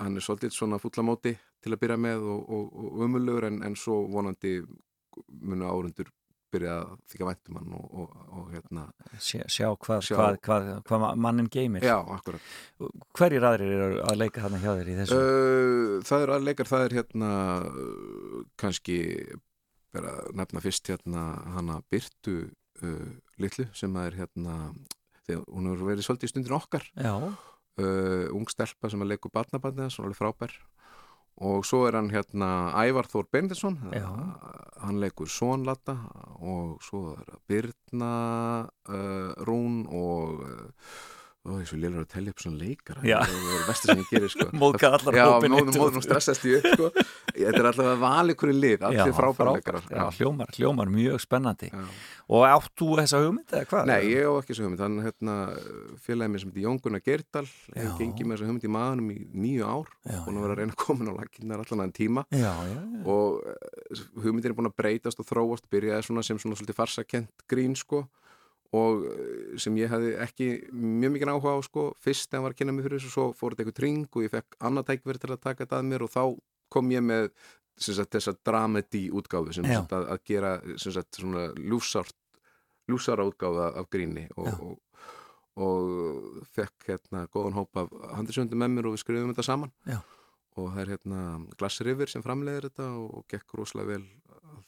hann 0.00 0.16
er 0.16 0.24
svolítið 0.24 0.56
svona 0.56 0.80
fullamóti 0.80 1.34
til 1.62 1.74
að 1.74 1.82
byrja 1.84 2.00
með 2.00 2.24
og, 2.32 2.42
og, 2.48 2.72
og 2.72 3.06
umulugur 3.06 3.48
en, 3.50 3.60
en 3.66 3.76
svo 3.76 4.02
vonandi 4.12 4.60
munu 5.28 5.68
árundur 5.68 6.08
byrja 6.52 6.72
að 6.82 6.90
þykja 7.12 7.28
væntum 7.28 7.58
hann 7.60 7.76
og, 7.76 7.84
og, 8.02 8.16
og 8.38 8.48
hérna 8.52 8.86
sjá, 9.16 9.44
sjá, 9.48 9.68
hvað, 9.72 10.02
Sjá. 10.04 10.16
Hvað, 10.18 10.38
hvað, 10.44 10.66
hvað 10.88 11.04
mannin 11.24 11.48
geymir. 11.52 11.84
Já, 11.86 11.96
akkurat. 12.00 12.50
Hverjir 13.16 13.46
aðrir 13.48 13.72
eru 13.76 14.02
að 14.04 14.18
leika 14.20 14.44
þarna 14.44 14.60
hjá 14.60 14.70
þér 14.70 14.90
í 14.92 14.96
þessu? 15.00 15.20
Uh, 15.20 15.94
það 16.08 16.26
er 16.26 16.34
að 16.36 16.48
leikar, 16.48 16.70
það 16.72 16.84
er 16.86 16.96
hérna 16.98 17.30
kannski 18.60 18.98
vera 19.92 20.16
nefna 20.36 20.64
fyrst 20.64 20.92
hérna 20.92 21.24
hana 21.56 21.78
Byrtu 21.92 22.36
uh, 22.84 23.08
litlu 23.40 23.68
sem 23.76 23.96
er 24.04 24.20
hérna 24.20 24.58
þegar 25.24 25.46
hún 25.48 25.70
hefur 25.70 25.88
verið 25.92 26.08
svolítið 26.08 26.28
í 26.28 26.34
stundin 26.34 26.58
okkar. 26.58 26.86
Já, 26.98 27.14
uh, 27.80 28.28
ung 28.34 28.48
stelpa 28.50 28.90
sem 28.90 29.02
að 29.02 29.14
leikur 29.14 29.32
barnabarnið 29.34 29.88
hún 29.96 30.04
er 30.04 30.10
alveg 30.10 30.20
frábær 30.20 30.56
og 31.42 31.64
svo 31.64 31.86
er 31.88 31.96
hann 31.96 32.10
hérna 32.12 32.48
Ævar 32.84 33.08
Þór 33.08 33.30
Bendisson 33.32 33.78
Já. 33.94 34.06
hann 34.82 35.00
leikur 35.00 35.30
Sónlata 35.32 35.96
og 36.40 36.82
svo 36.84 37.14
er 37.16 37.38
Birna 37.48 38.12
uh, 38.88 39.32
Rún 39.46 39.82
og 39.88 40.44
uh, 40.44 41.02
Ó, 41.42 41.56
ég 41.58 41.66
svo 41.66 41.74
lélur 41.74 42.04
að 42.04 42.10
telja 42.12 42.30
upp 42.30 42.38
svona 42.38 42.58
leikara 42.62 43.00
Já. 43.02 43.16
það 43.26 43.46
er 43.56 43.62
vestur 43.66 43.90
sem 43.90 43.98
ég 43.98 44.10
gerir 44.12 44.30
sko. 44.30 44.44
Móðgað 44.62 44.92
allar 45.00 45.16
móðum, 45.26 45.56
eitt 45.58 45.70
og- 45.72 45.78
móðum 45.80 46.04
stressast 46.04 46.44
ég 46.46 46.60
upp 46.60 46.68
sko. 46.76 46.90
Þetta 47.34 47.58
er 47.58 47.66
alltaf 47.72 47.88
að 47.90 47.98
vala 48.04 48.30
ykkur 48.36 48.52
í 48.52 48.54
lið, 48.54 48.84
allir 48.86 49.00
já, 49.90 50.04
hljómar, 50.20 50.52
hljómar 50.54 50.92
mjög 50.92 51.18
spennandi. 51.24 51.70
Já. 51.72 51.82
og 52.32 52.46
átt 52.46 52.70
þú 52.78 52.86
þessa 53.00 53.18
hugmynd 53.24 53.50
eða 53.58 53.66
hvað? 53.72 53.90
Nei, 53.90 54.02
ég 54.12 54.22
á 54.22 54.32
ekki 54.38 54.52
þessu 54.54 54.62
hugmynd, 54.68 54.82
hann 54.86 55.02
hérna 55.02 55.34
félagið 56.06 56.30
mér 56.32 56.40
sem 56.44 56.52
heitir 56.52 56.62
Jón 56.68 56.78
Gunnar 56.86 57.02
Geirdal 57.02 57.44
Já. 57.50 57.74
hefur 57.74 57.98
gengið 57.98 58.22
með 58.30 58.36
þessa 58.38 58.46
hugmynd 58.48 58.62
í 58.62 58.72
maðunum 58.78 59.10
í 59.10 59.18
nýju 59.42 59.66
ár 59.66 59.90
búin 60.22 60.38
að 60.38 60.46
vera 60.46 60.54
að 60.54 60.60
reyna 60.62 60.72
að 60.72 60.80
koma 60.86 61.10
á 61.10 61.14
lakinnar 61.18 61.58
allan 61.66 61.82
aðeins 61.82 61.98
tíma. 61.98 62.22
Já, 62.30 62.54
já, 62.54 62.78
já. 62.78 63.02
og 63.10 63.42
eh, 63.50 64.06
hugmyndin 64.22 64.54
er 64.54 64.58
búin 64.62 64.70
að 64.70 64.78
breytast 64.78 65.18
og 65.18 65.26
þróast 65.26 65.66
byrjaði 65.74 66.06
svona 66.06 66.22
og 68.72 69.06
eh, 69.08 69.56
sem 69.60 69.76
ég 69.80 69.90
hefði 69.92 70.12
ekki 70.24 70.50
mjög 70.72 71.16
mikið 71.16 71.32
áhuga 71.34 71.56
á 71.56 71.60
sko 71.66 71.88
fyrst 72.00 72.30
þegar 72.30 72.38
hann 72.38 72.46
var 72.46 72.54
að 72.54 72.60
kynna 72.60 72.76
mig 72.76 72.86
fyrir 72.86 73.00
þessu 73.00 73.12
svo 73.12 73.26
fór 73.36 73.52
þetta 73.52 73.66
eitthvað 73.66 73.80
tring 73.80 74.06
og 74.08 74.24
ég 74.24 74.32
fekk 74.32 74.56
annað 74.68 74.88
tækverð 74.90 75.24
til 75.24 75.32
að 75.34 75.42
taka 75.42 75.64
þetta 75.64 75.80
að 75.80 75.90
mér 75.90 76.06
og 76.06 76.12
þá 76.12 76.22
kom 76.72 76.94
ég 76.94 77.04
með 77.04 77.28
sagt, 77.76 78.14
þessa 78.14 78.34
dramedy 78.44 79.04
útgáfu 79.12 79.56
sem 79.56 79.68
sagt, 79.68 79.92
að, 79.92 80.08
að 80.14 80.24
gera 80.28 80.54
sagt, 80.80 81.20
svona 81.20 81.50
ljúfsárt 81.58 82.16
ljúfsára 82.90 83.26
útgáfa 83.28 83.68
af 83.78 83.90
gríni 83.92 84.26
og, 84.36 84.48
Já. 84.48 84.56
og, 84.60 85.04
og 85.62 86.40
fekk 86.56 86.88
hérna 86.88 87.26
góðan 87.32 87.58
hóp 87.60 87.82
af 87.82 87.92
handisöndum 88.16 88.62
með 88.62 88.74
mér 88.76 88.88
og 88.90 88.96
við 88.96 89.04
skrifum 89.04 89.34
þetta 89.34 89.46
saman 89.46 89.72
Já. 89.86 90.00
og 90.56 90.72
það 90.72 90.80
er 90.82 90.94
hérna 90.96 91.20
Glass 91.60 91.84
River 91.84 92.10
sem 92.10 92.24
framleiðir 92.24 92.70
þetta 92.70 92.88
og, 92.96 93.08
og 93.20 93.28
gekk 93.30 93.58
rosalega 93.60 93.94
vel 93.94 94.06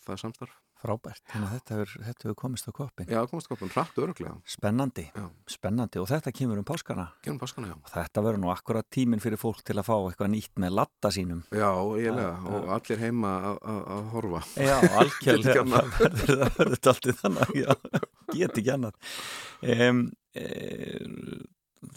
það 0.05 0.23
samstarf. 0.23 0.61
Frábært, 0.85 1.23
þannig 1.33 1.49
að 1.49 1.55
þetta 1.57 1.75
hefur, 1.79 1.93
þetta 2.09 2.27
hefur 2.29 2.37
komist 2.45 2.69
á 2.69 2.73
koppin 2.77 3.09
Já, 3.15 3.21
komast 3.31 3.49
koppin 3.51 3.73
hratt 3.75 3.99
öruglega. 4.05 4.35
spennandi, 4.55 5.07
Já, 5.17 5.25
spennandi. 5.57 6.03
Og 6.05 6.09
þetta 6.13 6.33
kemur 6.37 6.61
um 6.61 6.67
páskana. 6.69 7.07
Genum 7.25 7.41
páskana, 7.41 7.73
já. 7.73 7.77
og 7.81 7.93
þetta 7.95 8.25
verður 8.29 8.43
nú 8.45 8.53
akkurat 8.53 8.89
tíminn 8.93 9.23
fyrir 9.25 9.41
fólk 9.41 9.65
til 9.65 9.79
að 9.81 9.89
fá 9.89 9.95
eitthvað 9.97 10.33
nýtt 10.37 10.55
með 10.61 10.77
latta 10.79 11.11
sínum. 11.15 11.43
Já, 11.51 11.71
eiginlega, 11.73 12.35
Já, 12.37 12.53
og 12.61 12.69
allir 12.77 13.03
heima 13.03 13.33
að- 13.55 14.11
horfa. 14.15 14.45
Já, 14.61 14.77
algjörlega. 15.01 15.65
Það 15.75 15.91
verður, 15.99 16.45
verður 16.59 16.79
alltaf 16.93 17.21
þannig 17.25 17.57
já, 17.65 17.75
get 18.35 18.59
ekki 18.61 18.73
annað. 18.75 18.95
Um, 19.65 20.01
e, 20.35 20.45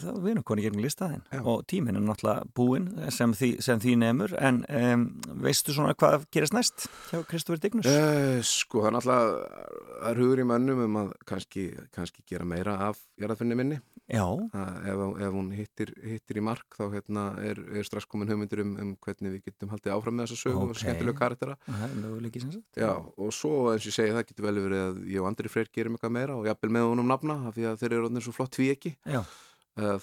þá 0.00 0.08
við 0.18 0.30
erum 0.32 0.46
konið 0.50 0.68
gegnum 0.68 0.84
listaðin 0.84 1.22
Já. 1.32 1.40
og 1.42 1.64
tíminn 1.70 1.98
er 1.98 2.04
náttúrulega 2.04 2.48
búinn 2.58 2.88
sem 3.14 3.34
sem 3.34 3.82
því 3.82 3.94
nefnur 4.02 4.34
en 4.38 4.62
um, 4.68 5.04
veistu 5.44 5.74
svona 5.76 5.96
hvað 5.98 6.26
gerist 6.34 6.56
næst 6.56 6.88
hjá 7.10 7.22
Kristofur 7.28 7.62
Dignus? 7.62 7.88
Uh, 7.88 8.38
sko, 8.46 8.84
það 8.84 8.90
er 8.90 8.98
náttúrulega 8.98 9.68
það 9.98 10.10
er 10.12 10.22
hugur 10.22 10.42
í 10.42 10.48
mönnum 10.48 10.82
um 10.86 10.98
að 11.02 11.14
kannski, 11.28 11.68
kannski 11.94 12.24
gera 12.28 12.46
meira 12.48 12.76
af 12.88 13.00
jarðafinni 13.18 13.56
minni. 13.58 13.80
Ef, 14.08 15.00
ef 15.20 15.34
hún 15.34 15.50
hittir, 15.52 15.90
hittir 16.00 16.38
í 16.40 16.42
mark 16.44 16.78
þá 16.78 16.86
hérna, 16.94 17.24
er, 17.44 17.58
er 17.76 17.84
strax 17.84 18.06
komin 18.08 18.30
hugmyndur 18.30 18.62
um, 18.62 18.70
um 18.80 18.92
hvernig 19.04 19.34
við 19.34 19.50
getum 19.50 19.72
haldið 19.74 19.92
áfram 19.92 20.16
með 20.16 20.30
þessa 20.30 20.38
sögum 20.46 20.62
Ok. 20.62 20.70
og 20.72 20.80
skemmtilega 20.80 21.18
karaktera 21.18 21.56
er 21.68 22.38
sagt. 22.40 22.56
Já, 22.78 22.92
og 22.96 23.34
svo 23.36 23.52
eins 23.74 23.84
og 23.84 23.90
ég 23.90 23.96
segi 23.98 24.14
það 24.16 24.24
getur 24.30 24.48
vel 24.48 24.62
verið 24.62 24.84
að 24.86 25.02
ég 25.12 25.20
og 25.20 25.28
Andri 25.28 25.52
Freyr 25.52 25.68
gerum 25.76 25.98
eitthvað 25.98 26.14
meira 26.16 26.38
og 26.38 26.48
jafnvel 26.48 26.72
með 26.78 26.88
honum 26.88 27.12
nafna 27.12 27.36
af 27.50 27.58
því 27.58 27.68
að 27.68 27.82
þeir 27.82 27.90
eru 27.98 28.08
orðin 28.08 28.24
svo 28.24 28.34
flott 28.38 28.54
tví 28.56 28.70
ekki 28.72 28.94
Já, 29.04 29.20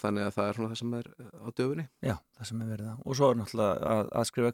þannig 0.02 0.26
að 0.26 0.34
það 0.36 0.48
er 0.50 0.58
svona 0.58 0.70
það 0.72 0.80
sem 0.82 0.94
er 1.00 1.08
eh, 1.12 1.30
á 1.36 1.48
döfunni 1.60 1.86
já, 2.06 2.16
það 2.38 2.50
sem 2.50 2.62
er 2.66 2.70
verið 2.72 2.88
það 2.90 2.98
og 3.06 3.18
svo 3.20 3.30
er 3.32 3.40
náttúrulega 3.42 3.92
að, 3.96 4.10
að 4.16 4.28
skrifa 4.30 4.52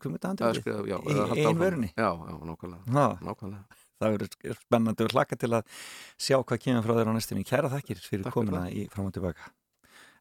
já, 0.92 0.98
Í 0.98 1.14
eða 1.14 1.28
halda 1.32 1.42
ein 1.42 1.48
áfram. 1.48 1.62
vörunni? 1.62 1.90
Já, 1.96 2.10
já, 2.12 2.36
nákvæmlega, 2.52 2.84
Ha, 2.98 3.08
nákvæmlega. 3.28 3.80
það 4.02 4.16
verður 4.16 4.60
spennandi 4.62 5.06
og 5.08 5.16
hlaka 5.16 5.36
til 5.42 5.52
að 5.58 5.82
sjá 6.18 6.38
hvað 6.42 6.62
kemur 6.66 6.86
frá 6.88 6.94
þér 7.00 7.12
á 7.12 7.14
næstunni 7.18 7.46
Kæra 7.46 7.70
þakkir 7.76 8.02
fyrir 8.02 8.24
Takk 8.26 8.34
fyrir 8.34 8.38
komuna 8.38 8.64
í 8.72 8.88
fram 8.90 9.10
og 9.12 9.14
tilbaka 9.18 9.52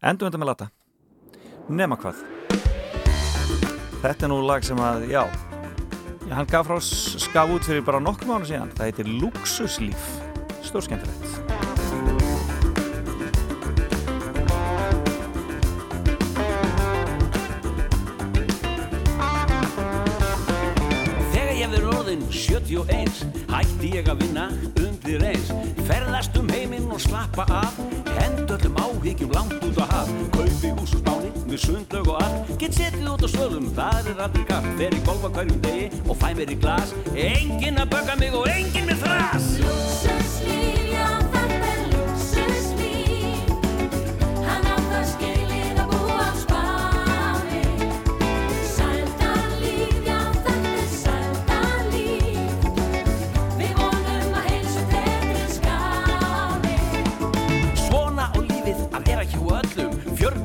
Endum 0.03 0.29
þetta 0.31 0.43
með 0.45 0.53
lata 0.53 0.71
Nema 1.71 1.97
hvað 2.01 2.21
Þetta 4.01 4.25
er 4.27 4.31
nú 4.33 4.41
lag 4.49 4.65
sem 4.65 4.79
að, 4.81 5.09
já 5.13 5.25
hann 6.31 6.47
gaf 6.47 6.69
frá 6.69 6.77
skaf 6.81 7.51
út 7.51 7.67
fyrir 7.67 7.83
bara 7.83 7.99
nokkuð 7.99 8.29
mánu 8.31 8.47
síðan. 8.47 8.71
Það 8.79 8.87
heitir 8.87 9.11
Luxuslíf. 9.19 10.07
Stórskemmtilegt. 10.63 11.70
Orðin 22.11 22.25
71 22.33 23.21
hætti 23.51 23.91
ég 23.95 24.09
að 24.11 24.25
vinna 24.25 24.49
undir 24.81 25.23
eins. 25.29 25.51
Ferðast 25.87 26.35
um 26.41 26.49
heiminn 26.51 26.89
og 26.91 26.99
slappa 27.03 27.45
af. 27.55 27.79
Hend 28.17 28.51
öllum 28.51 28.81
áhyggjum 28.83 29.31
langt 29.37 29.63
út 29.63 29.79
á 29.79 29.87
haf. 29.93 30.11
Kaupi 30.35 30.73
hús 30.75 30.97
og 30.97 31.05
spáni 31.05 31.31
með 31.47 31.63
sundlaug 31.67 32.11
og 32.11 32.19
allt. 32.25 32.51
Get 32.59 32.75
setið 32.75 33.07
út 33.13 33.23
á 33.23 33.29
svölum, 33.31 33.71
það 33.79 34.11
er 34.11 34.25
aldrei 34.27 34.45
kapp 34.51 34.69
fer 34.81 34.99
í 34.99 35.05
golfa 35.07 35.31
hverjum 35.37 35.63
degi 35.63 35.87
og 36.09 36.19
fæ 36.19 36.29
mér 36.35 36.51
í 36.51 36.59
glas. 36.59 36.95
Enginn 37.15 37.79
að 37.79 37.95
bögga 37.95 38.19
mig 38.19 38.35
og 38.35 38.51
enginn 38.51 38.91
með 38.91 39.07
þras 39.07 39.51
Lúksuslíf, 39.63 40.75
já 40.75 40.80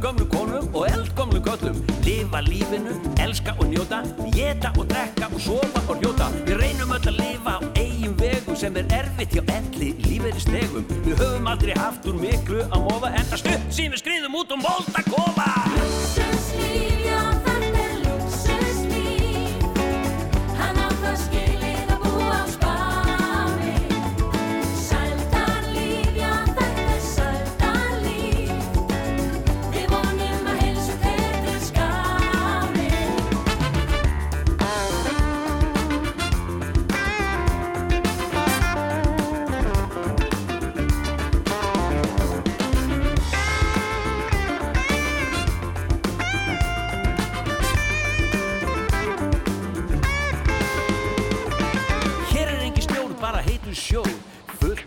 Fjörgömlu 0.05 0.25
konum 0.29 0.75
og 0.75 0.87
eldgömlu 0.87 1.39
köllum 1.41 1.77
Lifa 2.05 2.39
lífinu, 2.39 2.93
elska 3.23 3.55
og 3.59 3.65
njóta 3.65 4.03
Geta 4.35 4.69
og 4.77 4.85
drekka 4.89 5.25
og 5.33 5.41
sofa 5.41 5.81
og 5.89 5.97
hljóta. 5.97 6.27
Við 6.45 6.61
reynum 6.61 6.93
öll 6.93 7.09
að 7.09 7.17
lifa 7.17 7.57
á 7.57 7.61
eigin 7.73 8.13
vegum 8.19 8.55
Sem 8.55 8.77
er 8.77 8.85
erfitt 8.99 9.33
hjá 9.33 9.41
elli 9.57 9.95
lífeyri 10.05 10.45
stegum 10.45 10.85
Við 11.07 11.17
höfum 11.17 11.49
aldrei 11.49 11.73
haft 11.81 12.05
úr 12.05 12.21
miklu 12.21 12.61
að 12.69 12.85
móða 12.85 13.15
Enda 13.17 13.41
stutt 13.41 13.65
sem 13.73 13.89
við 13.89 14.03
skriðum 14.05 14.37
út 14.43 14.53
um 14.53 14.61
volta 14.61 15.01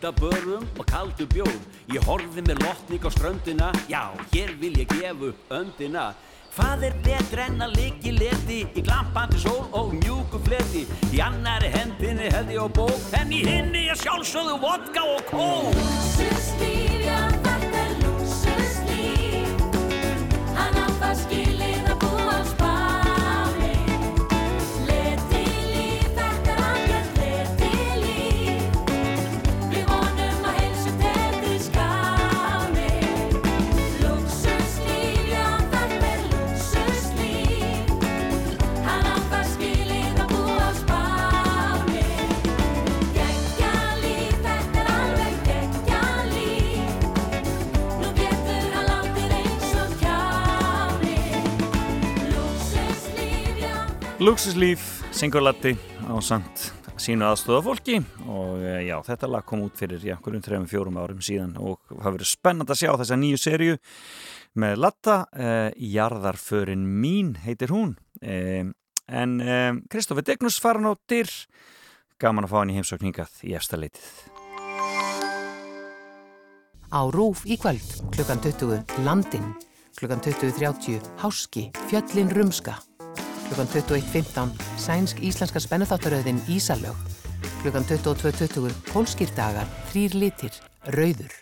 Fullt 0.08 0.16
af 0.16 0.20
börum 0.20 0.68
og 0.78 0.86
kaldu 0.86 1.26
bjór. 1.26 1.52
Ég 1.92 2.04
horfi 2.06 2.40
með 2.40 2.62
lotning 2.64 3.04
á 3.04 3.10
ströndina. 3.12 3.72
Já, 3.88 4.12
hér 4.32 4.54
vil 4.60 4.72
ég 4.80 4.88
gefa 4.88 5.28
upp 5.28 5.52
öndina. 5.52 6.14
Hvað 6.56 6.82
er 6.88 6.94
betra 7.04 7.44
en 7.44 7.60
að 7.60 7.74
liggi 7.76 8.12
leti 8.16 8.66
Í 8.74 8.80
glampandi 8.82 9.38
sól 9.38 9.68
og 9.72 9.92
mjúku 9.92 10.40
fleti? 10.46 10.86
Í 11.12 11.20
annari 11.20 11.68
hendinni 11.68 12.30
held 12.32 12.48
ég 12.50 12.58
á 12.64 12.68
bók 12.72 13.12
En 13.20 13.30
í 13.30 13.44
hinni 13.44 13.84
ég 13.90 14.00
sjálfsögðu 14.00 14.56
vodka 14.64 15.04
og 15.04 15.22
kók. 15.28 15.76
Lúksuslíf, 15.76 17.04
já 17.04 17.20
þetta 17.44 17.78
er 17.84 17.92
lúksuslíf 18.02 19.60
Hann 20.56 20.80
á 20.82 20.86
það 20.98 21.14
skilið 21.22 21.77
Luxuslíf, 54.28 54.82
singulatti 55.08 55.70
á 56.04 56.12
samt 56.20 56.66
sínu 57.00 57.24
aðstöða 57.24 57.62
fólki. 57.64 57.94
Og 58.28 58.58
eh, 58.60 58.82
já, 58.84 58.98
þetta 59.06 59.30
lag 59.30 59.44
kom 59.48 59.62
út 59.64 59.78
fyrir 59.80 60.02
já, 60.04 60.18
hverjum 60.20 60.42
þrejum 60.44 60.66
fjórum 60.68 60.98
árum 61.00 61.22
síðan 61.24 61.54
og 61.56 61.78
það 61.88 62.18
verið 62.18 62.28
spennand 62.28 62.72
að 62.74 62.80
sjá 62.82 62.90
þessa 63.00 63.16
nýju 63.16 63.38
serju 63.40 63.78
með 64.60 64.82
Latta, 64.84 65.14
eh, 65.32 65.70
Jarðarförin 65.94 66.82
mín 66.84 67.30
heitir 67.40 67.72
hún. 67.72 67.94
Eh, 68.20 68.68
en 69.08 69.32
eh, 69.40 69.70
Kristoffer 69.88 70.26
Degnus 70.28 70.60
farin 70.60 70.90
á 70.90 70.92
dyr. 71.08 71.32
Gaman 72.20 72.44
að 72.44 72.52
fá 72.52 72.58
hann 72.60 72.74
í 72.74 72.76
heimsókningað 72.76 73.40
í 73.48 73.56
efsta 73.56 73.80
leitið. 73.80 74.12
Á 76.92 77.00
RÚF 77.16 77.46
í 77.48 77.56
kvöld, 77.56 77.96
klukkan 78.12 78.44
20, 78.44 79.00
Landinn, 79.08 79.54
klukkan 79.96 80.20
20.30, 80.20 81.00
Háski, 81.24 81.70
Fjöllin 81.88 82.36
Rumska, 82.36 82.76
klukkan 83.48 83.66
21.15, 83.66 84.48
Sænsk-Íslenska 84.76 85.60
spennuþáttaröðin 85.60 86.40
Ísalög, 86.48 86.96
klukkan 87.62 87.84
22.20, 87.88 88.72
Pólskir 88.92 89.30
dagar, 89.36 89.66
Þrýr 89.90 90.16
litir, 90.20 90.52
Rauður. 90.92 91.32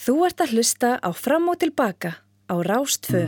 Þú 0.00 0.14
ert 0.28 0.40
að 0.44 0.54
hlusta 0.56 0.96
á 1.00 1.10
Fram 1.12 1.48
og 1.48 1.60
Tilbaka 1.60 2.20
á 2.48 2.54
Rástfö. 2.64 3.24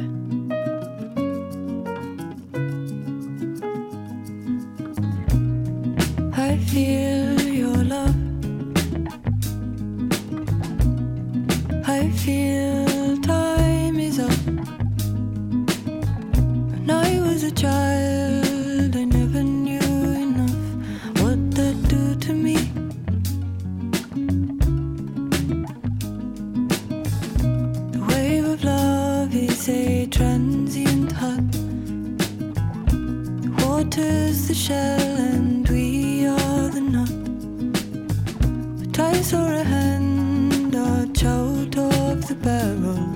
I 6.33 6.57
feel 6.69 7.41
your 7.41 7.85
love. 7.85 8.17
I 11.87 12.11
feel 12.21 12.82
was 17.43 17.51
a 17.51 17.55
child, 17.55 18.97
I 18.97 19.05
never 19.05 19.43
knew 19.43 19.81
enough 20.27 21.21
what 21.21 21.39
that 21.57 21.77
do 21.89 22.15
to 22.15 22.33
me. 22.33 22.57
The 27.95 28.01
wave 28.09 28.45
of 28.45 28.65
love 28.65 29.35
is 29.35 29.69
a 29.69 30.07
transient 30.07 31.13
hug. 31.13 31.51
The 33.43 33.53
water's 33.65 34.49
the 34.49 34.55
shell 34.55 35.17
and 35.33 35.69
we 35.69 36.27
are 36.27 36.69
the 36.69 36.81
nut. 36.81 37.13
But 38.79 38.99
I 38.99 39.21
saw 39.21 39.47
a 39.47 39.65
hand 39.65 40.73
dodge 40.73 41.25
out 41.25 41.77
of 41.77 42.29
the 42.29 42.37
barrel. 42.37 43.12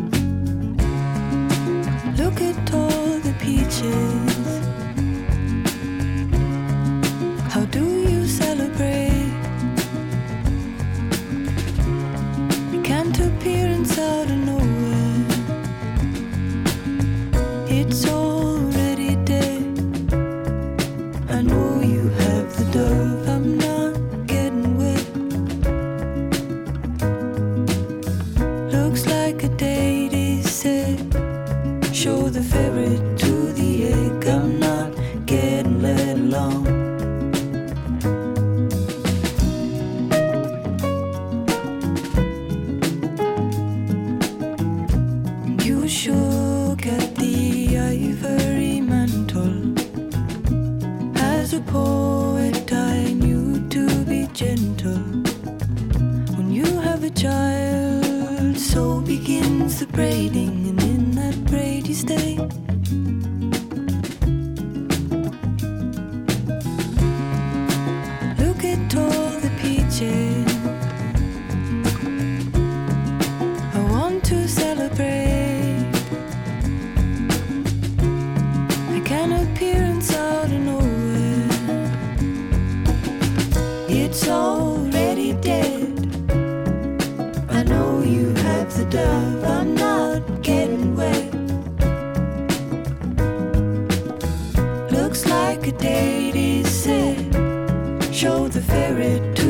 Arcade 95.66 96.36
86 96.36 98.16
show 98.16 98.46
the 98.46 98.60
ferret 98.60 99.45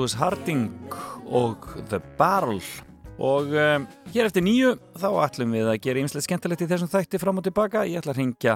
Aldous 0.00 0.14
Harding 0.16 0.70
og 1.28 1.66
The 1.90 1.98
Barrel. 2.16 2.62
Og 3.20 3.50
um, 3.52 3.82
hér 4.14 4.30
eftir 4.30 4.40
nýju 4.40 4.70
þá 4.96 5.08
ætlum 5.26 5.52
við 5.52 5.66
að 5.68 5.76
gera 5.84 6.00
ýmslega 6.00 6.24
skemmtilegt 6.24 6.62
í 6.64 6.68
þessum 6.70 6.88
þætti 6.88 7.20
fram 7.20 7.36
og 7.36 7.44
tilbaka. 7.44 7.82
Ég 7.84 8.00
ætla 8.00 8.14
að 8.14 8.22
ringja 8.22 8.54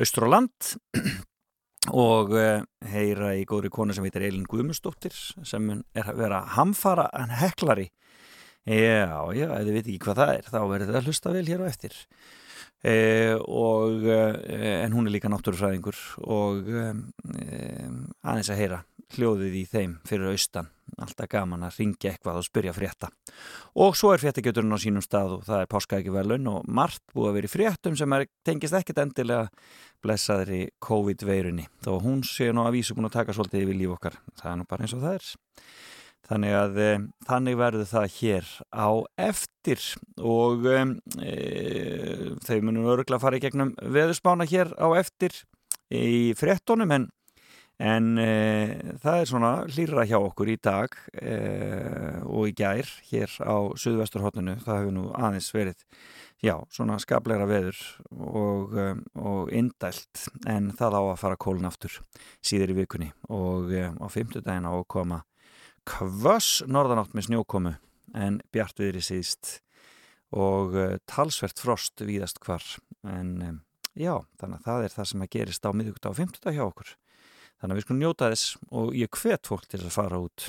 austur 0.00 0.24
á 0.24 0.28
land 0.32 0.70
og 2.06 2.32
uh, 2.32 2.64
heyra 2.88 3.34
í 3.36 3.44
góðri 3.50 3.68
konu 3.74 3.92
sem 3.92 4.08
heitir 4.08 4.24
Elin 4.30 4.48
Guðmundsdóttir 4.48 5.12
sem 5.44 5.68
er 5.76 6.08
að 6.08 6.22
vera 6.24 6.40
hamfara 6.54 7.10
en 7.20 7.36
heklari. 7.42 7.90
Já, 8.64 9.28
já, 9.36 9.50
ef 9.50 9.68
þið 9.68 9.76
veit 9.76 9.84
ekki 9.84 10.00
hvað 10.06 10.22
það 10.22 10.36
er 10.38 10.48
þá 10.54 10.60
verður 10.62 10.94
það 10.94 11.02
að 11.02 11.12
hlusta 11.12 11.36
vel 11.36 11.44
hér 11.50 11.66
á 11.68 11.68
eftir. 11.68 12.00
Eh, 12.82 13.36
og, 13.36 14.08
eh, 14.08 14.82
en 14.82 14.96
hún 14.96 15.06
er 15.06 15.12
líka 15.14 15.28
náttúrufræðingur 15.30 15.98
og 16.26 16.66
eh, 16.66 16.96
aðeins 18.26 18.50
að 18.50 18.58
heyra 18.58 18.80
hljóðið 19.16 19.58
í 19.60 19.64
þeim 19.68 19.96
fyrir 20.08 20.32
austan. 20.32 20.70
Alltaf 21.00 21.28
gaman 21.32 21.64
að 21.64 21.78
ringja 21.80 22.10
eitthvað 22.12 22.40
og 22.40 22.46
spyrja 22.46 22.74
frétta. 22.76 23.08
Og 23.80 23.96
svo 23.96 24.12
er 24.12 24.20
fréttakjöturinn 24.20 24.76
á 24.76 24.78
sínum 24.82 25.04
stað 25.04 25.38
og 25.38 25.46
það 25.46 25.62
er 25.64 25.70
páskaækjuvelun 25.72 26.50
og 26.52 26.68
margt 26.68 27.02
búið 27.14 27.30
að 27.30 27.38
vera 27.38 27.48
í 27.48 27.52
fréttum 27.52 27.96
sem 27.98 28.16
er, 28.16 28.26
tengist 28.44 28.76
ekkert 28.76 29.00
endilega 29.04 29.48
blessaður 30.04 30.52
í 30.58 30.60
COVID-veirunni. 30.84 31.68
Þó 31.84 31.92
hún 32.04 32.20
sé 32.26 32.50
nú 32.52 32.66
að 32.66 32.76
vísu 32.76 32.98
búin 32.98 33.08
að 33.08 33.16
taka 33.20 33.36
svolítið 33.36 33.64
yfir 33.64 33.80
líf 33.80 33.96
okkar, 33.96 34.20
það 34.40 34.52
er 34.52 34.60
nú 34.60 34.68
bara 34.68 34.86
eins 34.86 34.96
og 34.96 35.04
það 35.06 35.18
er. 35.20 35.32
Þannig 36.32 36.54
að 36.54 36.76
e, 36.78 36.90
þannig 37.26 37.56
verður 37.58 37.88
það 37.90 38.12
hér 38.16 38.52
á 38.70 38.90
eftir. 39.24 39.86
Og 40.22 40.68
e, 40.70 40.82
þau 42.46 42.58
munum 42.62 42.92
örgulega 42.92 43.18
að 43.18 43.24
fara 43.24 43.40
í 43.40 43.42
gegnum 43.42 43.72
veðurspána 43.82 44.46
hér 44.48 44.70
á 44.78 44.88
eftir 45.00 45.34
í 45.92 46.32
frettónum 46.38 46.94
en, 46.94 47.08
en 47.82 48.18
e, 48.20 48.26
það 49.02 49.16
er 49.18 49.28
svona 49.28 49.52
hlýra 49.66 50.04
hjá 50.06 50.18
okkur 50.20 50.52
í 50.52 50.58
dag 50.62 50.92
e, 51.18 51.36
og 52.22 52.52
í 52.52 52.54
gær 52.54 52.86
hér 53.08 53.32
á 53.42 53.56
Suðvesturhóttinu, 53.74 54.58
það 54.62 54.78
hefur 54.78 54.94
nú 54.94 55.06
aðeins 55.18 55.48
verið 55.54 55.82
já, 56.42 56.54
svona 56.70 57.00
skapleira 57.02 57.48
veður 57.50 57.80
og, 58.12 58.76
e, 58.78 58.86
og 59.18 59.50
indælt 59.50 60.28
en 60.46 60.70
það 60.78 60.98
á 60.98 61.02
að 61.02 61.20
fara 61.24 61.40
kólun 61.42 61.66
aftur 61.66 61.98
síður 62.44 62.76
í 62.76 62.78
vikunni. 62.82 63.10
Og 63.34 63.74
á 63.74 64.06
fimmtudaginn 64.12 64.68
á 64.70 64.72
að 64.74 64.86
koma 64.94 65.22
kvöss 65.88 66.62
norðanátt 66.70 67.16
með 67.18 67.30
snjókomu 67.32 67.76
en 68.14 68.40
bjart 68.54 68.78
viðri 68.78 69.02
síðst. 69.02 69.58
Og 70.32 70.78
talsvert 71.10 71.58
frost 71.60 72.00
víðast 72.00 72.38
hvar. 72.40 72.62
En 73.04 73.60
já, 73.98 74.22
þannig 74.40 74.62
að 74.62 74.66
það 74.68 74.86
er 74.86 74.94
það 74.94 75.08
sem 75.10 75.24
að 75.26 75.32
gerist 75.34 75.66
á 75.66 75.70
miðugta 75.74 76.12
á 76.14 76.18
50 76.22 76.54
hjá 76.54 76.64
okkur 76.70 76.98
þannig 77.62 77.76
að 77.76 77.78
við 77.78 77.84
skulum 77.86 78.00
njóta 78.02 78.28
þess 78.32 78.56
og 78.74 78.94
ég 78.98 79.18
hvet 79.22 79.46
fólk 79.46 79.68
til 79.70 79.78
að 79.78 79.94
fara 79.94 80.18
út 80.18 80.48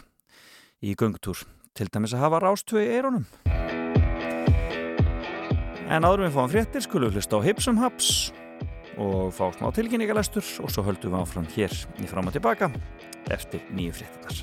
í 0.82 0.95
göngutúr 0.97 1.43
til 1.78 1.86
dæmis 1.93 2.16
að 2.18 2.24
hafa 2.26 2.39
rástöðu 2.41 2.82
í 2.82 2.89
eironum 2.89 3.28
en 5.93 6.07
áður 6.07 6.26
við 6.26 6.34
fáum 6.34 6.49
fréttir 6.49 6.86
skulum 6.86 7.14
hlusta 7.14 7.38
á 7.38 7.45
Hipsum 7.45 7.78
Haps 7.78 8.09
og 8.97 9.30
fá 9.34 9.45
smá 9.53 9.70
tilkynningalestur 9.78 10.45
og 10.66 10.74
svo 10.74 10.86
höldum 10.88 11.14
við 11.14 11.22
áfram 11.22 11.47
hér 11.53 11.78
í 12.01 12.09
fram 12.09 12.30
og 12.30 12.34
tilbaka 12.34 12.72
eftir 13.34 13.61
nýju 13.70 13.93
fréttinar 14.01 14.41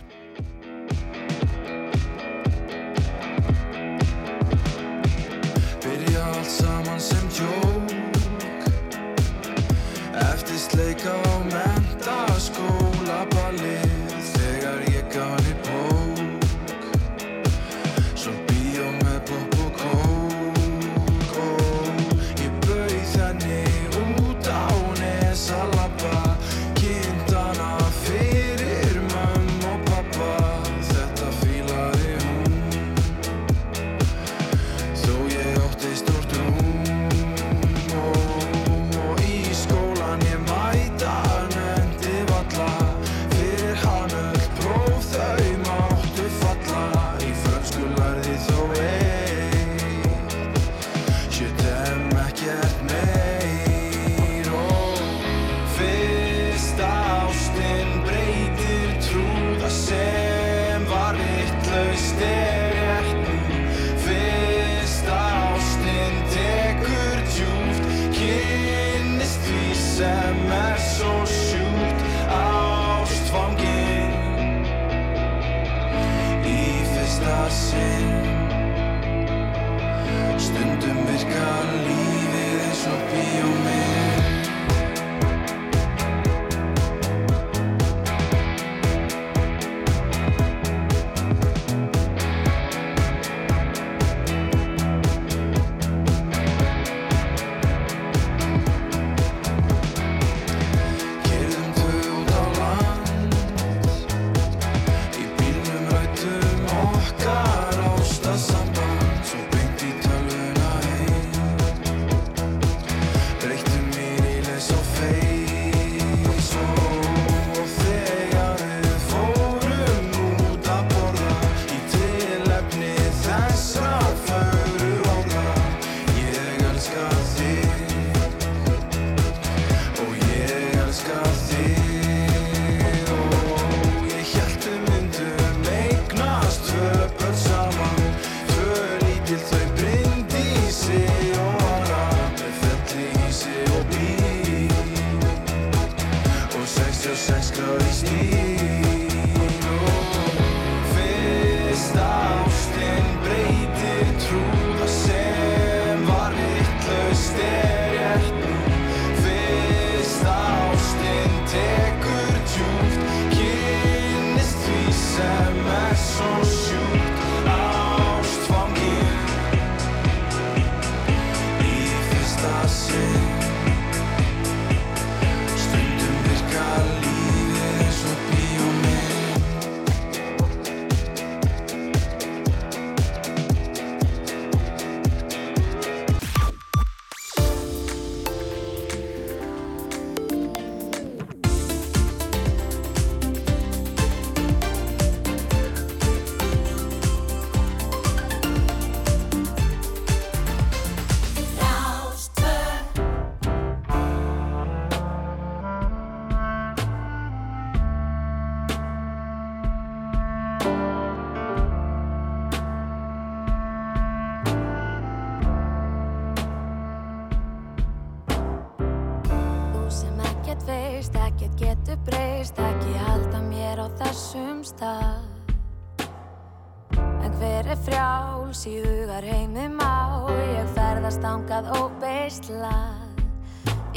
Byrja 5.82 6.22
allt 6.36 6.54
saman 6.54 7.02
sem 7.02 7.26
djók 7.34 7.98
Eftir 10.20 10.58
sleika 10.68 11.29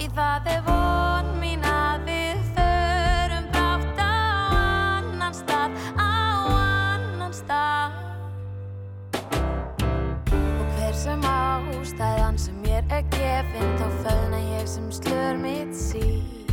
Í 0.03 0.07
það 0.11 0.47
er 0.51 0.63
von 0.65 1.27
mín 1.39 1.61
að 1.63 2.01
við 2.09 2.39
förum 2.57 3.45
brátt 3.53 3.99
á 4.03 4.11
annan 4.51 5.35
stað, 5.37 5.77
á 5.95 6.11
annan 6.59 7.31
stað. 7.31 7.93
Og 10.35 10.75
hver 10.75 10.97
sem 11.05 11.23
ástæðan 11.23 12.35
sem 12.35 12.57
mér 12.65 12.83
er 12.91 13.07
gefinn, 13.15 13.71
þá 13.79 13.87
fölna 14.03 14.41
ég 14.57 14.67
sem 14.67 14.89
slur 14.91 15.39
mitt 15.39 15.71
sín. 15.71 16.51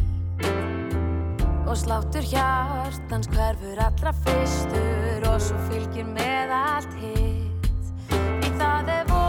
Og 1.66 1.74
sláttur 1.74 2.22
hjartans 2.30 3.26
hverfur 3.34 3.82
allra 3.82 4.14
fyrstur 4.22 5.26
og 5.26 5.42
svo 5.42 5.58
fylgir 5.66 6.06
með 6.06 6.54
allt 6.54 6.94
hitt. 7.02 7.74
Í 8.14 8.52
það 8.62 8.94
er 8.94 9.10
von 9.10 9.19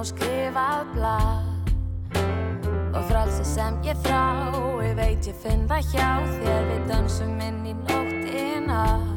og 0.00 0.06
skrifað 0.08 0.86
blad 0.94 1.50
Og 2.96 3.02
frálsi 3.10 3.44
sem 3.44 3.76
ég 3.84 3.98
þrái, 4.06 4.94
veit 4.96 5.28
ég 5.28 5.36
finn 5.42 5.66
það 5.68 5.92
hjá 5.92 6.08
þér. 6.40 6.64
Við 6.72 6.88
dansum 6.88 7.36
inn 7.44 7.60
í 7.68 7.76
nóttina. 7.84 9.09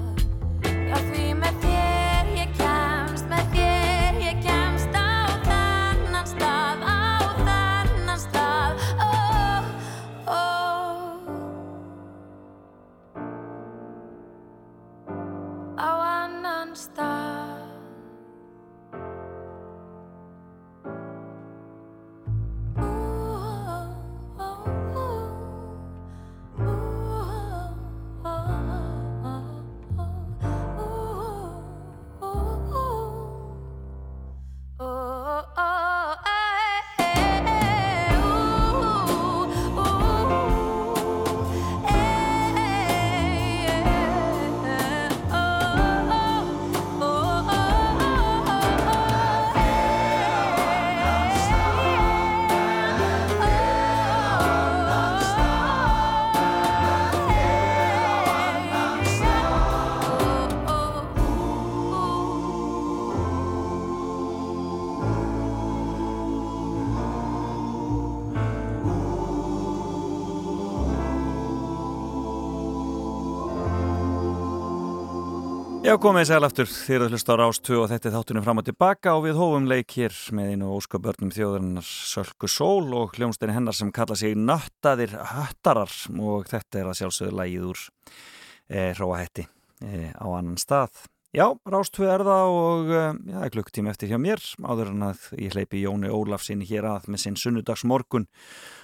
Já, 75.93 75.99
komið 76.01 76.23
sæl 76.25 76.41
aftur 76.41 76.65
þér 76.65 77.03
að 77.05 77.11
hlusta 77.13 77.35
á 77.37 77.37
Rás 77.37 77.59
2 77.61 77.75
og 77.77 77.89
þetta 77.91 78.07
er 78.09 78.13
þáttunum 78.15 78.43
fram 78.47 78.59
og 78.63 78.65
tilbaka 78.65 79.11
og 79.13 79.27
við 79.27 79.35
hófum 79.37 79.67
leik 79.69 79.93
hér 79.93 80.15
með 80.33 80.47
einu 80.49 80.71
óska 80.73 80.97
börnum 80.97 81.29
þjóðarinnar 81.35 81.85
Sölku 81.85 82.49
Sól 82.49 82.95
og 82.97 83.13
hljómsdæni 83.13 83.53
hennar 83.53 83.77
sem 83.77 83.91
kalla 83.93 84.17
sig 84.17 84.33
Nöttaðir 84.33 85.13
Höttarar 85.13 85.93
og 86.17 86.49
þetta 86.49 86.81
er 86.81 86.89
að 86.89 86.97
sjálfsögðu 86.97 87.37
lægið 87.37 87.67
úr 87.69 87.83
e, 87.85 88.87
Hróahetti 88.97 89.45
e, 89.85 90.09
á 90.17 90.25
annan 90.33 90.57
stað. 90.57 90.97
Já, 91.29 91.45
Rás 91.69 91.93
2 91.93 92.09
er 92.09 92.25
það 92.25 92.57
og 92.57 92.89
e, 92.89 93.05
já, 93.13 93.37
það 93.37 93.45
er 93.45 93.53
klukktími 93.59 93.93
eftir 93.93 94.15
hjá 94.15 94.17
mér 94.25 94.41
áður 94.65 94.95
en 94.95 95.09
að 95.11 95.27
ég 95.45 95.53
hleypi 95.53 95.83
Jóni 95.85 96.09
Ólafsinni 96.09 96.65
hér 96.73 96.89
að 96.89 97.11
með 97.13 97.27
sinn 97.27 97.37
sunnudagsmorgun 97.37 98.25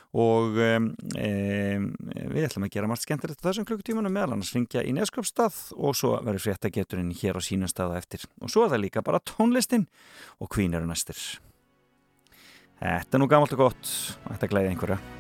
og 0.10 0.58
um, 0.58 0.88
um, 1.22 1.84
við 2.34 2.48
ætlum 2.48 2.66
að 2.66 2.74
gera 2.74 2.90
margt 2.90 3.06
skemmtilegt 3.06 3.44
þessum 3.46 3.68
klukkutímanum 3.70 4.16
meðal 4.16 4.34
annars 4.34 4.56
ringja 4.56 4.82
í 4.82 4.96
neskjöpstað 4.98 5.60
og 5.78 5.94
svo 5.98 6.16
verður 6.18 6.48
fréttageturinn 6.48 7.14
hér 7.20 7.38
á 7.38 7.42
sínum 7.46 7.70
staða 7.70 8.00
eftir. 8.02 8.26
Og 8.42 8.50
svo 8.50 8.66
er 8.66 8.74
það 8.74 8.84
líka 8.88 9.06
bara 9.06 9.22
tónlistin 9.22 9.86
og 10.42 10.50
kvín 10.56 10.74
eru 10.74 10.90
næstir. 10.90 11.20
Þetta 12.80 13.18
er 13.18 13.22
nú 13.22 13.30
gamalt 13.30 13.54
og 13.54 13.66
gott. 13.68 13.96
Þetta 14.26 14.50
glæði 14.50 14.74
einhverja 14.74 15.19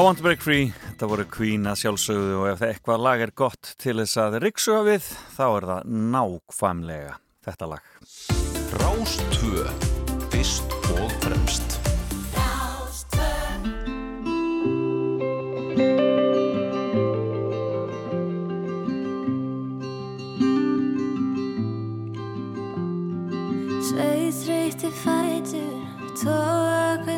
I 0.00 0.02
want 0.02 0.16
to 0.16 0.24
break 0.24 0.40
free, 0.40 0.70
þetta 0.80 1.06
voru 1.10 1.26
Queen 1.28 1.68
að 1.68 1.82
sjálfsögðu 1.82 2.36
og 2.38 2.46
ef 2.48 2.62
það 2.62 2.70
eitthvað 2.72 3.02
lag 3.04 3.20
er 3.20 3.32
gott 3.36 3.74
til 3.82 3.98
þess 3.98 4.16
að 4.22 4.36
riksuga 4.46 4.80
við, 4.86 5.08
þá 5.36 5.42
er 5.44 5.66
það 5.68 5.90
nákvæmlega 6.14 7.18
þetta 7.44 7.68
lag. 7.68 7.90
Rástvö, 8.80 9.66
fyrst 10.32 10.72
og 10.94 11.12
fremst. 11.20 11.76
Rástvö 12.32 13.28
Sveið 23.90 24.40
þreyti 24.46 24.96
fætur, 25.04 25.76
tóka 26.24 27.09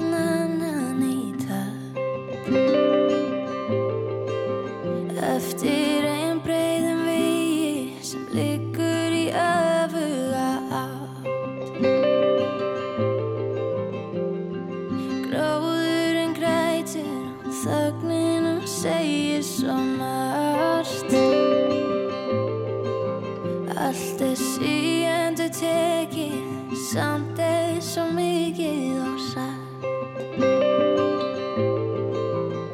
samt 26.93 27.39
eða 27.41 27.81
svo 27.81 28.03
mikið 28.13 28.99
og 29.01 29.21
satt 29.25 29.85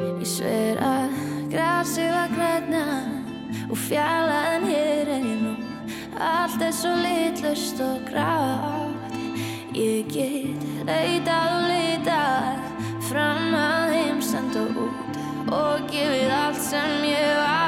Ég 0.08 0.24
sver 0.26 0.80
að 0.82 1.14
grasið 1.52 2.10
var 2.16 2.32
græna 2.32 2.82
og 3.68 3.78
fjallaðan 3.78 4.66
hér 4.72 5.12
er 5.14 5.22
ég 5.22 5.44
nú. 5.44 5.54
Allt 6.18 6.64
er 6.66 6.74
svo 6.74 6.96
litlust 6.98 7.78
og 7.84 8.02
grátt. 8.10 9.14
Ég 9.78 10.10
get 10.10 10.66
leitað 10.88 11.54
og 11.54 11.70
leitað 11.70 12.58
fram 13.12 13.54
að 13.54 13.94
heimstand 13.94 14.58
og 14.64 14.84
út 14.88 15.22
og 15.54 15.88
gefið 15.92 16.36
allt 16.42 16.62
sem 16.66 17.10
ég 17.12 17.42
átt 17.46 17.67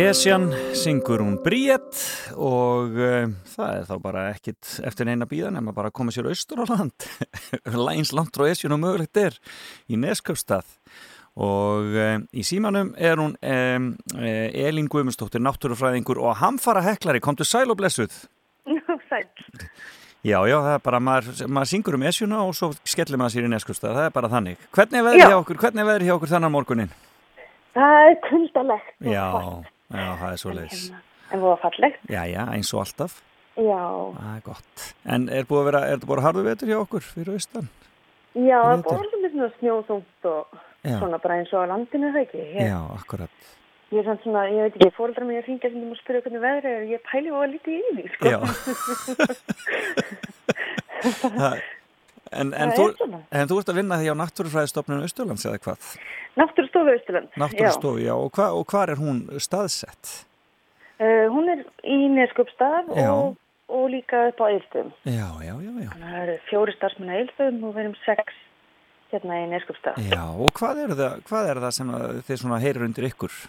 Esjan 0.00 0.46
syngur 0.72 1.20
hún 1.20 1.34
Bríett 1.44 1.98
og 2.38 2.94
uh, 2.96 3.28
það 3.52 3.72
er 3.74 3.86
þá 3.88 3.94
bara 4.00 4.22
ekkit 4.32 4.68
eftir 4.88 5.08
neina 5.08 5.26
bíðan 5.28 5.58
en 5.58 5.66
maður 5.66 5.76
bara 5.76 5.92
koma 5.92 6.14
sér 6.14 6.28
austur 6.30 6.62
á 6.62 6.66
land 6.70 7.04
lægins 7.88 8.12
langt 8.16 8.32
frá 8.36 8.46
Esjan 8.48 8.72
og 8.76 8.80
mögulegt 8.80 9.20
er 9.20 9.36
í 9.90 9.98
Neskjöfstað 10.00 10.68
og 11.36 11.90
uh, 11.92 12.16
í 12.32 12.44
símanum 12.46 12.94
er 12.96 13.20
hún 13.20 13.34
um, 13.36 13.88
uh, 14.16 14.46
Elín 14.62 14.88
Guðmundsdóttir, 14.90 15.42
náttúrufræðingur 15.44 16.22
og 16.22 16.38
hamfara 16.40 16.84
heklari, 16.86 17.20
komdu 17.20 17.44
sæl 17.44 17.68
og 17.68 17.80
blessuð 17.82 18.14
Sæl. 19.10 19.26
Já, 20.22 20.38
já, 20.46 20.56
það 20.60 20.72
er 20.76 20.82
bara, 20.86 21.02
maður, 21.02 21.44
maður 21.50 21.72
syngur 21.74 21.98
um 21.98 22.06
Esjuna 22.08 22.40
og 22.46 22.54
svo 22.56 22.70
skellir 22.86 23.20
maður 23.20 23.36
sér 23.36 23.50
í 23.50 23.52
Neskjöfstað, 23.52 23.98
það 23.98 24.08
er 24.08 24.16
bara 24.16 24.32
þannig 24.32 24.64
Hvernig 24.76 25.12
er 25.12 25.20
Já. 25.20 25.26
hjá 25.26 25.36
okkur, 25.42 25.60
hvernig 25.64 25.84
er 25.84 25.90
veðrið 25.90 26.10
hjá 26.10 26.16
okkur 26.16 26.32
þannan 26.36 26.54
morgunin? 26.54 26.96
Það 27.76 28.06
er 28.06 28.16
kuldalegt. 28.24 28.96
Já, 29.06 29.26
svalt, 29.30 29.68
já, 29.90 30.06
það 30.20 30.30
er 30.32 30.40
svo 30.44 30.54
leiðis 30.56 30.84
En 31.30 31.38
voða 31.44 31.58
fallegt. 31.62 32.00
Já, 32.10 32.22
já, 32.26 32.42
eins 32.50 32.72
og 32.74 32.80
alltaf 32.82 33.20
Já. 33.60 33.82
Það 34.16 34.34
er 34.36 34.42
gott. 34.46 34.84
En 35.04 35.28
er 35.28 35.44
búið 35.48 35.60
að 35.60 35.66
vera, 35.70 35.80
er 35.86 35.96
þetta 35.98 36.08
bara 36.10 36.24
harðu 36.24 36.42
vetur 36.46 36.70
hjá 36.70 36.78
okkur 36.80 37.02
fyrir 37.04 37.34
austan? 37.36 37.66
Já, 38.34 38.58
það 38.62 38.72
er 38.72 38.82
bara 38.86 39.20
með 39.20 39.30
svona 39.34 39.48
snjóþungt 39.58 40.28
og 40.30 40.42
Já. 40.86 40.94
svona 40.96 41.18
bara 41.20 41.34
eins 41.40 41.50
og 41.52 41.60
á 41.66 41.70
landinu 41.72 42.12
það 42.14 42.22
ekki. 42.24 42.42
Ég, 42.54 42.62
Já, 42.70 42.78
akkurat. 42.94 43.36
ég 43.90 43.98
er 44.00 44.04
svona 44.06 44.22
svona, 44.24 44.42
ég 44.54 44.60
veit 44.64 44.76
ekki, 44.78 44.90
fóreldrar 44.96 45.26
mér 45.28 45.42
að 45.42 45.48
ringja 45.50 45.68
sem 45.74 45.90
og 45.90 45.98
spyrja 46.00 46.22
hvernig 46.24 46.42
veðrið 46.46 46.72
er, 46.78 46.84
ég 46.94 47.00
pæli 47.10 47.30
og 47.34 47.42
lítið 47.50 47.74
í 47.74 47.80
því, 47.90 48.04
sko. 48.14 48.24
Já. 48.30 48.38
Það, 51.00 51.54
en, 52.30 52.52
en, 52.54 52.72
þú, 52.76 52.86
en 53.30 53.50
þú 53.50 53.60
ert 53.60 53.70
að 53.72 53.78
vinna 53.80 53.98
því 54.00 54.10
á 54.12 54.20
Náttúrufræðistofnun 54.20 55.04
Austurlands 55.06 55.46
eða 55.48 55.60
hvað? 55.64 55.92
Náttúrustofu 56.40 56.94
Östurland. 56.94 57.30
Náttúrustofu, 57.40 58.02
já. 58.02 58.12
Og, 58.14 58.30
hva, 58.36 58.50
og 58.56 58.66
hvar 58.70 58.92
er 58.92 59.00
hún 59.00 59.22
staðsett? 59.42 60.12
Uh, 61.00 61.26
hún 61.32 61.48
er 61.48 61.64
í 61.88 61.96
Neskupstað 62.12 62.92
Já. 62.92 63.08
og, 63.08 63.38
og 63.72 63.86
líka 63.94 64.26
upp 64.28 64.42
á 64.44 64.46
Eilstöðum. 64.52 64.92
Já, 65.08 65.28
já, 65.46 65.54
já, 65.56 65.72
já. 65.86 65.90
Það 65.96 66.20
eru 66.20 66.36
fjóri 66.50 66.76
starfsmenn 66.76 67.10
á 67.10 67.18
Eilstöðum 67.22 67.64
og 67.64 67.74
við 67.74 67.86
erum 67.86 67.96
sex 68.04 68.36
hérna 69.10 69.40
í 69.40 69.48
Neskupstað. 69.54 69.98
Já, 70.12 70.22
og 70.28 70.52
hvað 70.60 70.84
er 70.84 70.94
það, 71.00 71.24
hvað 71.30 71.50
er 71.54 71.62
það 71.64 71.74
sem 71.78 71.96
þið 72.28 72.40
svona 72.44 72.60
heyrir 72.62 72.86
undir 72.86 73.08
ykkur 73.08 73.40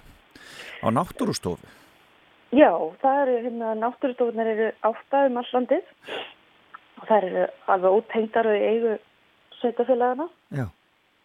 á 0.82 0.88
Náttúrustofu? 0.96 1.76
Já, 2.52 2.72
það 3.00 3.20
eru 3.22 3.36
hérna 3.46 3.74
náttúrustofunar 3.80 4.48
eru 4.52 4.72
átta 4.84 5.26
um 5.30 5.38
all 5.40 5.52
landið 5.56 5.86
og 7.02 7.08
það 7.10 7.28
eru 7.28 7.45
alveg 7.74 7.97
ótengdar 7.97 8.49
og 8.52 8.68
eigu 8.70 8.97
sveitafélagana 9.60 10.28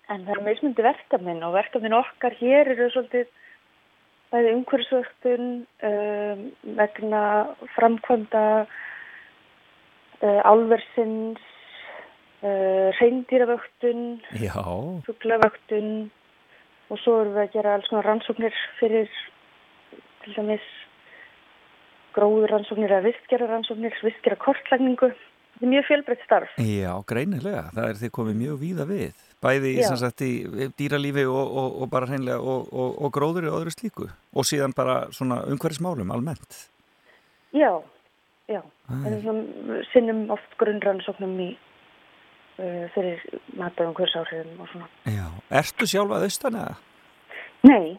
en 0.07 0.22
það 0.27 0.33
er 0.37 0.45
mismundi 0.47 0.87
verkefnin 0.87 1.45
og 1.47 1.57
verkefnin 1.57 1.97
okkar 1.97 2.37
hér 2.41 2.72
eru 2.74 2.89
svolítið 2.95 3.33
bæði 4.33 4.55
umhverfisvöktun 4.57 5.45
um, 5.89 6.41
vegna 6.79 7.22
framkvæmda 7.77 8.45
uh, 8.66 10.41
álversins 10.51 11.43
uh, 12.43 12.89
reyndýravöktun 13.01 14.20
Já, 14.43 14.62
fuglavöktun 15.07 16.09
og 16.91 17.01
svo 17.03 17.20
erum 17.22 17.37
við 17.37 17.45
að 17.45 17.55
gera 17.55 17.77
alls 17.77 17.89
konar 17.91 18.11
rannsóknir 18.11 18.59
fyrir 18.81 19.11
til 20.22 20.35
dæmis 20.39 20.66
gróður 22.16 22.55
rannsóknir 22.55 22.93
eða 22.95 23.11
vistgera 23.11 23.49
rannsóknir, 23.51 23.97
vistgera 24.05 24.39
kortlagningu. 24.41 25.11
Þetta 25.57 25.65
er 25.65 25.71
mjög 25.72 25.85
fjölbreytt 25.89 26.25
starf. 26.26 26.51
já, 26.61 26.91
greinilega. 27.09 27.63
Það 27.72 27.87
er 27.89 27.99
þið 28.03 28.11
komið 28.13 28.35
mjög 28.43 28.57
víða 28.61 28.85
við. 28.91 29.21
Bæði 29.41 29.71
Já. 29.79 29.89
sagt 29.97 30.21
í 30.21 30.30
dýralífi 30.76 31.25
og, 31.25 31.55
og, 31.63 31.76
og 31.80 31.89
bara 31.93 32.09
hreinlega 32.11 32.41
og, 32.41 32.67
og, 32.72 32.91
og 33.07 33.13
gróður 33.14 33.47
og 33.49 33.57
öðru 33.63 33.72
slíku. 33.72 34.09
Og 34.37 34.45
síðan 34.45 34.75
bara 34.76 35.07
svona 35.17 35.39
umhverfismálum 35.49 36.13
almennt. 36.13 36.59
Já, 37.57 37.72
já. 38.53 38.61
En 38.93 39.17
svona, 39.22 39.80
sinnum 39.95 40.26
oft 40.37 40.57
grunnrannsóknum 40.61 41.33
í 41.41 41.49
uh, 41.57 42.85
fyrir 42.93 43.25
matar 43.57 43.89
og 43.89 43.97
hversáhrifum 44.01 44.61
og 44.61 44.68
svona. 44.75 44.91
Já. 45.09 45.25
Ertu 45.63 45.89
sjálf 45.89 46.13
að 46.18 46.26
austan 46.29 46.61
eða? 46.61 46.76
Nei, 47.64 47.97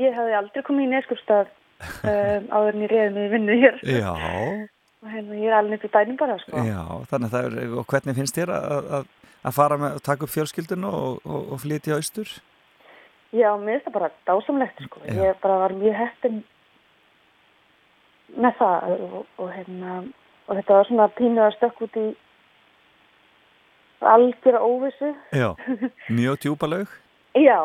ég 0.00 0.16
hafði 0.16 0.38
aldrei 0.40 0.64
komið 0.64 0.88
í 0.88 0.92
neskustad 0.94 1.52
um, 2.08 2.48
áður 2.48 2.72
en 2.72 2.86
ég 2.86 2.96
reyði 2.96 3.12
mig 3.18 3.28
í 3.28 3.34
vinnu 3.36 3.58
hér. 3.60 3.82
Já. 3.92 4.08
Og 4.14 4.64
hérna, 5.12 5.36
ég 5.38 5.50
er 5.50 5.58
alveg 5.58 5.78
upp 5.78 5.86
í 5.88 5.92
bænum 5.94 6.18
bara, 6.20 6.38
sko. 6.42 6.64
Já, 6.64 6.80
þannig 7.10 7.28
að 7.28 7.36
það 7.36 7.46
er, 7.48 7.76
og 7.78 7.86
hvernig 7.92 8.18
finnst 8.18 8.38
þér 8.38 8.52
að, 8.56 8.90
að, 8.98 9.06
að 9.44 9.56
fara 9.58 9.78
með, 9.80 9.94
að 9.98 10.04
taka 10.08 10.26
upp 10.26 10.34
fjölskyldun 10.34 10.88
og, 10.90 11.22
og, 11.24 11.46
og 11.54 11.62
flytja 11.62 11.98
austur? 11.98 12.34
Já, 13.34 13.48
mér 13.58 13.78
finnst 13.78 13.88
það 13.88 13.96
bara 13.98 14.10
dásamlegt, 14.30 14.84
sko. 14.88 15.04
Ég 15.10 15.40
bara 15.42 15.60
var 15.64 15.76
mjög 15.78 15.96
heppin 16.00 16.42
með 18.34 18.60
það 18.60 18.92
og, 18.94 19.16
og, 19.38 19.48
hérna, 19.54 19.96
og 20.48 20.58
þetta 20.58 20.78
var 20.78 20.90
svona 20.90 21.08
pínu 21.18 21.42
að 21.44 21.56
stökk 21.58 21.84
út 21.86 21.98
í 22.00 22.06
algjöra 24.04 24.60
óvissu. 24.60 25.14
Já. 25.32 25.54
Mjög 26.18 26.40
djúpa 26.42 26.68
laug? 26.68 26.90
Já, 27.34 27.60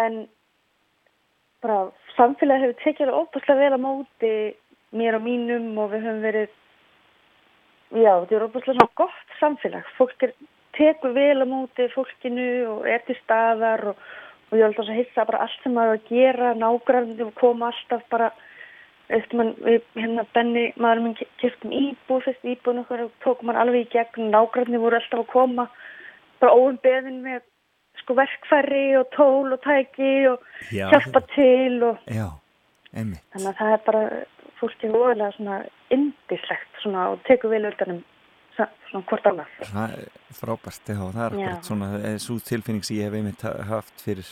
en 0.00 0.24
bara 1.62 1.90
samfélagi 2.16 2.66
hefur 2.66 2.78
tekið 2.82 3.10
það 3.10 3.18
óbúslega 3.20 3.60
vel 3.60 3.76
að 3.76 3.84
móti 3.84 4.32
mér 4.98 5.18
og 5.18 5.24
mínum 5.24 5.78
og 5.80 5.92
við 5.92 6.06
höfum 6.06 6.24
verið, 6.24 6.56
já, 7.92 8.12
þetta 8.22 8.36
er 8.36 8.46
óbúslega 8.46 8.76
svona 8.78 8.98
gott 8.98 9.36
samfélag. 9.40 9.88
Fólk 9.98 10.26
er, 10.26 10.34
tekur 10.76 11.14
vel 11.16 11.42
að 11.42 11.50
móti 11.50 11.88
fólkinu 11.92 12.48
og 12.76 12.88
er 12.88 13.04
til 13.06 13.16
staðar 13.20 13.92
og, 13.92 14.06
og 14.50 14.58
ég 14.58 14.64
held 14.66 14.80
að 14.82 14.96
hissa 14.96 15.26
bara 15.28 15.44
allt 15.44 15.60
sem 15.64 15.76
maður 15.76 15.98
að 15.98 16.08
gera, 16.08 16.54
nágrafnir 16.58 17.28
og 17.28 17.36
koma 17.40 17.70
alltaf 17.72 18.04
bara 18.12 18.32
eftir 19.12 19.36
mann, 19.36 19.54
við 19.60 19.82
hérna 19.98 20.24
Benni, 20.32 20.66
maður 20.80 21.06
minn 21.06 21.16
keftum 21.40 21.72
íbúð, 21.76 22.26
fyrst 22.26 22.44
íbúðin 22.48 22.82
okkur 22.84 23.06
og 23.06 23.16
tókum 23.24 23.50
hann 23.52 23.60
alveg 23.60 23.86
í 23.86 23.90
gegn, 23.92 24.30
nágrafnir 24.32 24.80
voru 24.80 24.98
alltaf 24.98 25.24
að 25.24 25.32
koma 25.32 25.66
bara 26.42 26.56
óum 26.56 26.78
beðin 26.82 27.20
með 27.24 27.42
sko 28.00 28.16
verkfæri 28.18 28.86
og 28.98 29.10
tól 29.14 29.52
og 29.52 29.60
tæki 29.62 30.12
og 30.30 30.40
Já. 30.72 30.88
hjálpa 30.90 31.22
til 31.34 31.82
og 31.90 31.98
Já, 32.10 32.28
einmitt. 32.96 33.22
þannig 33.34 33.50
að 33.52 33.58
það 33.60 33.74
er 33.76 33.84
bara 33.86 34.02
fólk 34.62 34.80
er 34.86 34.94
óðurlega 34.96 35.32
svona 35.36 35.56
indislegt 35.94 36.72
svona 36.82 37.00
og 37.12 37.16
tekur 37.28 37.48
vel 37.52 37.64
sa- 38.56 38.70
svona 38.90 39.04
hvort 39.08 39.26
annað. 39.30 39.48
Það 39.72 39.88
er 39.96 40.02
frábært, 40.36 40.84
já, 40.88 40.96
það 41.00 41.24
er 41.24 41.30
akkurat 41.32 41.64
svona 41.68 41.88
eh, 42.04 42.18
svo 42.20 42.34
tilfinning 42.44 42.84
sem 42.84 42.96
ég 42.98 43.04
hef 43.08 43.14
einmitt 43.18 43.42
ha- 43.46 43.60
haft 43.70 43.96
fyrir, 44.04 44.28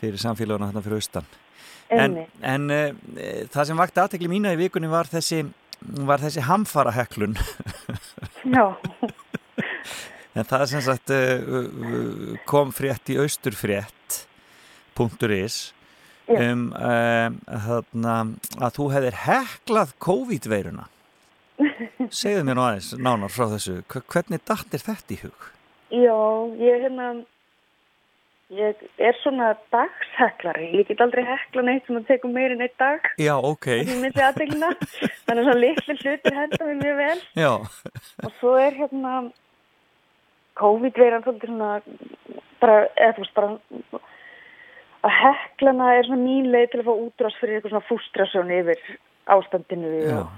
fyrir 0.00 0.18
samfélaguna 0.22 0.68
þarna 0.70 0.84
fyrir 0.86 0.98
austan. 1.00 1.26
En, 1.92 2.12
en 2.40 2.62
uh, 2.72 2.90
það 3.52 3.64
sem 3.68 3.76
vakti 3.76 4.00
aðtekli 4.00 4.28
mína 4.32 4.54
í 4.54 4.60
vikunni 4.62 4.88
var 4.88 5.04
þessi, 5.12 5.42
var 6.08 6.18
þessi 6.22 6.40
hamfara 6.46 6.92
heklun. 6.96 7.34
Já, 8.48 8.64
en 10.38 10.44
það 10.48 10.64
sem 10.72 10.80
sagt 10.88 11.08
uh, 11.12 11.20
kom 12.48 12.72
frétt 12.72 13.04
í 13.12 13.20
austurfrétt.is 13.20 15.56
Já. 15.68 15.81
Um 16.40 16.66
uh, 16.76 17.28
þarna, 17.66 18.16
að 18.58 18.76
þú 18.78 18.90
hefðir 18.96 19.18
heklað 19.26 19.96
COVID-veiruna. 20.06 20.88
Segðu 22.22 22.46
mér 22.48 22.58
nú 22.58 22.66
aðeins 22.66 22.92
nánar 22.98 23.32
frá 23.32 23.48
þessu. 23.52 23.80
Hvernig 23.88 24.44
dattir 24.48 24.82
þetta 24.82 25.16
í 25.16 25.20
hug? 25.24 25.52
já, 25.92 26.16
ég 26.56 26.86
hérna 26.86 27.08
ég 28.52 28.80
er 29.00 29.16
svona 29.22 29.52
dagsheklari, 29.72 30.70
ég 30.76 30.88
get 30.88 31.00
aldrei 31.04 31.24
hekla 31.24 31.64
neitt 31.66 31.86
sem 31.88 31.98
að 32.00 32.08
tekur 32.08 32.32
meir 32.32 32.54
en 32.54 32.64
eitt 32.64 32.76
dag 32.80 33.04
Já, 33.20 33.34
ok. 33.36 33.68
þannig 33.88 34.18
að 34.20 34.40
svona 35.28 35.58
litli 35.60 35.96
hlutir 36.00 36.36
henda 36.36 36.68
mér 36.68 36.80
mjög 36.80 36.98
vel 37.00 37.20
Já, 37.36 37.52
og 38.24 38.34
svo 38.40 38.56
er 38.60 38.76
hérna 38.76 39.14
COVID-veiran 40.60 41.24
svolítið 41.24 41.52
svona 41.52 41.70
bara, 42.60 42.82
eða 42.96 43.14
þú 43.16 43.24
veist 43.24 43.38
bara 43.38 44.02
að 45.02 45.16
heklana 45.18 45.90
er 45.96 46.06
svona 46.06 46.22
mín 46.22 46.50
leið 46.52 46.68
til 46.72 46.80
að 46.82 46.88
fá 46.88 46.92
útrás 46.94 47.38
fyrir 47.40 47.58
eitthvað 47.58 47.74
svona 47.74 47.88
fústrasjón 47.88 48.54
yfir 48.54 48.82
ástandinu 49.34 49.90
og, 50.18 50.32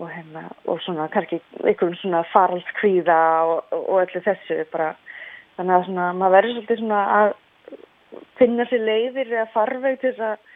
og 0.00 0.12
hérna 0.12 0.44
og 0.68 0.80
svona 0.84 1.08
kannski 1.12 1.40
einhverjum 1.62 1.96
svona 2.00 2.22
faraldskvíða 2.32 3.18
og, 3.48 3.74
og, 3.78 3.96
öllu 4.04 4.24
þessu 4.26 4.62
bara. 4.72 4.92
Þannig 5.56 5.76
að 5.76 5.88
svona 5.88 6.12
maður 6.16 6.36
verður 6.36 6.56
svolítið 6.56 6.82
svona 6.82 7.02
að 7.18 7.34
finna 8.40 8.68
sér 8.68 8.86
leiðir 8.88 9.32
eða 9.32 9.50
farveg 9.54 10.00
til 10.00 10.12
þess 10.12 10.26
að 10.28 10.48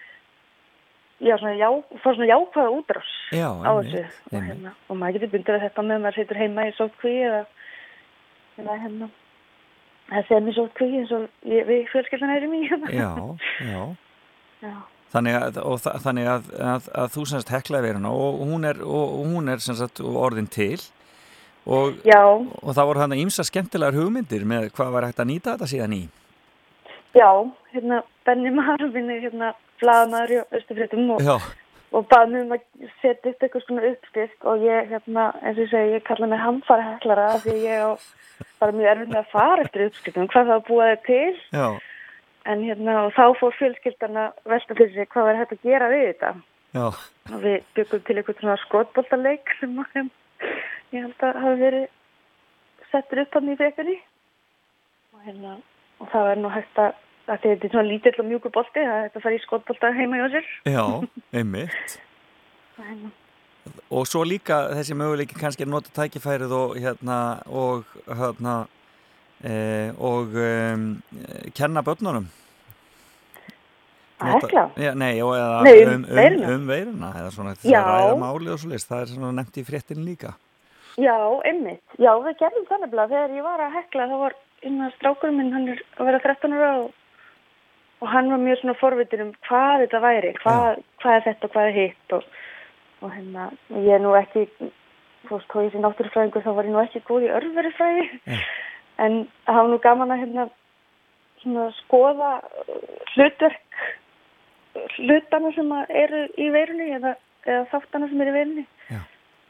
já, 1.24 1.36
svona 1.40 1.55
já, 1.56 1.68
fá 2.02 2.09
svona 2.10 2.30
jákvæða 2.32 2.72
útrás 2.76 3.12
Já, 3.32 3.48
á 3.48 3.72
þessu 3.80 4.02
og, 4.05 4.40
hérna, 4.40 4.72
og 4.88 4.98
maður 5.01 5.16
getur 5.16 5.32
bundið 5.36 5.56
að 5.56 5.62
þetta 5.66 5.84
með 5.88 6.02
maður 6.02 6.18
situr 6.20 6.40
heima 6.43 6.66
í 6.68 6.74
sótkví 6.76 7.14
eða, 7.28 7.44
eða 8.60 8.76
hérna 8.82 9.09
það 10.10 10.26
sem 10.28 10.48
í 10.50 10.54
sótkví 10.56 10.90
eins 11.00 11.12
og 11.16 11.24
ég, 11.50 11.64
við 11.68 11.86
fjölskyldan 11.92 12.34
erum 12.36 12.54
í 12.58 12.60
hérna. 12.68 12.92
já, 12.94 13.08
já. 13.66 13.82
já. 14.66 14.74
Þannig 15.16 15.36
að, 15.38 15.58
og, 15.62 15.78
þa- 15.80 15.96
þannig 16.02 16.26
að, 16.28 16.46
að, 16.60 16.86
að 17.02 17.12
þú 17.14 17.24
semst 17.30 17.50
heklaði 17.54 17.86
veiruna 17.88 18.10
og 18.12 18.40
hún 18.42 18.66
er, 18.68 18.80
og 18.82 19.12
hún 19.30 19.48
er 19.52 19.62
semst 19.62 20.00
orðin 20.02 20.48
til 20.50 20.80
og, 21.66 22.00
og 22.62 22.72
það 22.76 22.88
voru 22.90 23.02
hann 23.04 23.14
ímsa 23.16 23.44
skemmtilegar 23.46 23.96
hugmyndir 23.96 24.44
með 24.46 24.68
hvað 24.76 24.90
var 24.96 25.06
hægt 25.08 25.22
að 25.22 25.30
nýta 25.30 25.54
þetta 25.54 25.68
síðan 25.70 25.94
í. 25.96 26.02
já, 27.16 27.30
hérna 27.72 28.02
Benni 28.26 28.50
Marvin 28.54 29.10
er 29.14 29.22
hérna 29.24 29.52
blaðmaður 29.80 30.34
í 30.34 30.40
Östufréttum 30.58 31.10
og, 31.16 31.22
Já, 31.22 31.36
og 31.97 32.06
bað 32.10 32.32
mér 32.32 32.44
um 32.44 32.55
að 32.56 32.64
setja 33.01 33.32
upp 33.32 33.43
eitthvað 33.43 33.64
svona 33.64 33.90
uppskrift 33.90 34.48
og 34.51 34.64
ég 34.66 34.90
hérna, 34.93 35.27
eins 35.43 35.56
og 35.56 35.64
ég 35.64 35.73
segi, 35.73 35.97
ég 35.97 36.06
kalla 36.06 36.31
mig 36.31 36.43
hamfara 36.43 36.89
heklara 36.93 37.27
af 37.35 37.44
því 37.47 37.56
ég 37.64 37.85
á 37.85 37.90
bara 38.60 38.77
mjög 38.77 38.90
erfitt 38.93 39.12
með 39.12 39.20
að 39.23 39.31
fara 39.32 39.64
eftir 39.64 39.86
uppskriftum, 39.86 40.31
hvað 40.32 40.51
það 40.52 40.66
búið 40.68 40.90
þið 40.93 41.06
til. 41.06 41.44
Já, 41.56 41.68
en 42.47 42.62
hérna 42.62 42.97
og 43.06 43.14
þá 43.16 43.24
fór 43.40 43.55
fjölskyldan 43.59 44.20
að 44.23 44.51
velta 44.52 44.77
fyrir 44.78 44.93
sig 44.94 45.09
hvað 45.12 45.28
var 45.28 45.40
hægt 45.40 45.55
að 45.56 45.64
gera 45.66 45.89
við 45.93 46.05
þetta. 46.09 46.32
Já, 46.77 46.86
og 47.32 47.39
við 47.43 47.56
byggum 47.78 48.02
til 48.06 48.16
eitthvað 48.16 48.43
svona 48.43 48.59
skotboltaleik 48.62 49.55
sem 49.60 49.78
að 49.81 49.94
þeim, 49.94 50.10
ég 50.94 51.06
held 51.06 51.24
að 51.27 51.40
hafi 51.44 51.62
verið 51.62 51.86
settur 52.93 53.23
upp 53.24 53.39
hann 53.39 53.51
í 53.51 53.56
frekari 53.59 53.97
og 55.16 55.24
hérna 55.27 55.56
og 55.97 56.10
það 56.12 56.31
er 56.31 56.40
nú 56.43 56.52
hægt 56.52 56.81
að, 56.82 57.01
að 57.27 57.44
þetta 57.44 57.66
er 57.69 57.73
svona 57.74 57.89
lítill 57.90 58.15
og 58.23 58.28
mjúkur 58.31 58.55
bolti 58.55 58.82
það 58.82 59.05
er 59.05 59.11
að 59.12 59.24
fara 59.24 59.36
í 59.36 59.43
skotbolta 59.44 59.93
heima 59.97 60.20
hjá 60.20 60.27
sér 60.36 60.51
já, 60.73 60.85
einmitt. 61.32 61.97
Og 63.90 64.07
svo 64.07 64.23
líka 64.27 64.61
þessi 64.77 64.94
möguleiki 64.98 65.39
kannski 65.39 65.66
að 65.66 65.73
nota 65.73 65.93
tækifærið 65.97 66.53
og 66.55 66.74
hérna 66.78 67.19
og 67.51 67.86
hérna 68.07 68.57
e, 69.43 69.55
og 69.98 70.35
um, 70.39 70.85
kenna 71.57 71.82
börnunum. 71.86 72.28
Að 74.16 74.36
hekla? 74.39 74.62
Já, 74.81 74.93
nei, 74.97 75.19
og 75.20 75.35
eða 75.36 75.62
Nei, 75.66 75.74
um 75.82 75.90
um, 75.90 76.05
um, 76.05 76.16
veiruna. 76.16 76.53
um 76.55 76.69
veiruna 76.70 77.11
eða 77.20 77.32
svona 77.35 77.55
til 77.59 77.73
Já. 77.74 77.81
að 77.82 77.90
ræða 77.90 78.19
máli 78.23 78.53
og 78.55 78.61
svo 78.62 78.70
list. 78.70 78.89
Það 78.89 79.03
er 79.03 79.11
svona 79.12 79.32
nefnt 79.36 79.59
í 79.61 79.65
fréttin 79.66 80.07
líka. 80.07 80.32
Já, 80.97 81.16
einmitt. 81.44 81.82
Já, 82.01 82.12
við 82.24 82.39
gerðum 82.40 82.69
það 82.70 82.85
nefnilega. 82.86 83.11
Þegar 83.12 83.35
ég 83.36 83.44
var 83.44 83.65
að 83.66 83.74
hekla, 83.77 84.07
þá 84.09 84.16
var 84.23 84.39
innan 84.65 84.94
strákurinn 84.94 85.36
minn, 85.36 85.53
hann 85.53 85.69
er 85.74 85.82
að 85.98 86.09
vera 86.09 86.23
13 86.24 86.57
ára 86.57 86.70
og, 86.78 86.94
og 88.01 88.09
hann 88.12 88.31
var 88.31 88.43
mjög 88.43 88.60
svona 88.60 88.77
forvitin 88.81 89.24
um 89.24 89.32
hvað 89.48 89.85
þetta 89.85 90.02
væri, 90.05 90.32
hvað, 90.43 90.82
hvað 91.02 91.16
er 91.16 91.24
þetta 91.28 91.48
og 91.48 91.55
hvað 91.55 91.70
er 91.70 91.77
hitt 91.81 92.16
og, 92.16 92.27
og 93.01 93.14
hérna, 93.14 93.48
ég 93.73 93.97
er 93.97 94.05
nú 94.05 94.12
ekki, 94.18 94.47
þú 95.27 95.39
veist, 95.39 95.51
þó 95.52 95.64
ég 95.64 95.73
sé 95.73 95.82
náttúrufræðingur, 95.82 96.44
þá 96.44 96.52
var 96.59 96.68
ég 96.68 96.77
nú 96.77 96.82
ekki 96.82 97.05
góð 97.09 97.27
í 97.27 97.32
örverufræði, 97.39 98.06
en 99.06 99.18
það 99.48 99.60
var 99.60 99.70
nú 99.73 99.81
gaman 99.86 100.14
að 100.14 100.23
hérna, 100.24 100.48
svona 101.43 101.68
skoða 101.81 102.32
uh, 102.43 102.86
hlutverk, 103.14 103.82
hlutana 104.98 105.52
sem 105.56 105.74
eru 106.05 106.23
í 106.36 106.48
veirunni 106.52 106.93
eða, 106.98 107.16
eða 107.47 107.66
þáttana 107.73 108.10
sem 108.10 108.23
eru 108.23 108.32
í 108.32 108.36
veirunni. 108.36 108.66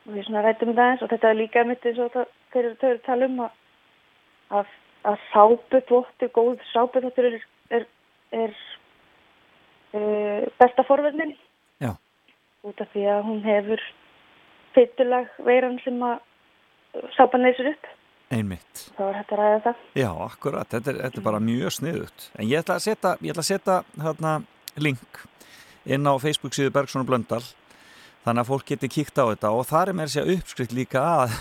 Og 0.07 0.15
við 0.15 0.27
svona 0.29 0.43
rættum 0.45 0.75
það 0.77 0.93
eins 0.93 1.03
og 1.03 1.11
þetta 1.11 1.31
er 1.33 1.39
líka 1.41 1.65
mitt 1.67 1.87
eins 1.89 1.97
og 2.03 2.13
það, 2.15 2.29
þeir 2.53 2.63
eru 2.63 2.77
eru 2.77 2.95
að 2.95 3.07
tala 3.09 3.27
um 3.27 3.41
að, 3.43 3.55
að, 4.61 4.75
sápuþvottur, 5.33 6.31
góð 6.37 6.61
sápuþvottur 6.71 7.27
er, 7.33 7.41
er, 8.35 8.55
er 9.93 10.07
uh, 10.07 10.49
besta 10.61 10.85
forverðnin 10.87 11.37
út 12.67 12.83
af 12.83 12.91
því 12.95 13.05
að 13.11 13.21
hún 13.29 13.45
hefur 13.47 13.83
fytulag 14.75 15.29
veiran 15.47 15.79
sem 15.85 16.01
að 16.05 17.05
sápan 17.17 17.45
leysir 17.47 17.71
upp. 17.73 17.93
Einmitt. 18.35 18.89
þá 18.97 19.03
er 19.07 19.19
að 19.21 19.37
ræða 19.39 19.59
það. 19.69 19.83
Já, 19.95 20.09
akkurat, 20.25 20.71
þetta 20.73 20.91
er, 20.91 20.97
þetta 21.05 21.21
er 21.21 21.27
bara 21.29 21.43
mjög 21.47 21.77
sniðut 21.77 22.25
en 22.35 22.49
ég 22.51 22.65
ætla 22.65 22.79
að 22.81 22.87
setja, 22.89 23.13
ætla 23.23 23.45
að 23.45 23.51
setja 23.53 23.77
hérna, 24.03 24.33
link 24.83 25.21
inn 25.87 26.11
á 26.11 26.15
Facebook 26.19 26.57
síðu 26.57 26.73
Bergson 26.75 27.05
og 27.05 27.11
Blöndal 27.13 27.45
þannig 28.27 28.43
að 28.43 28.51
fólk 28.51 28.67
geti 28.73 28.91
kíkt 28.91 29.21
á 29.23 29.31
þetta. 29.31 29.53
Og 29.55 29.69
það 29.69 29.93
er 29.93 29.99
með 30.01 30.13
sér 30.17 30.33
uppskrift 30.35 30.75
líka 30.75 31.05
að, 31.07 31.37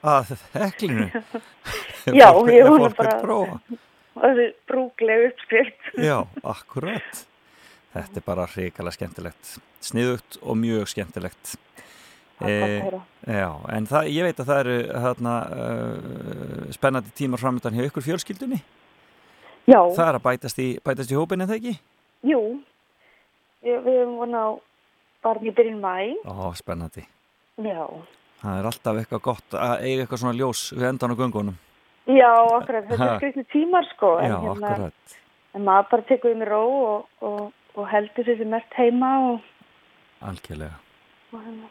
að 0.00 0.32
heklinu. 0.56 1.10
Já, 2.08 2.30
ég 2.48 2.64
fólk 2.64 2.86
vill 2.86 2.96
bara 2.96 3.18
prófa. 3.20 3.60
Brúgleg 4.68 5.30
uppskrift. 5.30 5.90
Já, 5.98 6.22
akkurat. 6.42 7.26
Þetta 7.90 8.20
er 8.20 8.26
bara 8.26 8.46
hrikalega 8.50 8.94
skemmtilegt. 8.94 9.56
Sniðugt 9.82 10.38
og 10.42 10.58
mjög 10.60 10.88
skemmtilegt. 10.92 11.56
Heyra. 12.40 13.02
Já, 13.28 13.50
en 13.76 13.86
það, 13.90 14.10
ég 14.14 14.24
veit 14.24 14.38
að 14.40 14.48
það 14.48 14.60
eru 14.62 14.76
hérna, 15.04 15.32
uh, 15.52 16.68
spennandi 16.72 17.12
tímar 17.18 17.42
framöndan 17.42 17.76
hjá 17.76 17.84
ykkur 17.90 18.06
fjölskyldunni. 18.06 18.60
Já. 19.68 19.80
Það 19.96 20.06
er 20.06 20.18
að 20.18 20.24
bætast 20.24 20.62
í, 20.62 20.68
bætast 20.84 21.12
í 21.12 21.18
hópin 21.18 21.44
en 21.44 21.50
það 21.50 21.58
ekki? 21.60 21.74
Jú, 22.30 22.40
við, 23.60 23.76
við 23.84 23.98
erum 24.00 24.16
vona 24.22 24.46
á 24.46 24.50
barn 25.24 25.44
í 25.44 25.52
byrjun 25.52 25.82
mæ 25.82 26.16
Ó, 26.24 26.48
spennandi. 26.56 27.04
Já, 27.60 27.84
Það 28.40 28.56
er 28.56 28.66
alltaf 28.70 28.98
eitthvað 29.02 29.20
gott 29.26 29.54
að 29.58 29.82
eiga 29.84 30.04
eitthvað 30.04 30.20
svona 30.22 30.38
ljós 30.38 30.60
við 30.72 30.86
endan 30.88 31.12
á 31.12 31.20
göngunum 31.20 31.58
já, 32.16 32.30
akkurat, 32.58 32.86
þetta 32.90 33.08
er 33.08 33.18
skrifni 33.20 33.44
tímar 33.52 33.86
sko 33.94 34.14
en, 34.22 34.32
Já, 34.32 34.38
akkurat. 34.54 35.16
en 35.54 35.66
maður 35.66 35.90
bara 35.90 36.06
tekur 36.08 36.34
um 36.36 36.44
í 36.44 36.48
ró 36.48 36.62
og, 36.70 37.06
og, 37.26 37.42
og 37.76 37.90
heldur 37.92 38.30
sem 38.30 38.48
mest 38.50 38.78
heima 38.78 39.10
og, 39.32 39.44
Algjörlega. 40.30 40.78
og 41.32 41.38
hérna, 41.44 41.70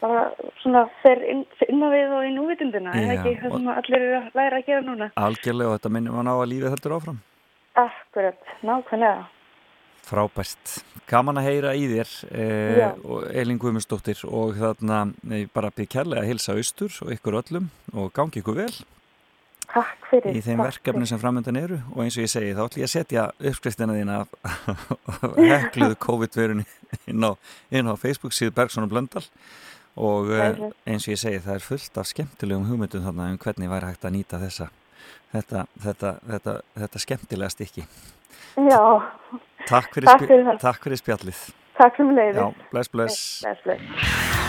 bara 0.00 0.24
svona 0.62 0.84
fer 1.02 1.22
inn, 1.30 1.44
inn 1.68 1.84
á 1.84 1.88
við 1.92 2.16
og 2.18 2.26
í 2.28 2.32
núvitundina 2.34 2.94
en 2.98 3.14
ekki 3.16 3.36
það 3.42 3.56
sem 3.58 3.70
allir 3.74 4.00
eru 4.00 4.16
að 4.20 4.40
læra 4.40 4.60
að 4.60 4.66
gera 4.72 4.86
núna? 4.88 5.10
Algjörlega 5.26 5.70
og 5.70 5.78
þetta 5.78 5.94
minnum 5.96 6.18
hann 6.20 6.32
á 6.32 6.36
að 6.36 6.50
lífið 6.52 6.74
heldur 6.76 6.96
áfram. 6.98 7.22
Akkurat, 7.74 8.52
nákvæmlega. 8.62 9.24
Frábært. 10.04 10.74
Gaman 11.08 11.38
að 11.40 11.46
heyra 11.48 11.70
í 11.76 11.86
þér 11.88 12.10
eh, 12.36 12.90
og 13.08 13.24
Elin 13.32 13.58
Guðmundsdóttir 13.60 14.20
og 14.28 14.52
þarna 14.60 14.98
eh, 15.32 15.46
bara 15.52 15.70
byrð 15.72 15.90
kærlega 15.94 16.22
að 16.24 16.28
hilsa 16.30 16.56
austur 16.56 16.92
og 17.04 17.12
ykkur 17.16 17.38
öllum 17.40 17.70
og 17.96 18.12
gangi 18.16 18.42
ykkur 18.42 18.58
vel 18.60 18.74
Takk 19.74 20.06
fyrir 20.10 20.38
í 20.38 20.42
þeim 20.44 20.62
verkefni 20.62 21.00
fyrir. 21.02 21.10
sem 21.10 21.20
framöndan 21.22 21.58
eru 21.58 21.80
og 21.92 22.04
eins 22.04 22.16
og 22.18 22.24
ég 22.24 22.30
segi 22.30 22.54
þá 22.54 22.62
ætlum 22.68 22.84
ég 22.84 22.88
að 22.88 22.94
setja 22.94 23.26
uppskriftina 23.50 23.96
þína 23.98 24.20
af 24.22 24.28
hekluðu 25.52 25.98
COVID-verunni 26.04 26.66
inn 27.10 27.28
inn 27.74 27.90
á 27.90 27.94
Facebook 27.98 28.36
síðu 28.36 28.54
Bergson 28.54 28.86
og 28.86 28.92
Blöndal 28.94 29.24
og 29.98 30.30
eh, 30.34 30.62
eins 30.86 31.08
og 31.08 31.14
ég 31.14 31.20
segi 31.20 31.42
það 31.42 31.58
er 31.58 31.66
fullt 31.66 32.00
af 32.00 32.08
skemmtilegum 32.10 32.70
hugmyndum 32.70 33.04
þarna 33.06 33.32
um 33.34 33.42
hvernig 33.42 33.70
væri 33.74 33.90
hægt 33.90 34.06
að 34.06 34.16
nýta 34.18 34.42
þessa 34.42 34.70
þetta, 35.34 35.66
þetta, 35.82 36.14
þetta, 36.30 36.56
þetta 36.84 37.02
skemmtilega 37.02 37.54
stykki. 37.54 37.86
Já, 38.54 38.80
Takk 39.66 39.94
fyrir, 39.96 40.10
Takk 40.10 40.26
fyrir 40.28 40.58
takk 40.62 40.86
fyrir 40.86 41.00
spjallið. 41.00 41.44
Takk 41.80 41.98
sem 41.98 42.14
leiði 42.14 42.38
Já, 42.38 42.48
bless, 42.70 42.92
bless. 42.92 43.20
Bless, 43.42 43.66
bless 43.66 44.43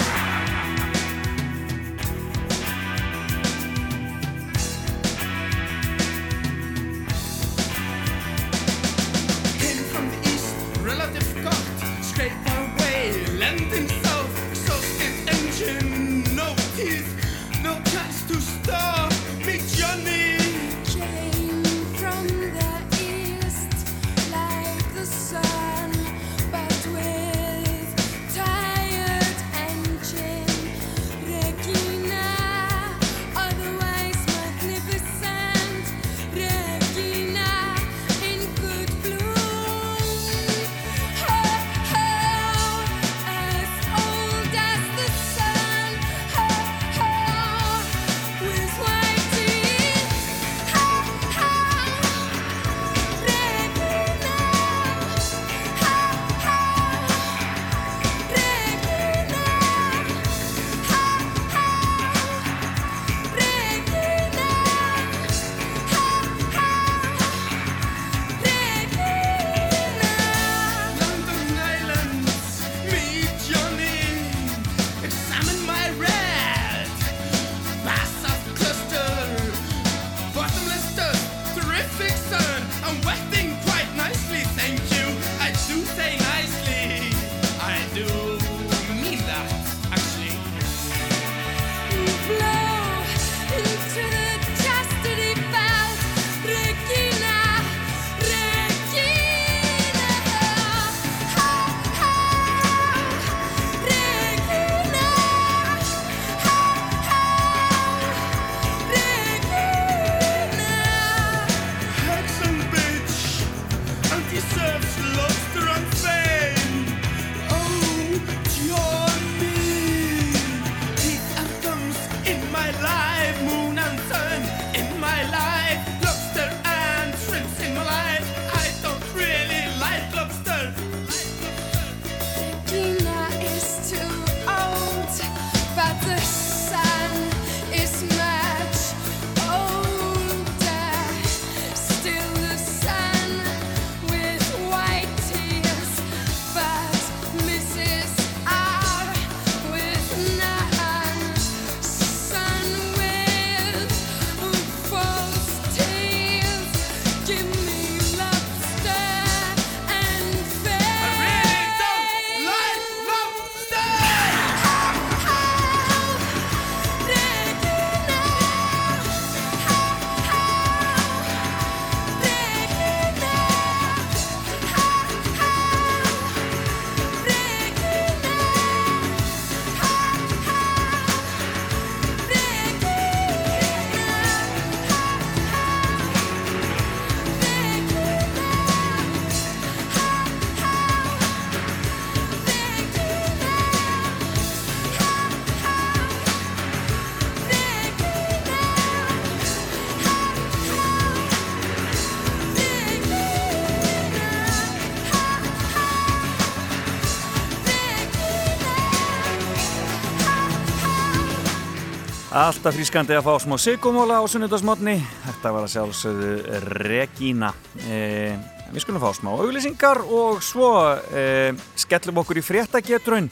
Alltaf 212.46 212.76
frískandi 212.78 213.16
að 213.18 213.24
fá 213.26 213.40
smá 213.42 213.56
sigumóla 213.58 214.20
á 214.22 214.24
sunnudasmotni. 214.30 215.00
Þetta 215.24 215.52
var 215.56 215.64
að 215.66 215.72
sjálfsögðu 215.74 216.60
Regína. 216.78 217.48
E, 217.90 218.36
við 218.70 218.84
skulum 218.84 219.02
fá 219.02 219.16
smá 219.18 219.32
auglýsingar 219.34 220.04
og 220.04 220.44
svo 220.46 220.68
e, 221.10 221.56
skellum 221.82 222.20
okkur 222.22 222.38
í 222.38 222.44
fréttagetrun 222.46 223.32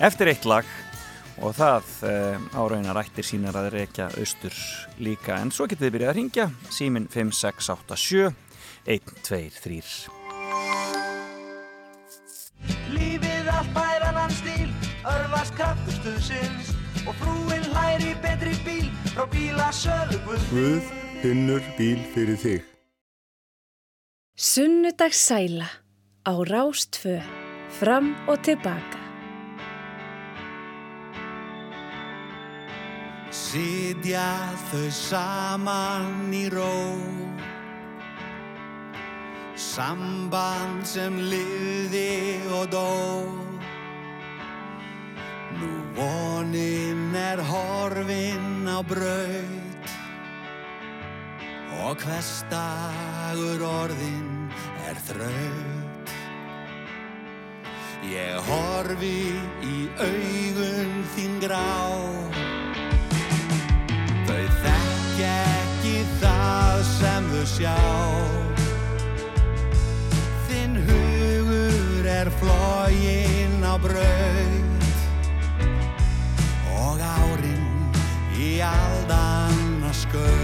eftir 0.00 0.30
eitt 0.32 0.48
lag 0.48 0.70
og 1.44 1.52
það 1.58 1.90
e, 2.08 2.14
áraunar 2.56 3.02
ættir 3.02 3.28
sínar 3.28 3.58
að 3.60 3.68
rekja 3.74 4.06
austur 4.16 4.56
líka. 4.96 5.36
En 5.44 5.52
svo 5.52 5.66
getið 5.68 5.84
þið 5.84 5.92
byrjað 5.98 6.12
að 6.14 6.16
ringja 6.22 6.46
símin 6.72 7.08
5687 7.12 8.32
123. 8.94 9.82
Lífið 12.96 13.52
allt 13.58 13.76
bærannan 13.76 14.32
stíl, 14.40 14.72
örfast 15.04 15.52
kraftur 15.60 16.00
stuðsins 16.00 16.72
og 17.08 17.14
frúin 17.20 17.64
hlæri 17.70 18.12
betri 18.24 18.54
bíl 18.66 18.86
frá 19.12 19.24
bílasölu 19.32 20.18
Guð. 20.26 20.42
Guð 20.50 20.84
finnur 21.22 21.62
bíl 21.78 22.00
fyrir 22.14 22.38
þig. 22.44 22.60
Sunnudagssæla 24.36 25.68
á 26.30 26.32
Rástfö. 26.52 27.16
Fram 27.74 28.14
og 28.28 28.38
tilbaka. 28.46 29.00
Sitja 33.34 34.30
þau 34.70 34.90
saman 34.94 36.30
í 36.30 36.44
ró 36.54 36.74
Samband 39.58 40.86
sem 40.86 41.18
liði 41.30 42.38
og 42.54 42.70
dó 42.70 42.90
Nú 45.54 45.70
vonin 45.94 47.14
er 47.14 47.38
horfin 47.38 48.66
á 48.66 48.82
braut. 48.82 49.90
Og 51.84 52.00
hverstagur 52.02 53.62
orðin 53.62 54.50
er 54.88 54.98
þraut. 55.06 56.14
Ég 58.04 58.36
horfi 58.48 59.20
í 59.64 59.76
augun 59.98 60.96
þín 61.14 61.38
grá. 61.44 61.68
Þau 64.26 64.42
þekki 64.64 65.28
ekki 65.30 65.94
það 66.20 66.82
sem 66.90 67.30
þau 67.32 67.46
sjá. 67.54 67.78
Þinn 70.48 70.76
hugur 70.90 72.10
er 72.18 72.32
flógin 72.42 73.64
á 73.64 73.74
braut 73.86 74.53
aldanna 78.64 79.92
skaut 79.92 80.43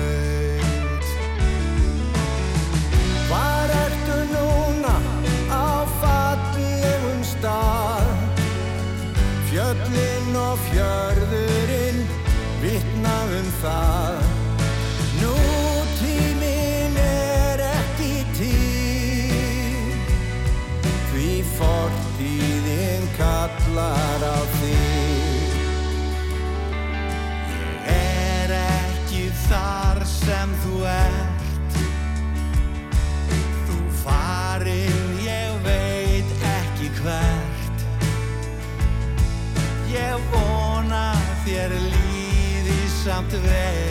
líði 43.21 43.29
samt 43.29 43.33
vel 43.45 43.90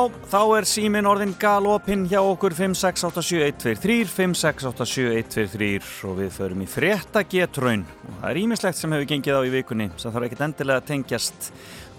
Já, 0.00 0.08
þá 0.32 0.42
er 0.56 0.64
símin 0.64 1.04
orðin 1.04 1.32
galopinn 1.36 2.06
hjá 2.08 2.22
okkur 2.22 2.54
5687123, 2.56 4.06
5687123 4.08 5.90
og 6.08 6.14
við 6.16 6.30
förum 6.32 6.62
í 6.64 6.68
frétta 6.70 7.20
getraun. 7.28 7.82
Það 8.06 8.24
er 8.30 8.40
ímislegt 8.40 8.78
sem 8.78 8.94
hefur 8.96 9.10
gengið 9.10 9.36
á 9.36 9.42
í 9.44 9.52
vikunni 9.52 9.90
sem 10.00 10.14
þarf 10.14 10.30
ekkert 10.30 10.46
endilega 10.46 10.80
að 10.80 10.88
tengjast 10.88 11.50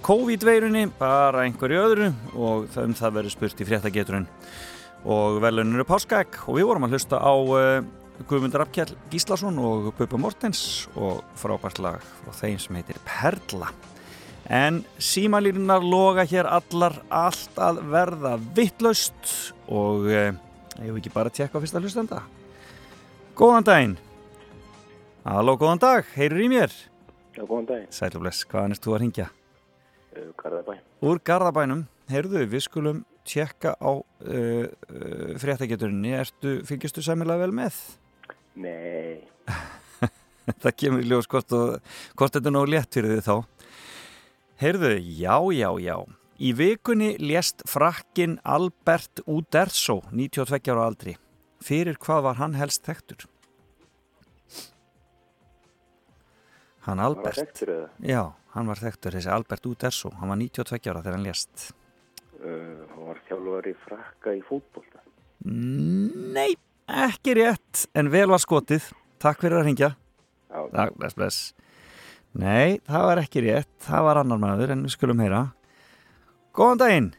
COVID-veirunni, 0.08 0.88
bara 0.98 1.46
einhverju 1.46 1.84
öðru 1.84 2.10
og 2.34 2.66
það 2.74 2.90
um 2.90 2.98
það 3.04 3.16
verður 3.20 3.36
spurt 3.36 3.62
í 3.62 3.70
frétta 3.70 3.94
getraun. 3.94 4.26
Og 5.06 5.38
velun 5.46 5.78
eru 5.78 5.86
páskæk 5.92 6.42
og 6.48 6.58
við 6.58 6.70
vorum 6.72 6.90
að 6.90 6.98
hlusta 6.98 7.22
á 7.22 7.34
uh, 7.38 7.86
Guðmundur 8.26 8.66
Abkjell 8.66 8.98
Gíslason 9.14 9.62
og 9.62 9.94
Bubba 10.00 10.26
Mortens 10.26 10.88
og 10.96 11.22
frábært 11.38 11.86
lag 11.86 12.02
frá 12.24 12.34
þeim 12.42 12.58
sem 12.66 12.82
heitir 12.82 12.98
Perla. 13.06 13.70
En 14.52 14.82
símalínunar 15.00 15.80
loga 15.80 16.26
hér 16.28 16.48
allar 16.52 16.98
allt 17.08 17.56
að 17.56 17.78
verða 17.88 18.34
vittlaust 18.58 19.30
og 19.72 20.10
eh, 20.12 20.34
ég 20.76 20.90
hef 20.90 20.98
ekki 21.00 21.12
bara 21.14 21.32
tjekka 21.32 21.56
á 21.56 21.64
fyrsta 21.64 21.80
hlustenda. 21.80 22.20
Góðan 23.40 23.68
daginn. 23.70 23.94
Halló, 25.24 25.56
góðan 25.56 25.80
dag, 25.80 26.10
heyrur 26.18 26.44
í 26.44 26.50
mér? 26.52 26.76
Já, 27.38 27.46
góðan 27.46 27.70
daginn. 27.70 27.94
Sæl 27.96 28.10
og 28.12 28.26
bless, 28.26 28.44
hvaðan 28.52 28.76
ert 28.76 28.84
þú 28.84 28.98
að 28.98 29.02
ringja? 29.06 29.30
Uh, 30.12 30.28
Garðabæ. 30.44 30.76
Úr 31.08 31.24
Garðabænum, 31.32 31.86
heyrðu, 32.12 32.44
við 32.52 32.66
skulum 32.68 33.02
tjekka 33.24 33.78
á 33.80 33.92
uh, 34.04 34.04
uh, 34.68 35.32
fréttageturinni. 35.40 36.12
Ertu, 36.20 36.58
fylgjastu 36.68 37.06
sæmilega 37.08 37.46
vel 37.46 37.56
með? 37.56 37.80
Nei, 38.60 39.22
Það 40.64 40.78
kemur 40.84 41.06
í 41.06 41.08
ljós 41.08 41.32
hvort, 41.32 41.56
og, 41.56 41.98
hvort 42.20 42.36
þetta 42.36 42.52
er 42.52 42.58
nóg 42.58 42.72
létt 42.74 43.00
fyrir 43.00 43.16
þið 43.16 43.28
þá. 43.30 43.61
Heyrðu, 44.62 44.92
já, 45.02 45.40
já, 45.58 45.70
já. 45.82 45.96
Í 46.38 46.52
vikunni 46.54 47.16
lést 47.18 47.64
frakkin 47.66 48.36
Albert 48.46 49.24
Uderzo, 49.26 50.04
92 50.14 50.70
ára 50.70 50.84
aldri. 50.86 51.16
Fyrir 51.66 51.98
hvað 51.98 52.28
var 52.28 52.38
hann 52.38 52.54
helst 52.54 52.86
þekktur? 52.86 53.26
Hann 56.86 57.02
var 57.02 57.08
Albert. 57.08 57.40
þekktur 57.42 57.72
eða? 57.74 57.88
Já, 58.06 58.22
hann 58.54 58.70
var 58.70 58.84
þekktur, 58.84 59.18
þessi 59.18 59.32
Albert 59.34 59.66
Uderzo. 59.66 60.14
Hann 60.20 60.30
var 60.30 60.38
92 60.44 60.94
ára 60.94 61.02
þegar 61.02 61.18
hann 61.18 61.26
lést. 61.26 61.66
Uh, 62.38 62.86
hann 62.94 63.10
var 63.10 63.24
þjálfur 63.32 63.72
í 63.72 63.76
frakka 63.88 64.36
í 64.38 64.44
fótbolta. 64.46 65.02
Nei, 66.38 66.52
ekki 67.10 67.34
rétt, 67.42 67.88
en 67.98 68.14
vel 68.14 68.30
var 68.30 68.46
skotið. 68.46 68.94
Takk 69.26 69.42
fyrir 69.42 69.64
að 69.64 69.72
ringja. 69.72 69.92
Já. 70.54 70.62
Takk, 70.70 71.02
bless, 71.02 71.18
bless. 71.18 71.71
Nei, 72.34 72.80
það 72.88 73.06
var 73.10 73.18
ekki 73.26 73.42
rétt. 73.44 73.70
Það 73.84 74.04
var 74.08 74.20
annar 74.22 74.40
maður, 74.40 74.72
en 74.72 74.84
við 74.86 74.94
skulum 74.96 75.20
heyra. 75.20 75.42
Góðan 76.56 76.80
daginn. 76.80 77.10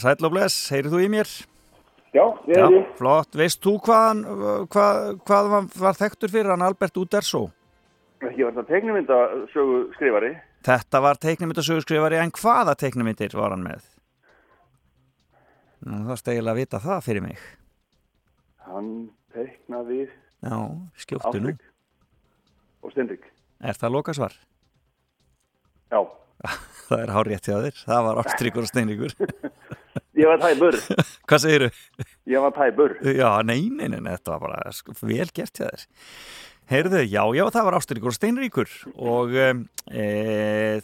Sæll 0.00 0.24
og 0.26 0.32
bless, 0.32 0.56
heyrið 0.72 0.94
þú 0.96 1.00
í 1.04 1.08
mér? 1.12 1.30
Já, 2.12 2.24
ég 2.48 2.56
er 2.58 2.74
ég. 2.74 2.88
Flott, 2.98 3.32
veist 3.38 3.60
þú 3.64 3.76
hvað, 3.84 4.02
hann- 4.08 4.66
hvað, 4.72 5.20
hvað 5.24 5.50
var, 5.52 5.68
var 5.80 5.94
þekktur 6.00 6.32
fyrir 6.32 6.50
hann 6.50 6.62
Albert 6.66 6.96
Uderzo? 6.96 7.50
Ég 8.22 8.44
var 8.44 8.52
það 8.58 8.68
teiknumynda 8.68 9.18
sögu 9.52 9.78
skrifari. 9.94 10.32
Þetta 10.62 11.00
var 11.02 11.18
teiknumyndasögurskrifari, 11.18 12.20
en 12.22 12.30
hvaða 12.30 12.76
teiknumyndir 12.78 13.32
var 13.34 13.50
hann 13.50 13.64
með? 13.66 13.82
Nú, 15.82 16.04
það 16.06 16.20
stegilega 16.20 16.52
að 16.54 16.60
vita 16.60 16.78
það 16.84 17.00
fyrir 17.02 17.24
mig. 17.24 17.38
Hann 18.68 18.92
teiknaði 19.34 20.04
Já, 20.42 20.58
skjóttu 21.02 21.40
nú. 21.42 21.56
Og 22.82 22.92
Stenrik. 22.94 23.26
Er 23.62 23.78
það 23.78 23.94
lokasvar? 23.96 24.34
Já, 25.92 26.00
Það 26.88 27.02
er 27.02 27.12
hár 27.14 27.28
rétt 27.30 27.48
hjá 27.48 27.56
þér. 27.64 27.82
Það 27.86 28.06
var 28.06 28.20
Ástríkur 28.22 28.64
og 28.64 28.70
Steinríkur. 28.70 29.12
ég 30.20 30.30
var 30.30 30.40
tæpur. 30.42 30.78
Hvað 31.30 31.44
segiru? 31.44 31.68
Ég 32.28 32.44
var 32.44 32.56
tæpur. 32.56 32.96
Já, 33.06 33.28
nei, 33.46 33.60
nei, 33.70 33.86
nei, 33.88 33.98
nei, 33.98 34.16
þetta 34.16 34.34
var 34.34 34.42
bara 34.48 34.74
sko, 34.76 34.96
vel 35.00 35.28
gert 35.34 35.60
hjá 35.60 35.68
þér. 35.68 35.86
Heyrðu, 36.72 37.00
já, 37.04 37.22
já, 37.36 37.44
það 37.54 37.66
var 37.68 37.78
Ástríkur 37.78 38.12
og 38.12 38.16
Steinríkur 38.16 38.74
og 38.94 39.34
um, 39.48 39.64
e, 39.90 40.04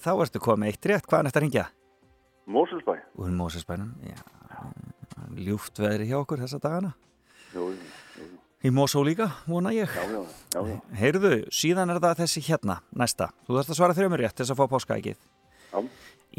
þá 0.02 0.10
ertu 0.24 0.42
komið 0.42 0.72
eitt 0.72 0.90
rétt. 0.90 1.06
Hvaðan 1.08 1.30
ertu 1.30 1.40
að 1.40 1.46
ringja? 1.46 1.68
Móselsbæ. 2.48 2.94
Úr 3.20 3.32
Mósesbænum, 3.36 3.92
já. 4.08 4.18
Ljúft 5.38 5.78
veðri 5.78 6.08
hjá 6.08 6.18
okkur 6.22 6.42
þessa 6.42 6.60
dagana. 6.62 6.94
Jú, 7.54 7.70
Í 8.58 8.72
Mósó 8.74 9.04
líka, 9.06 9.28
vona 9.46 9.70
ég. 9.70 9.86
já, 9.86 10.02
já, 10.10 10.22
já, 10.54 10.60
já. 10.66 10.78
Heyrðu, 10.98 11.34
síðan 11.54 11.92
er 11.92 12.00
það 12.02 12.22
þessi 12.24 12.40
hérna, 12.48 12.80
næsta. 12.90 13.28
Þú 13.46 13.54
þarfst 13.54 13.70
að 13.70 13.78
svara 13.78 13.94
þrjumur 13.94 14.22
rétt 14.24 14.34
til 14.34 14.42
þess 14.42 14.54
að 14.54 14.58
fá 14.58 14.72
páskaækið. 14.72 15.20
Já. 15.70 15.78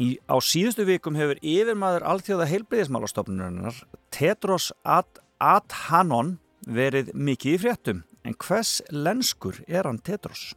Í, 0.00 0.08
á 0.28 0.36
síðustu 0.44 0.84
vikum 0.84 1.16
hefur 1.16 1.40
yfirmaður 1.40 2.04
alþjóða 2.10 2.48
heilbriðismálastofnunarinnar 2.50 3.78
Tedros 4.12 4.68
Ad 4.84 5.22
Adhanom 5.40 6.34
verið 6.68 7.14
mikið 7.16 7.56
í 7.56 7.60
fréttum. 7.64 8.02
En 8.28 8.36
hvers 8.36 8.82
lenskur 8.92 9.62
er 9.64 9.88
hann 9.88 10.00
Tedros? 10.04 10.50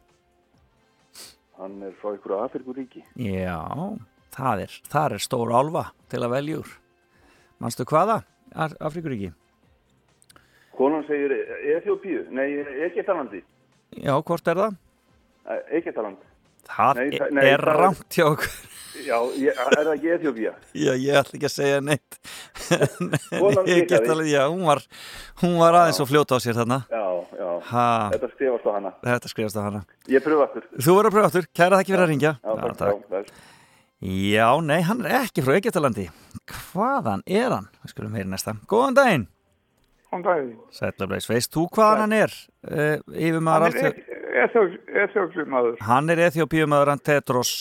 Hann 1.56 1.80
er 1.86 1.94
frá 1.96 2.12
ykkur 2.12 2.36
Afrikuríki. 2.42 3.06
Já, 3.16 3.56
það 4.36 4.66
er, 4.66 4.76
er 5.06 5.24
stór 5.24 5.54
álfa 5.56 5.86
til 6.12 6.20
að 6.20 6.36
veljúr. 6.36 6.76
Manstu 7.62 7.88
hvaða? 7.88 8.20
Afríkuríki? 8.54 9.32
Konan 10.78 11.04
segir 11.06 11.30
Eþjópíu, 11.76 12.26
nei, 12.34 12.48
Egyptalandi. 12.88 13.42
Já, 14.02 14.14
hvort 14.26 14.48
er 14.50 14.56
það? 14.62 14.76
Egyptaland. 15.78 16.16
Það 16.64 16.94
Nei, 16.96 17.10
það- 17.18 17.32
nei, 17.36 17.42
er 17.44 17.60
það 17.60 17.74
er- 17.74 17.80
rangt 17.84 18.08
hjá 18.16 18.24
okkur. 18.30 18.54
Já, 19.04 19.16
ég, 19.36 19.50
er 19.58 19.74
það 19.84 19.90
ekki 19.94 20.10
Eþjópía? 20.14 20.52
Já, 20.74 20.92
ég 20.94 21.18
ætla 21.20 21.34
ekki 21.38 21.48
að 21.48 21.54
segja 21.54 21.80
neitt. 21.84 22.18
Alveg, 23.34 24.30
já, 24.30 24.42
hún 24.48 24.64
var, 24.66 24.80
hún 25.42 25.56
var 25.58 25.74
aðeins 25.80 26.00
og 26.00 26.08
fljóta 26.08 26.38
á 26.38 26.40
sér 26.42 26.56
þarna. 26.58 26.78
Já, 26.90 27.02
já. 27.38 27.48
Ha, 27.70 27.86
Þetta 28.14 28.30
skrifast 28.34 28.66
á 28.66 28.70
hana. 28.76 28.92
þetta 29.04 29.30
skrifast 29.32 29.58
á 29.58 29.62
hana. 29.66 29.82
Ég 30.08 30.24
pröfa 30.24 30.46
aftur. 30.48 30.66
Þú 30.78 30.96
verður 30.98 31.10
að 31.10 31.16
pröfa 31.16 31.30
aftur, 31.30 31.48
kæra 31.54 31.76
það 31.76 31.82
ekki 31.84 31.92
fyrir 31.94 32.04
að 32.06 32.12
ringja. 32.14 32.32
Já, 32.40 32.54
takk. 32.54 32.80
Já, 32.80 33.10
takk. 33.10 33.26
Já, 34.04 34.48
nei, 34.60 34.80
hann 34.84 35.04
er 35.06 35.14
ekki 35.24 35.42
frá 35.44 35.54
Egyptalandi. 35.58 36.08
Hvaðan 36.72 37.22
er 37.26 37.50
hann? 37.54 37.68
Við 37.84 37.94
skulum 37.94 38.16
heyra 38.18 38.30
næsta. 38.34 38.56
Góðan 38.68 38.94
daginn. 38.98 39.26
Góðan 40.14 40.22
daginn. 40.22 40.58
Sætlableis, 40.70 41.26
veist 41.26 41.50
þú 41.50 41.64
hvaðan 41.74 42.02
hann 42.04 42.12
er? 42.14 42.34
Uh, 42.62 43.00
yfirmaður 43.18 43.64
Hann 43.64 43.78
alþjóð... 43.80 44.74
er 44.94 45.06
eþjóklumadur. 45.08 45.80
Hann 45.82 46.12
er 46.12 46.20
Eþjópíumaður 46.28 46.90
hann 46.92 47.02
Tetros 47.02 47.52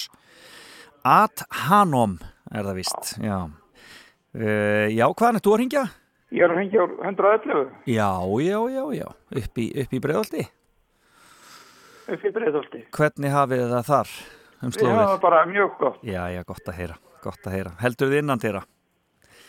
Adhanom 1.01 2.19
er 2.53 2.67
það 2.67 2.77
víst, 2.77 3.13
já. 3.23 3.37
Uh, 4.37 4.85
já, 4.93 5.05
hvaðan 5.09 5.39
er 5.39 5.45
þú 5.47 5.55
að 5.55 5.59
ringja? 5.63 5.83
Ég 6.33 6.45
er 6.45 6.53
að 6.53 6.59
hengja 6.61 6.83
úr 6.85 6.93
111 7.05 7.89
Já, 7.89 8.11
já, 8.45 8.59
já, 8.75 8.83
já, 8.99 9.07
upp 9.41 9.61
í, 9.61 9.65
upp 9.83 9.97
í 9.97 10.01
breiðolti. 10.05 10.45
upp 12.13 12.23
í 12.29 12.33
Breiðholti. 12.37 12.83
Hvernig 12.93 13.33
hafið 13.33 13.65
það 13.73 13.89
þar 13.89 14.13
um 14.63 14.77
hafa 14.93 15.17
bara 15.25 15.41
mjög 15.49 15.75
gott. 15.81 15.99
Já, 16.05 16.21
já, 16.29 16.43
gott 16.45 16.69
að 16.69 16.79
heyra, 16.83 17.01
gott 17.25 17.49
að 17.49 17.57
heyra. 17.57 17.75
Heldur 17.81 18.13
þið 18.13 18.21
innan 18.21 18.45
þeirra? 18.45 18.63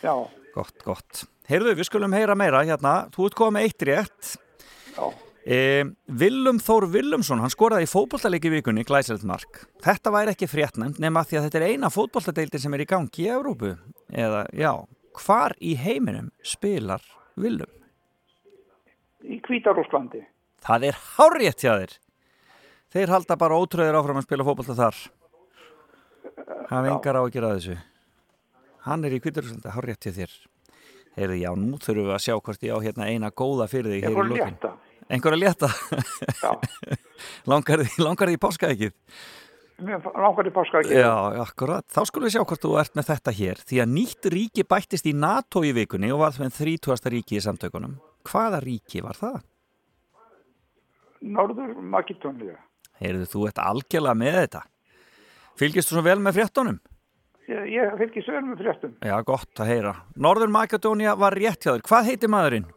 Já. 0.01 0.13
Gott, 0.55 0.77
gott. 0.85 1.25
Heyrðu, 1.45 1.75
við 1.77 1.87
skulum 1.89 2.15
heyra 2.15 2.33
meira 2.37 2.63
hérna. 2.65 2.95
Þú 3.13 3.29
ert 3.29 3.37
komið 3.37 3.67
eitt 3.67 3.85
rétt. 3.85 4.33
Já. 4.95 5.05
E, 5.45 5.57
Willum 6.09 6.57
Þór 6.57 6.87
Willumsson, 6.89 7.37
hann 7.43 7.51
skoraði 7.53 7.85
í 7.85 7.89
fótbollaleiki 7.91 8.49
vikunni, 8.49 8.81
glæsilegt 8.87 9.27
mark. 9.29 9.59
Þetta 9.85 10.13
væri 10.15 10.33
ekki 10.33 10.49
fréttnæmt 10.49 10.97
nema 11.03 11.21
því 11.21 11.37
að 11.37 11.45
þetta 11.45 11.59
er 11.59 11.65
eina 11.69 11.91
fótbolladeildin 11.93 12.63
sem 12.63 12.73
er 12.73 12.81
í 12.81 12.87
gangi 12.89 13.27
í 13.27 13.29
Evrópu. 13.29 13.75
Eða, 14.09 14.39
já, 14.57 14.71
hvar 15.21 15.53
í 15.61 15.75
heiminum 15.77 16.31
spilar 16.41 17.05
Willum? 17.37 17.69
Í 19.21 19.37
Kvítarúslandi. 19.45 20.23
Það 20.65 20.87
er 20.89 20.99
hárrétt 21.19 21.61
hjá 21.61 21.75
þér. 21.75 21.95
Þeir 22.95 23.13
halda 23.13 23.37
bara 23.37 23.61
ótröðir 23.61 23.99
áfram 23.99 24.17
að 24.17 24.25
spila 24.25 24.49
fótbolta 24.49 24.79
þar. 24.81 25.03
Hafa 26.71 26.89
engar 26.89 27.21
á 27.21 27.21
að 27.21 27.31
gera 27.37 27.53
þessu. 27.53 27.77
Hann 28.89 29.05
er 29.05 29.13
í 29.13 29.21
Kvítarúslandi, 29.21 29.77
hárrétt 29.77 30.09
hjá 30.09 30.17
þér. 30.23 30.35
Heyrðu, 31.15 31.39
já, 31.39 31.51
nú 31.55 31.79
þurfum 31.79 32.09
við 32.09 32.17
að 32.17 32.23
sjá 32.25 32.35
hvort 32.35 32.67
ég 32.67 32.75
á 32.75 32.79
hérna 32.83 33.07
eina 33.07 33.31
góða 33.31 33.69
fyrir 33.71 33.95
þig. 33.95 34.09
Lokin. 34.11 34.35
létta. 34.35 34.73
Einhver 35.05 35.35
að 35.37 35.43
létta? 35.43 35.69
Langar, 37.51 37.85
því, 37.85 38.03
langar 38.03 38.31
því 38.31 38.39
páskaækið? 38.41 38.95
Langar 39.75 40.47
í 40.47 40.51
páska 40.55 40.79
ekki. 40.79 40.95
Já, 40.95 41.11
akkurat. 41.43 41.83
Þá 41.91 42.01
skulum 42.07 42.29
við 42.29 42.37
sjá 42.37 42.43
hvort 42.47 42.63
þú 42.63 42.71
ert 42.79 42.93
með 42.95 43.09
þetta 43.09 43.33
hér. 43.35 43.59
Því 43.67 43.81
að 43.83 43.91
nýtt 43.91 44.29
ríki 44.31 44.63
bættist 44.63 45.09
í 45.09 45.13
NATO 45.15 45.63
í 45.67 45.73
vikunni 45.75 46.11
og 46.15 46.21
var 46.23 46.37
með 46.39 46.61
30. 46.61 47.09
ríki 47.11 47.35
í 47.35 47.43
samtökunum. 47.43 47.97
Hvaða 48.25 48.61
ríki 48.63 49.03
var 49.03 49.19
það? 49.19 49.41
Norður 51.35 51.75
Makedónia. 51.91 52.55
Heyrðu, 53.01 53.27
þú 53.27 53.43
ert 53.49 53.59
algjörlega 53.59 54.19
með 54.21 54.39
þetta. 54.39 54.63
Fylgist 55.59 55.91
þú 55.91 55.97
svo 55.97 56.05
vel 56.07 56.19
með 56.23 56.39
fréttonum? 56.39 56.79
Ég, 57.45 57.65
ég 57.75 57.95
fylgist 57.99 58.31
vel 58.33 58.41
með 58.47 58.63
fréttum. 58.63 58.93
Já, 59.05 59.15
gott 59.27 59.61
að 59.61 59.69
heyra. 59.69 59.93
Norður 60.17 60.53
Makedónia 60.55 61.13
var 61.19 61.35
rétt 61.37 61.61
hjá 61.61 61.75
þér. 61.75 61.85
Hvað 61.85 62.09
heitir 62.09 62.31
maðurinn? 62.33 62.67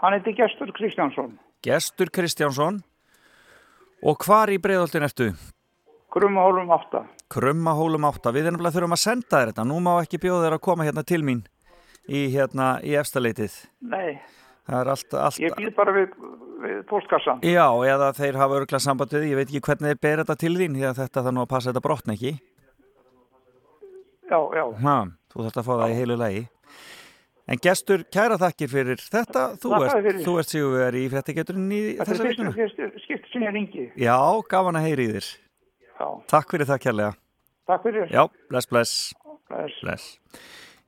Hann 0.00 0.16
heiti 0.16 0.32
Gestur 0.38 0.72
Kristjánsson. 0.72 1.34
Gestur 1.64 2.08
Kristjánsson. 2.08 2.80
Og 4.00 4.24
hvar 4.24 4.48
í 4.48 4.56
breiðoltin 4.62 5.04
ertu? 5.04 5.34
Grumahólum 6.10 6.70
8. 6.74 7.04
Krummahólum 7.30 8.08
8 8.08 8.32
við 8.34 8.48
erum 8.48 8.58
bara 8.58 8.72
þurfum 8.74 8.96
að 8.96 9.02
senda 9.04 9.36
þér 9.36 9.50
þetta 9.52 9.64
nú 9.68 9.76
má 9.84 9.92
ekki 10.00 10.18
bjóða 10.24 10.48
þér 10.48 10.56
að 10.56 10.62
koma 10.64 10.86
hérna 10.88 11.04
til 11.06 11.20
mín 11.22 11.44
í 12.10 12.24
hérna 12.32 12.70
í 12.82 12.96
efstaleitið 12.98 13.54
Nei, 13.92 14.16
það 14.66 14.80
er 14.80 14.90
allt, 14.94 15.14
allt 15.14 15.38
ég 15.38 15.54
býð 15.54 15.70
bara 15.76 15.94
við, 15.94 16.16
postkassan. 16.90 17.44
Já, 17.46 17.68
eða 17.92 18.10
þeir 18.18 18.40
hafa 18.40 18.58
örgla 18.58 18.80
sambandið, 18.82 19.28
ég 19.30 19.38
veit 19.38 19.46
ekki 19.46 19.62
hvernig 19.68 19.92
þeir 19.92 20.02
ber 20.02 20.24
þetta 20.24 20.38
til 20.42 20.52
þín 20.58 20.80
því 20.80 20.88
að 20.88 20.98
þetta 21.04 21.24
þarf 21.28 21.36
nú 21.36 21.44
að 21.44 21.52
passa 21.52 21.70
þetta 21.70 21.84
brotna 21.86 22.16
ekki 22.18 22.34
Já, 24.30 24.38
já. 24.56 24.64
ha, 24.84 24.96
Þú 25.32 25.44
þarft 25.44 25.60
að 25.60 25.66
fá 25.68 25.72
það 25.80 25.90
í 25.92 25.98
heilu 26.00 26.16
lagi 26.20 26.42
En 27.50 27.58
gestur, 27.58 28.04
kæra 28.14 28.36
þakkir 28.38 28.70
fyrir 28.70 29.00
þetta 29.10 29.44
Þú 29.58 29.72
Þakka 29.74 30.00
ert, 30.00 30.20
þú 30.26 30.34
ert 30.38 30.52
sigurvegar 30.52 30.98
í 31.00 31.04
fréttageturinn 31.10 31.72
í 31.74 31.80
Þetta 31.98 32.06
þessa 32.12 32.22
er 32.22 32.30
vikuna 32.30 32.52
fyrst, 32.54 32.76
fyrst, 32.78 33.00
skipt 33.04 33.30
sem 33.32 33.42
ég 33.42 33.54
ringi. 33.56 33.86
Já, 33.98 34.16
gaman 34.52 34.78
að 34.78 34.86
heyri 34.86 35.08
í 35.08 35.12
þér 35.16 35.30
Já. 36.00 36.06
Takk 36.30 36.54
fyrir 36.54 36.70
það 36.70 36.82
kærlega 36.86 37.12
Takk 37.70 37.82
fyrir. 37.86 38.06
Já, 38.14 38.22
bless, 38.50 38.70
bless 38.70 38.94
Bless. 39.50 39.80
bless. 39.82 40.04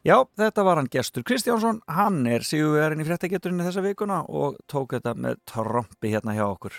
Já, 0.07 0.17
þetta 0.39 0.63
var 0.67 0.79
hann 0.79 0.91
gestur 0.91 1.25
Kristjánsson 1.27 1.81
Hann 1.91 2.23
er 2.31 2.47
sigurvegarinn 2.47 3.03
í 3.03 3.07
fréttageturinn 3.11 3.63
þessa 3.67 3.83
vikuna 3.83 4.21
og 4.31 4.61
tók 4.71 4.95
þetta 4.97 5.17
með 5.19 5.41
trompi 5.51 6.15
hérna 6.15 6.37
hjá 6.39 6.47
okkur 6.47 6.79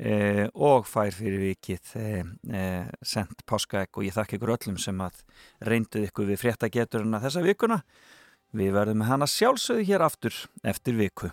eh, 0.00 0.46
og 0.56 0.88
fær 0.88 1.12
fyrir 1.14 1.44
vikið 1.44 1.92
eh, 2.00 2.32
eh, 2.56 2.88
sendt 3.04 3.44
páskaegg 3.46 4.00
og 4.00 4.08
ég 4.08 4.16
þakka 4.16 4.38
ykkur 4.38 4.54
öllum 4.56 4.80
sem 4.80 5.04
að 5.04 5.20
reynduð 5.68 6.08
ykkur 6.08 6.32
við 6.32 6.42
fréttageturinn 6.46 7.20
þessa 7.20 7.44
vikuna 7.44 7.82
Við 8.50 8.72
verðum 8.74 8.98
með 8.98 9.10
hana 9.12 9.26
sjálfsögðu 9.30 9.84
hér 9.86 10.02
aftur 10.02 10.34
eftir 10.66 10.96
viku. 10.98 11.28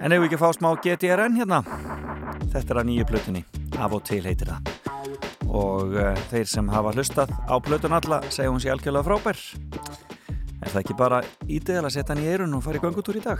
En 0.00 0.14
ef 0.14 0.22
við 0.22 0.30
ekki 0.30 0.40
fá 0.40 0.48
smá 0.56 0.70
GTRN 0.80 1.36
hérna, 1.36 1.60
þetta 2.54 2.72
er 2.72 2.80
að 2.80 2.88
nýju 2.88 3.06
plötunni, 3.10 3.44
af 3.76 3.98
og 3.98 4.04
til 4.08 4.22
heitir 4.24 4.54
það. 4.54 4.72
Og 5.46 5.92
uh, 5.92 6.16
þeir 6.32 6.48
sem 6.48 6.72
hafa 6.72 6.96
hlustað 6.96 7.36
á 7.36 7.54
plötun 7.60 7.96
alla 7.96 8.22
segja 8.30 8.52
hún 8.52 8.62
sér 8.64 8.78
algjörlega 8.78 9.08
frábær. 9.10 10.15
Er 10.66 10.72
það 10.72 10.80
ekki 10.80 10.94
bara 10.98 11.18
ídegal 11.46 11.84
að 11.86 11.92
setja 11.94 12.10
hann 12.10 12.24
í 12.24 12.26
eirun 12.26 12.54
og 12.58 12.62
fara 12.64 12.80
í 12.80 12.82
göngutúr 12.82 13.16
í 13.16 13.20
dag? 13.22 13.38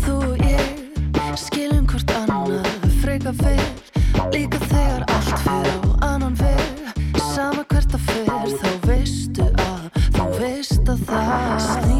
Þú 0.00 0.16
og 0.16 0.40
ég 0.40 1.36
skilum 1.44 1.84
hvort 1.92 2.16
annað 2.16 2.88
freka 3.02 3.36
vel 3.42 3.60
Líka 4.32 4.62
þegar 4.70 5.04
allt 5.04 5.44
fyrir 5.44 5.84
á 5.84 6.14
annan 6.14 6.40
veg 6.40 7.20
Sama 7.34 7.68
hvert 7.68 7.92
það 7.92 8.08
fer 8.08 8.56
þá 8.56 8.72
veistu 8.88 9.52
að 9.68 10.02
Þú 10.16 10.32
veist 10.40 10.96
að 10.96 11.06
það 11.12 11.97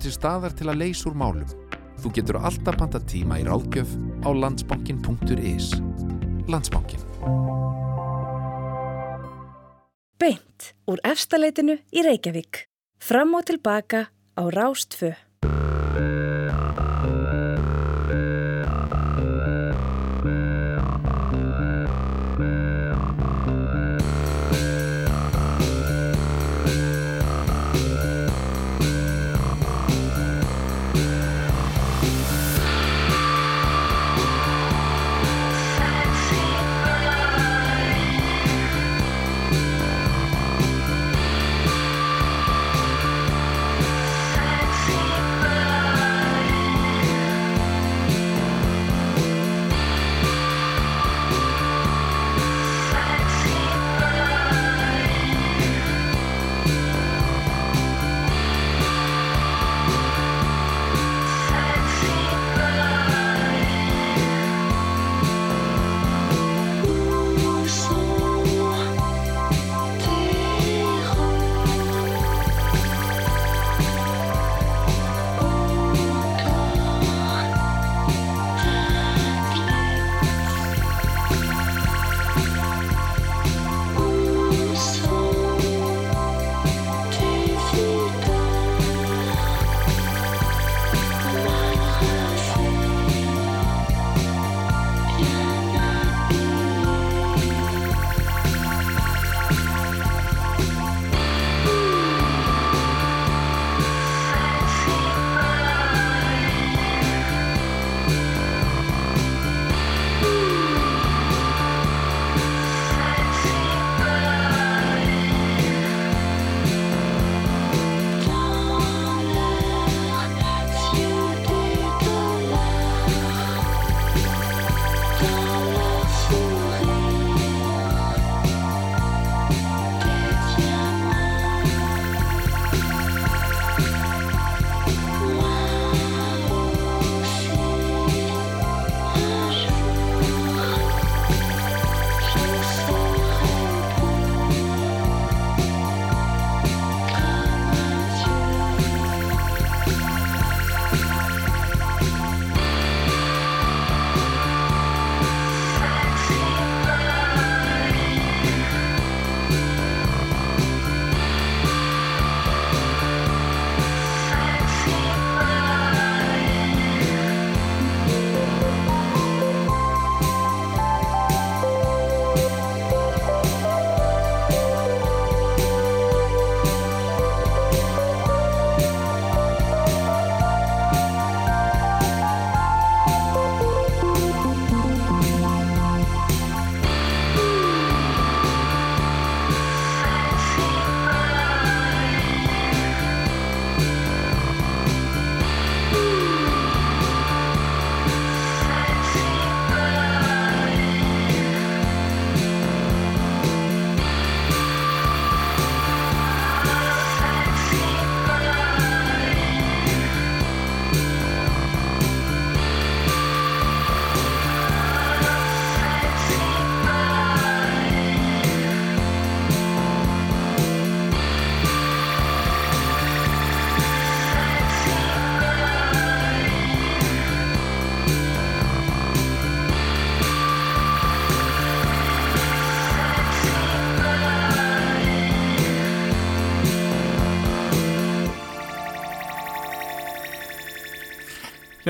Erum 0.00 0.08
til 0.08 0.16
staðar 0.16 0.54
til 0.56 0.68
að 0.72 0.78
leysa 0.80 1.10
úr 1.10 1.16
málum. 1.20 1.48
Þú 2.00 2.10
getur 2.16 2.38
alltaf 2.40 2.78
panta 2.80 2.96
tíma 3.04 3.36
í 3.36 3.42
ráðgjöf 3.44 3.90
á 4.24 4.32
landsbankin.is. 4.32 5.74
Landsbankin. 6.48 7.02
Beint 10.16 10.72
úr 10.88 11.04
efstaleitinu 11.04 11.76
í 11.92 12.04
Reykjavík. 12.06 12.64
Fram 12.96 13.36
og 13.36 13.44
tilbaka 13.52 14.06
á 14.08 14.42
Rástfö. 14.48 15.12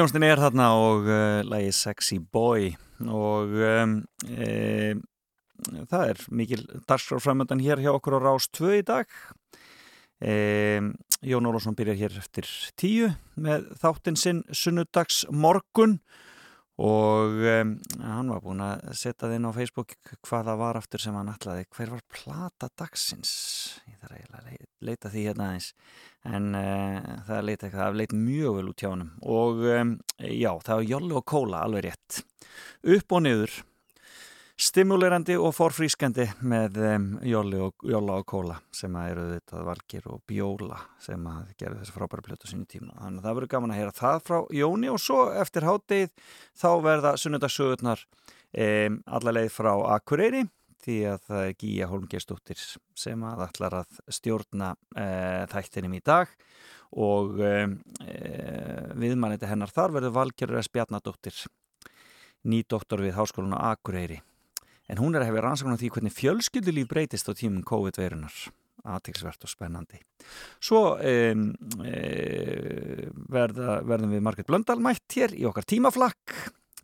Hljónstin 0.01 0.25
er 0.25 0.41
þarna 0.41 0.67
og 0.81 1.09
uh, 1.13 1.43
lægi 1.45 1.75
Sexy 1.77 2.17
Boy 2.33 2.71
og 3.05 3.51
um, 3.53 3.99
e, 4.33 4.95
það 5.91 6.13
er 6.15 6.23
mikil 6.33 6.63
dagskrárframöndan 6.89 7.61
hér 7.61 7.83
hjá 7.85 7.91
okkur 7.93 8.17
á 8.17 8.21
Rás 8.25 8.47
2 8.57 8.79
í 8.79 8.87
dag. 8.89 9.13
E, 10.25 10.81
Jón 11.21 11.51
Ólafsson 11.51 11.77
byrjar 11.77 12.01
hér 12.01 12.17
eftir 12.23 12.49
tíu 12.81 13.11
með 13.37 13.69
þáttinn 13.83 14.17
sinn 14.17 14.41
sunnudags 14.49 15.27
morgun 15.29 15.99
og 16.81 17.37
um, 17.53 17.77
hann 18.01 18.33
var 18.33 18.41
búinn 18.41 18.65
að 18.65 18.87
setja 18.97 19.27
það 19.27 19.37
inn 19.37 19.51
á 19.53 19.59
Facebook 19.59 19.99
hvað 20.25 20.49
það 20.49 20.63
var 20.65 20.81
aftur 20.81 21.05
sem 21.05 21.21
hann 21.21 21.35
ætlaði. 21.35 21.69
Hver 21.77 21.93
var 21.99 22.07
plata 22.09 22.73
dagsins? 22.73 23.35
Ég 23.85 24.01
þarf 24.01 24.17
eiginlega 24.17 24.41
að 24.41 24.49
le- 24.49 24.89
leita 24.89 25.13
því 25.13 25.29
hérna 25.29 25.51
aðeins 25.51 25.75
en 26.29 26.53
uh, 26.57 27.01
það 27.29 27.47
leit 27.47 27.65
eitthvað 27.65 27.83
það 27.83 27.99
leit 28.01 28.15
mjög 28.17 28.59
vel 28.59 28.69
út 28.71 28.83
hjá 28.83 28.91
honum. 28.91 29.11
Og 29.25 29.65
um, 29.73 29.97
já, 30.19 30.53
það 30.67 30.77
var 30.77 30.87
Jolli 30.93 31.17
og 31.17 31.27
Kóla 31.33 31.65
alveg 31.65 31.89
rétt. 31.89 32.23
Upp 32.97 33.17
og 33.17 33.25
niður. 33.25 33.59
Stimulerandi 34.61 35.39
og 35.41 35.55
forfrískandi 35.57 36.27
með 36.45 36.77
um, 36.85 37.05
Jolli 37.25 37.63
og, 37.65 37.87
og 37.89 38.27
Kóla 38.29 38.59
sem 38.77 38.97
að 39.01 39.13
eru 39.15 39.25
þetta 39.31 39.65
Valgir 39.71 40.11
og 40.13 40.21
Bjóla 40.29 40.83
sem 41.01 41.31
að 41.33 41.55
gerðu 41.57 41.81
þessi 41.81 41.97
frábæra 41.97 42.27
plötu 42.27 42.51
sínu 42.51 42.69
tíma. 42.69 42.93
Þannig 42.99 43.23
að 43.23 43.29
það 43.29 43.39
verður 43.39 43.53
gaman 43.55 43.73
að 43.73 43.81
heyra 43.81 43.97
það 43.97 44.23
frá 44.29 44.39
Jóni 44.61 44.93
og 44.93 45.01
svo 45.01 45.23
eftir 45.33 45.69
háttegið 45.69 46.13
þá 46.61 46.71
verða 46.85 47.15
sunnudagssögurnar 47.23 48.05
um, 48.05 49.01
allarleið 49.09 49.53
frá 49.57 49.73
Akureyri 49.97 50.45
því 50.85 50.97
að 51.13 51.25
það 51.29 51.45
er 51.47 51.57
Gíja 51.61 51.89
Holmgeistóttir 51.91 52.65
sem 52.99 53.25
að 53.27 53.45
ætlar 53.47 53.79
að 53.83 54.01
stjórna 54.13 54.73
uh, 54.75 55.45
þættinum 55.53 55.97
í 55.99 56.03
dag 56.05 56.33
og 57.01 57.39
um, 57.39 57.77
uh, 58.05 58.87
viðmanniti 58.99 59.51
hennar 59.51 59.73
þar 59.75 59.97
verður 59.99 60.17
Valgerður 60.19 60.63
S. 60.63 60.73
Bjarnadóttir 60.73 61.43
nýdoktor 62.51 63.05
við 63.05 63.19
Háskólan 63.19 63.57
á 63.57 63.75
Akureyri. 63.75 64.21
En 64.91 64.99
hún 64.99 65.15
er 65.15 65.23
að 65.23 65.31
hefja 65.31 65.45
rannsakun 65.45 65.77
á 65.77 65.81
því 65.81 65.93
hvernig 65.95 66.17
fjölskyldulíf 66.17 66.89
breytist 66.91 67.29
á 67.31 67.33
tímum 67.37 67.63
COVID-veirunar 67.69 68.49
aðtilsvert 68.89 69.45
og 69.45 69.51
spennandi. 69.53 70.01
Svo 70.63 70.97
um, 70.97 71.43
e, 71.85 73.11
verða, 73.33 73.81
verðum 73.87 74.15
við 74.17 74.25
Margret 74.25 74.49
Blöndal 74.49 74.79
mætt 74.83 75.19
hér 75.19 75.35
í 75.37 75.45
okkar 75.49 75.69
tímaflakk. 75.69 76.35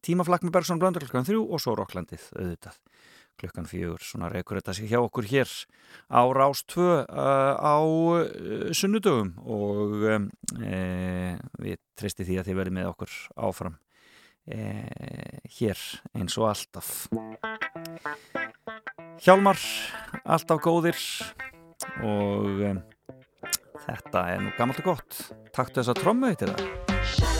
Tímaflakk 0.05 0.45
með 0.45 0.59
Bergson 0.59 0.83
Blöndal 0.83 1.07
klukkan 1.07 1.27
þrjú 1.27 1.47
og 1.49 1.63
svo 1.63 1.77
Rokklandið 1.79 2.29
auðvitað 2.37 2.77
klukkan 3.41 3.69
fjögur, 3.69 4.03
svona 4.03 4.31
reykur 4.33 4.61
þetta 4.61 4.75
sig 4.77 4.91
hjá 4.91 5.01
okkur 5.03 5.29
hér 5.29 5.51
á 6.09 6.23
Rás 6.35 6.63
2 6.73 6.83
uh, 6.83 7.05
á 7.57 7.77
uh, 7.85 8.73
sunnudögum 8.77 9.35
og 9.45 10.07
um, 10.17 10.29
e, 10.61 11.37
við 11.61 11.81
treysti 11.99 12.27
því 12.27 12.41
að 12.41 12.51
þið 12.51 12.59
verðið 12.61 12.77
með 12.79 12.91
okkur 12.93 13.15
áfram 13.49 13.79
e, 14.47 14.59
hér 15.59 15.85
eins 16.17 16.37
og 16.41 16.51
alltaf. 16.51 16.93
Hjálmar 19.25 19.61
alltaf 20.25 20.61
góðir 20.65 21.01
og 22.05 22.67
um, 22.73 22.83
þetta 23.87 24.27
er 24.35 24.45
nú 24.45 24.53
gammalt 24.59 24.85
og 24.85 24.95
gott. 24.95 25.25
Taktu 25.53 25.83
þessa 25.83 25.97
trommu 25.99 26.33
eitt 26.33 26.45
það 26.47 27.36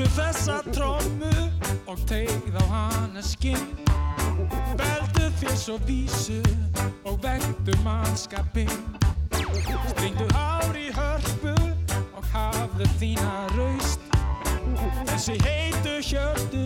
Taktu 0.00 0.16
þessa 0.16 0.54
trommu 0.72 1.30
og 1.84 1.98
tegð 2.08 2.54
á 2.56 2.64
hana 2.72 3.20
skinn. 3.20 3.66
Veldu 4.80 5.26
þér 5.36 5.56
svo 5.60 5.74
vísu 5.84 6.38
og 7.04 7.18
vektu 7.20 7.74
mannskapinn. 7.84 8.72
Stringdu 9.92 10.24
hár 10.32 10.72
í 10.72 10.86
hörpu 10.96 11.52
og 12.16 12.24
hafðu 12.32 12.88
þína 12.96 13.34
raust. 13.58 14.00
Þessi 15.10 15.36
heitu 15.44 15.98
hjörtu 16.00 16.64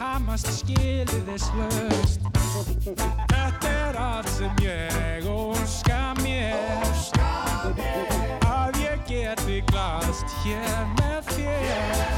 hamast 0.00 0.48
skiliðis 0.62 1.50
löst 1.58 2.24
Þetta 3.28 3.74
er 3.74 4.00
allt 4.06 4.32
sem 4.38 4.64
ég 4.64 5.28
óska 5.28 6.00
mér. 6.22 6.56
Að 7.20 8.09
ég 9.30 9.36
geti 9.36 9.62
glast 9.70 10.24
hér 10.42 10.86
með 10.98 11.24
þér. 11.34 12.10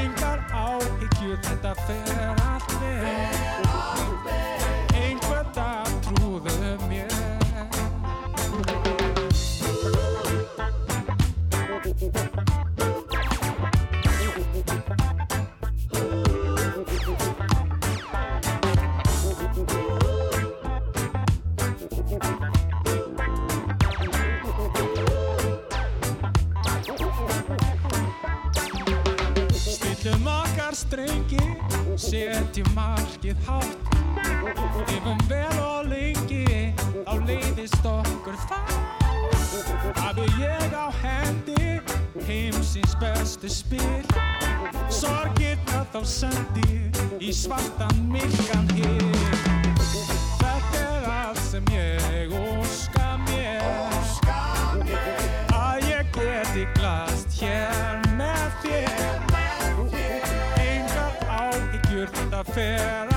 Engar 0.00 0.44
áhyggjur, 0.52 1.38
þetta 1.40 1.74
fer 1.86 2.34
allt 2.34 2.53
strengi, 30.74 31.40
setjum 31.96 32.66
markið 32.74 33.38
hátt. 33.46 33.78
Lifum 34.88 35.20
vel 35.30 35.58
og 35.62 35.88
lengi, 35.90 36.74
þá 37.06 37.14
leiðist 37.28 37.86
okkur 37.86 38.38
það. 38.48 38.74
Hafi 40.00 40.26
ég 40.40 40.74
á 40.74 40.90
hendi, 41.02 41.78
heimsins 42.26 42.96
bestu 43.00 43.50
spil. 43.50 44.02
Sorgirna 44.90 45.84
þá 45.94 46.00
sendi 46.06 46.80
í 47.22 47.32
svartan 47.32 48.02
myrkan 48.12 48.68
hér 48.76 49.00
Þetta 50.40 50.82
er 50.82 51.06
allt 51.08 51.40
sem 51.46 51.70
ég 51.72 52.34
óska 52.38 53.14
mér. 53.24 53.64
Að 55.54 55.88
ég 55.90 56.10
geti 56.18 56.66
glast 56.76 57.40
hér 57.40 58.04
með 58.18 58.58
þér 58.64 59.23
þetta 62.64 63.13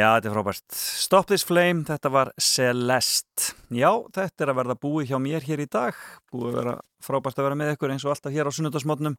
Já, 0.00 0.14
þetta 0.16 0.28
er 0.30 0.32
frábært. 0.32 0.76
Stop 0.76 1.26
This 1.28 1.42
Flame, 1.44 1.82
þetta 1.84 2.10
var 2.14 2.30
Celeste. 2.40 3.50
Já, 3.74 3.90
þetta 4.14 4.44
er 4.44 4.52
að 4.52 4.60
verða 4.62 4.76
búið 4.80 5.10
hjá 5.10 5.18
mér 5.20 5.44
hér 5.44 5.60
í 5.60 5.66
dag. 5.68 5.98
Búið 6.32 6.46
að 6.48 6.56
vera 6.60 6.74
frábært 7.04 7.40
að 7.40 7.46
vera 7.48 7.58
með 7.60 7.72
ykkur 7.74 7.92
eins 7.92 8.06
og 8.06 8.14
alltaf 8.14 8.32
hér 8.32 8.48
á 8.48 8.52
sunnudasmotnum. 8.56 9.18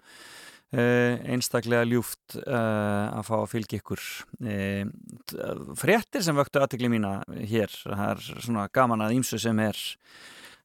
Uh, 0.72 1.20
einstaklega 1.28 1.84
ljúft 1.84 2.38
uh, 2.40 3.12
að 3.12 3.26
fá 3.28 3.34
að 3.42 3.50
fylgja 3.52 3.82
ykkur. 3.82 4.06
Uh, 4.42 5.74
fréttir 5.78 6.24
sem 6.26 6.38
vöktu 6.40 6.64
aðtikli 6.64 6.90
mína 6.90 7.18
hér. 7.30 7.76
Það 7.84 8.06
er 8.08 8.26
svona 8.32 8.68
gaman 8.74 9.06
að 9.06 9.18
ímsu 9.20 9.42
sem 9.42 9.62
er 9.62 9.82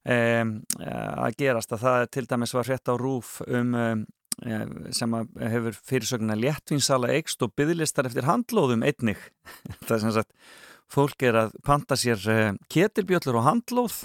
að 0.07 1.35
gerast 1.35 1.73
að 1.75 1.81
það 1.83 2.05
til 2.15 2.23
dæmis 2.31 2.53
var 2.55 2.67
frétt 2.69 2.87
á 2.87 2.95
rúf 2.95 3.41
um 3.43 3.73
eh, 4.45 4.67
sem 4.97 5.17
að 5.17 5.41
hefur 5.55 5.79
fyrirsögnuna 5.91 6.37
léttvinsala 6.39 7.13
eikst 7.17 7.43
og 7.47 7.55
byggðlistar 7.59 8.11
eftir 8.11 8.29
handlóðum 8.29 8.85
einnig. 8.87 9.21
það 9.87 9.97
er 9.97 10.05
sem 10.05 10.17
sagt, 10.19 10.35
fólk 10.93 11.25
er 11.27 11.41
að 11.47 11.57
panta 11.67 11.99
sér 11.99 12.29
uh, 12.31 12.53
ketilbjöllur 12.71 13.41
og 13.41 13.47
handlóð 13.49 14.05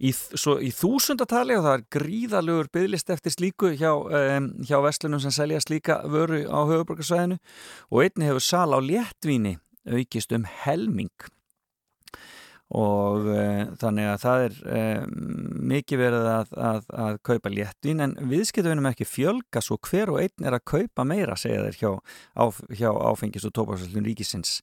í, 0.00 0.12
svo, 0.12 0.58
í 0.60 0.70
þúsundatali 0.74 1.56
og 1.56 1.64
það 1.66 1.76
er 1.76 1.86
gríðalugur 1.96 2.70
byggðlist 2.74 3.12
eftir 3.14 3.34
slíku 3.34 3.72
hjá, 3.72 3.92
um, 3.96 4.50
hjá 4.66 4.78
vestlunum 4.84 5.22
sem 5.22 5.34
selja 5.34 5.60
slíka 5.64 6.00
vöru 6.10 6.42
á 6.48 6.60
höfuborgarsvæðinu 6.68 7.40
og 7.90 8.04
einnig 8.04 8.30
hefur 8.30 8.46
sal 8.46 8.70
á 8.76 8.78
léttvíni 8.84 9.56
aukist 9.88 10.32
um 10.36 10.44
helming 10.64 11.30
og 12.70 13.26
uh, 13.26 13.64
þannig 13.80 14.06
að 14.12 14.20
það 14.22 14.44
er 14.44 14.58
uh, 14.62 15.06
mikið 15.72 16.00
verið 16.04 16.28
að, 16.30 16.52
að, 16.70 16.84
að 17.04 17.18
kaupa 17.26 17.50
léttvin 17.50 18.04
en 18.04 18.14
viðskiptavinum 18.30 18.86
ekki 18.92 19.08
fjölga 19.08 19.62
svo 19.64 19.78
hver 19.88 20.12
og 20.12 20.20
einn 20.22 20.46
er 20.46 20.54
að 20.54 20.66
kaupa 20.70 21.06
meira 21.08 21.38
segja 21.40 21.64
þeir 21.66 21.80
hjá, 21.80 21.90
á, 22.38 22.44
hjá 22.78 22.90
áfengis 23.10 23.48
og 23.48 23.54
tópaksvöldun 23.58 24.06
ríkisins. 24.06 24.60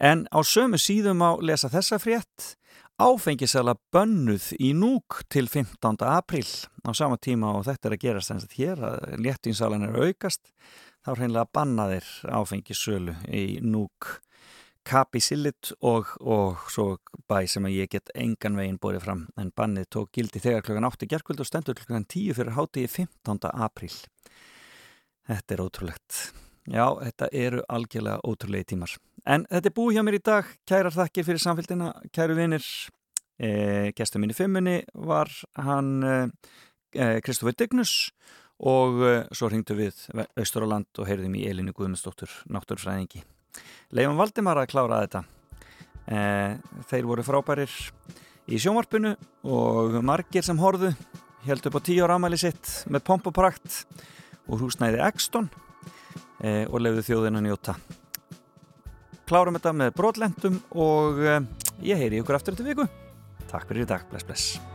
En 0.00 0.24
á 0.32 0.40
sömu 0.40 0.80
síðum 0.80 1.20
á 1.20 1.36
lesa 1.44 1.68
þessa 1.72 2.00
frétt. 2.00 2.54
Áfengisala 3.02 3.74
bönnuð 3.92 4.52
í 4.62 4.72
núk 4.76 5.22
til 5.32 5.48
15. 5.50 6.00
april 6.06 6.46
á 6.86 6.90
sama 6.96 7.18
tíma 7.20 7.52
og 7.58 7.66
þetta 7.66 7.88
er 7.88 7.96
að 7.96 8.04
gerast 8.06 8.32
þannig 8.32 8.48
að 8.48 8.58
hér 8.60 8.82
að 8.88 8.98
léttvinsalan 9.26 9.86
er 9.88 10.00
aukast 10.06 10.52
þá 11.02 11.14
hreinlega 11.16 11.50
banna 11.52 11.88
þeir 11.90 12.10
áfengissölu 12.38 13.16
í 13.28 13.46
núk 13.64 14.21
Kapi 14.82 15.20
Sillit 15.22 15.70
og, 15.80 16.10
og 16.20 16.62
svo 16.72 16.96
bæ 17.30 17.44
sem 17.50 17.66
að 17.68 17.76
ég 17.76 17.90
get 17.92 18.10
engan 18.18 18.56
veginn 18.58 18.80
borðið 18.82 19.04
fram 19.04 19.20
en 19.38 19.52
bannið 19.54 19.88
tók 19.94 20.10
gildi 20.16 20.42
þegar 20.42 20.64
klokkan 20.66 20.88
8 20.88 21.08
gerkvöld 21.10 21.42
og 21.42 21.48
stendur 21.48 21.78
klokkan 21.78 22.06
10 22.06 22.38
fyrir 22.38 22.56
hátíði 22.56 22.90
15. 22.90 23.50
apríl. 23.52 23.94
Þetta 25.30 25.54
er 25.54 25.62
ótrúlegt. 25.62 26.18
Já, 26.70 26.86
þetta 26.98 27.28
eru 27.34 27.62
algjörlega 27.70 28.22
ótrúlegi 28.26 28.72
tímar. 28.72 28.94
En 29.26 29.46
þetta 29.50 29.70
er 29.70 29.76
búið 29.76 29.96
hjá 29.96 30.04
mér 30.06 30.18
í 30.18 30.24
dag. 30.26 30.50
Kærar 30.66 30.94
þakkir 30.94 31.26
fyrir 31.26 31.42
samfélgina, 31.42 31.92
kæru 32.14 32.36
vinir. 32.38 32.66
E, 33.38 33.92
Gestur 33.96 34.22
minni 34.22 34.34
fimmunni 34.36 34.80
var 34.94 35.30
hann 35.58 36.02
Kristofur 36.92 37.54
e, 37.54 37.58
Dignus 37.58 38.12
og 38.62 39.02
e, 39.02 39.14
svo 39.34 39.50
hringdu 39.50 39.78
við 39.78 40.04
Östur 40.38 40.66
á 40.66 40.72
land 40.74 41.02
og 41.02 41.08
heyrðum 41.08 41.38
í 41.38 41.46
Elinu 41.50 41.74
Guðmundsdóttur, 41.74 42.34
náttúrfræðingi. 42.50 43.24
Leifum 43.92 44.18
Valdimar 44.20 44.60
að 44.60 44.70
klára 44.72 45.02
þetta. 45.04 45.24
Eh, 46.12 46.56
þeir 46.90 47.08
voru 47.08 47.24
frábærir 47.26 47.72
í 48.50 48.58
sjómarpunu 48.58 49.14
og 49.46 49.98
margir 50.02 50.44
sem 50.44 50.58
horðu 50.58 50.90
held 51.46 51.68
upp 51.68 51.78
á 51.78 51.80
tíu 51.84 52.02
ára 52.06 52.18
ámæli 52.18 52.38
sitt 52.40 52.72
með 52.90 53.04
pomp 53.06 53.28
og 53.30 53.36
prakt 53.36 53.82
og 54.48 54.62
húsnæði 54.62 55.02
Ekston 55.06 55.48
eh, 56.42 56.66
og 56.66 56.80
lefðu 56.82 57.06
þjóðinu 57.10 57.44
njóta. 57.46 57.76
Klárum 59.28 59.56
þetta 59.58 59.76
með 59.78 59.94
brotlendum 60.00 60.60
og 60.74 61.22
eh, 61.22 61.40
ég 61.92 62.02
heyri 62.02 62.22
ykkur 62.22 62.40
aftur 62.40 62.58
þetta 62.58 62.70
viku. 62.72 62.90
Takk 63.52 63.68
fyrir 63.68 63.86
í 63.86 63.90
dag. 63.94 64.06
Bless, 64.10 64.26
bless. 64.26 64.71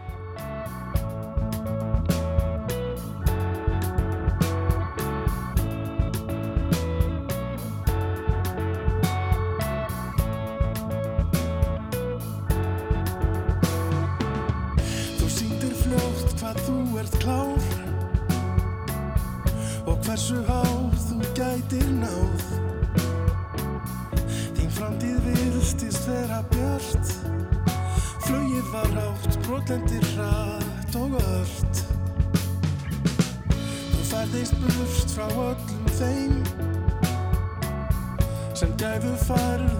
divided 39.16 39.77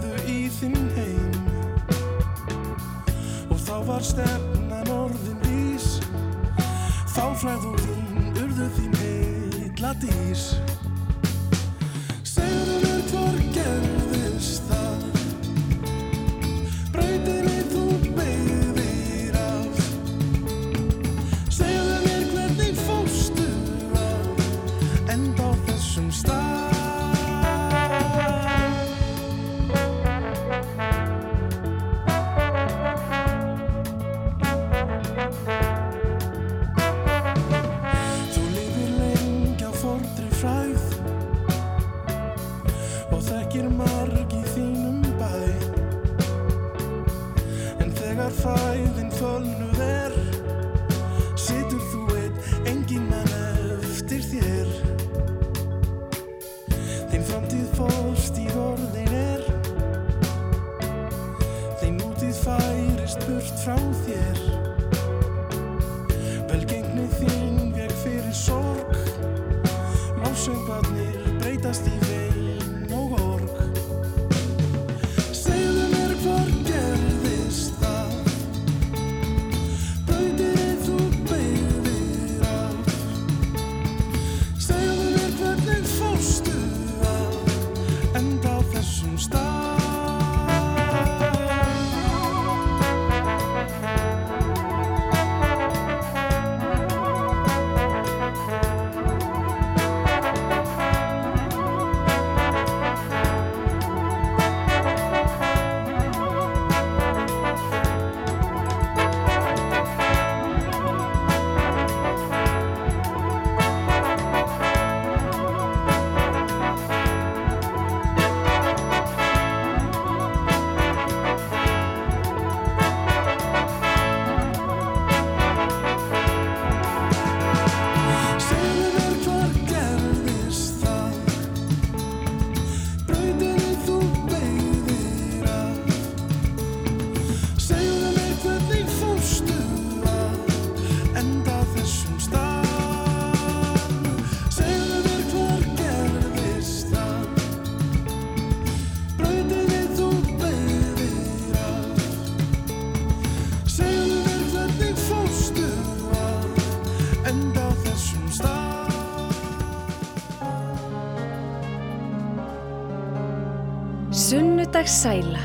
Sæla 164.88 165.44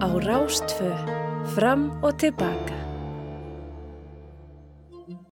á 0.00 0.08
Rástfö 0.16 0.88
fram 1.54 1.92
og 2.02 2.16
tilbaka. 2.18 2.77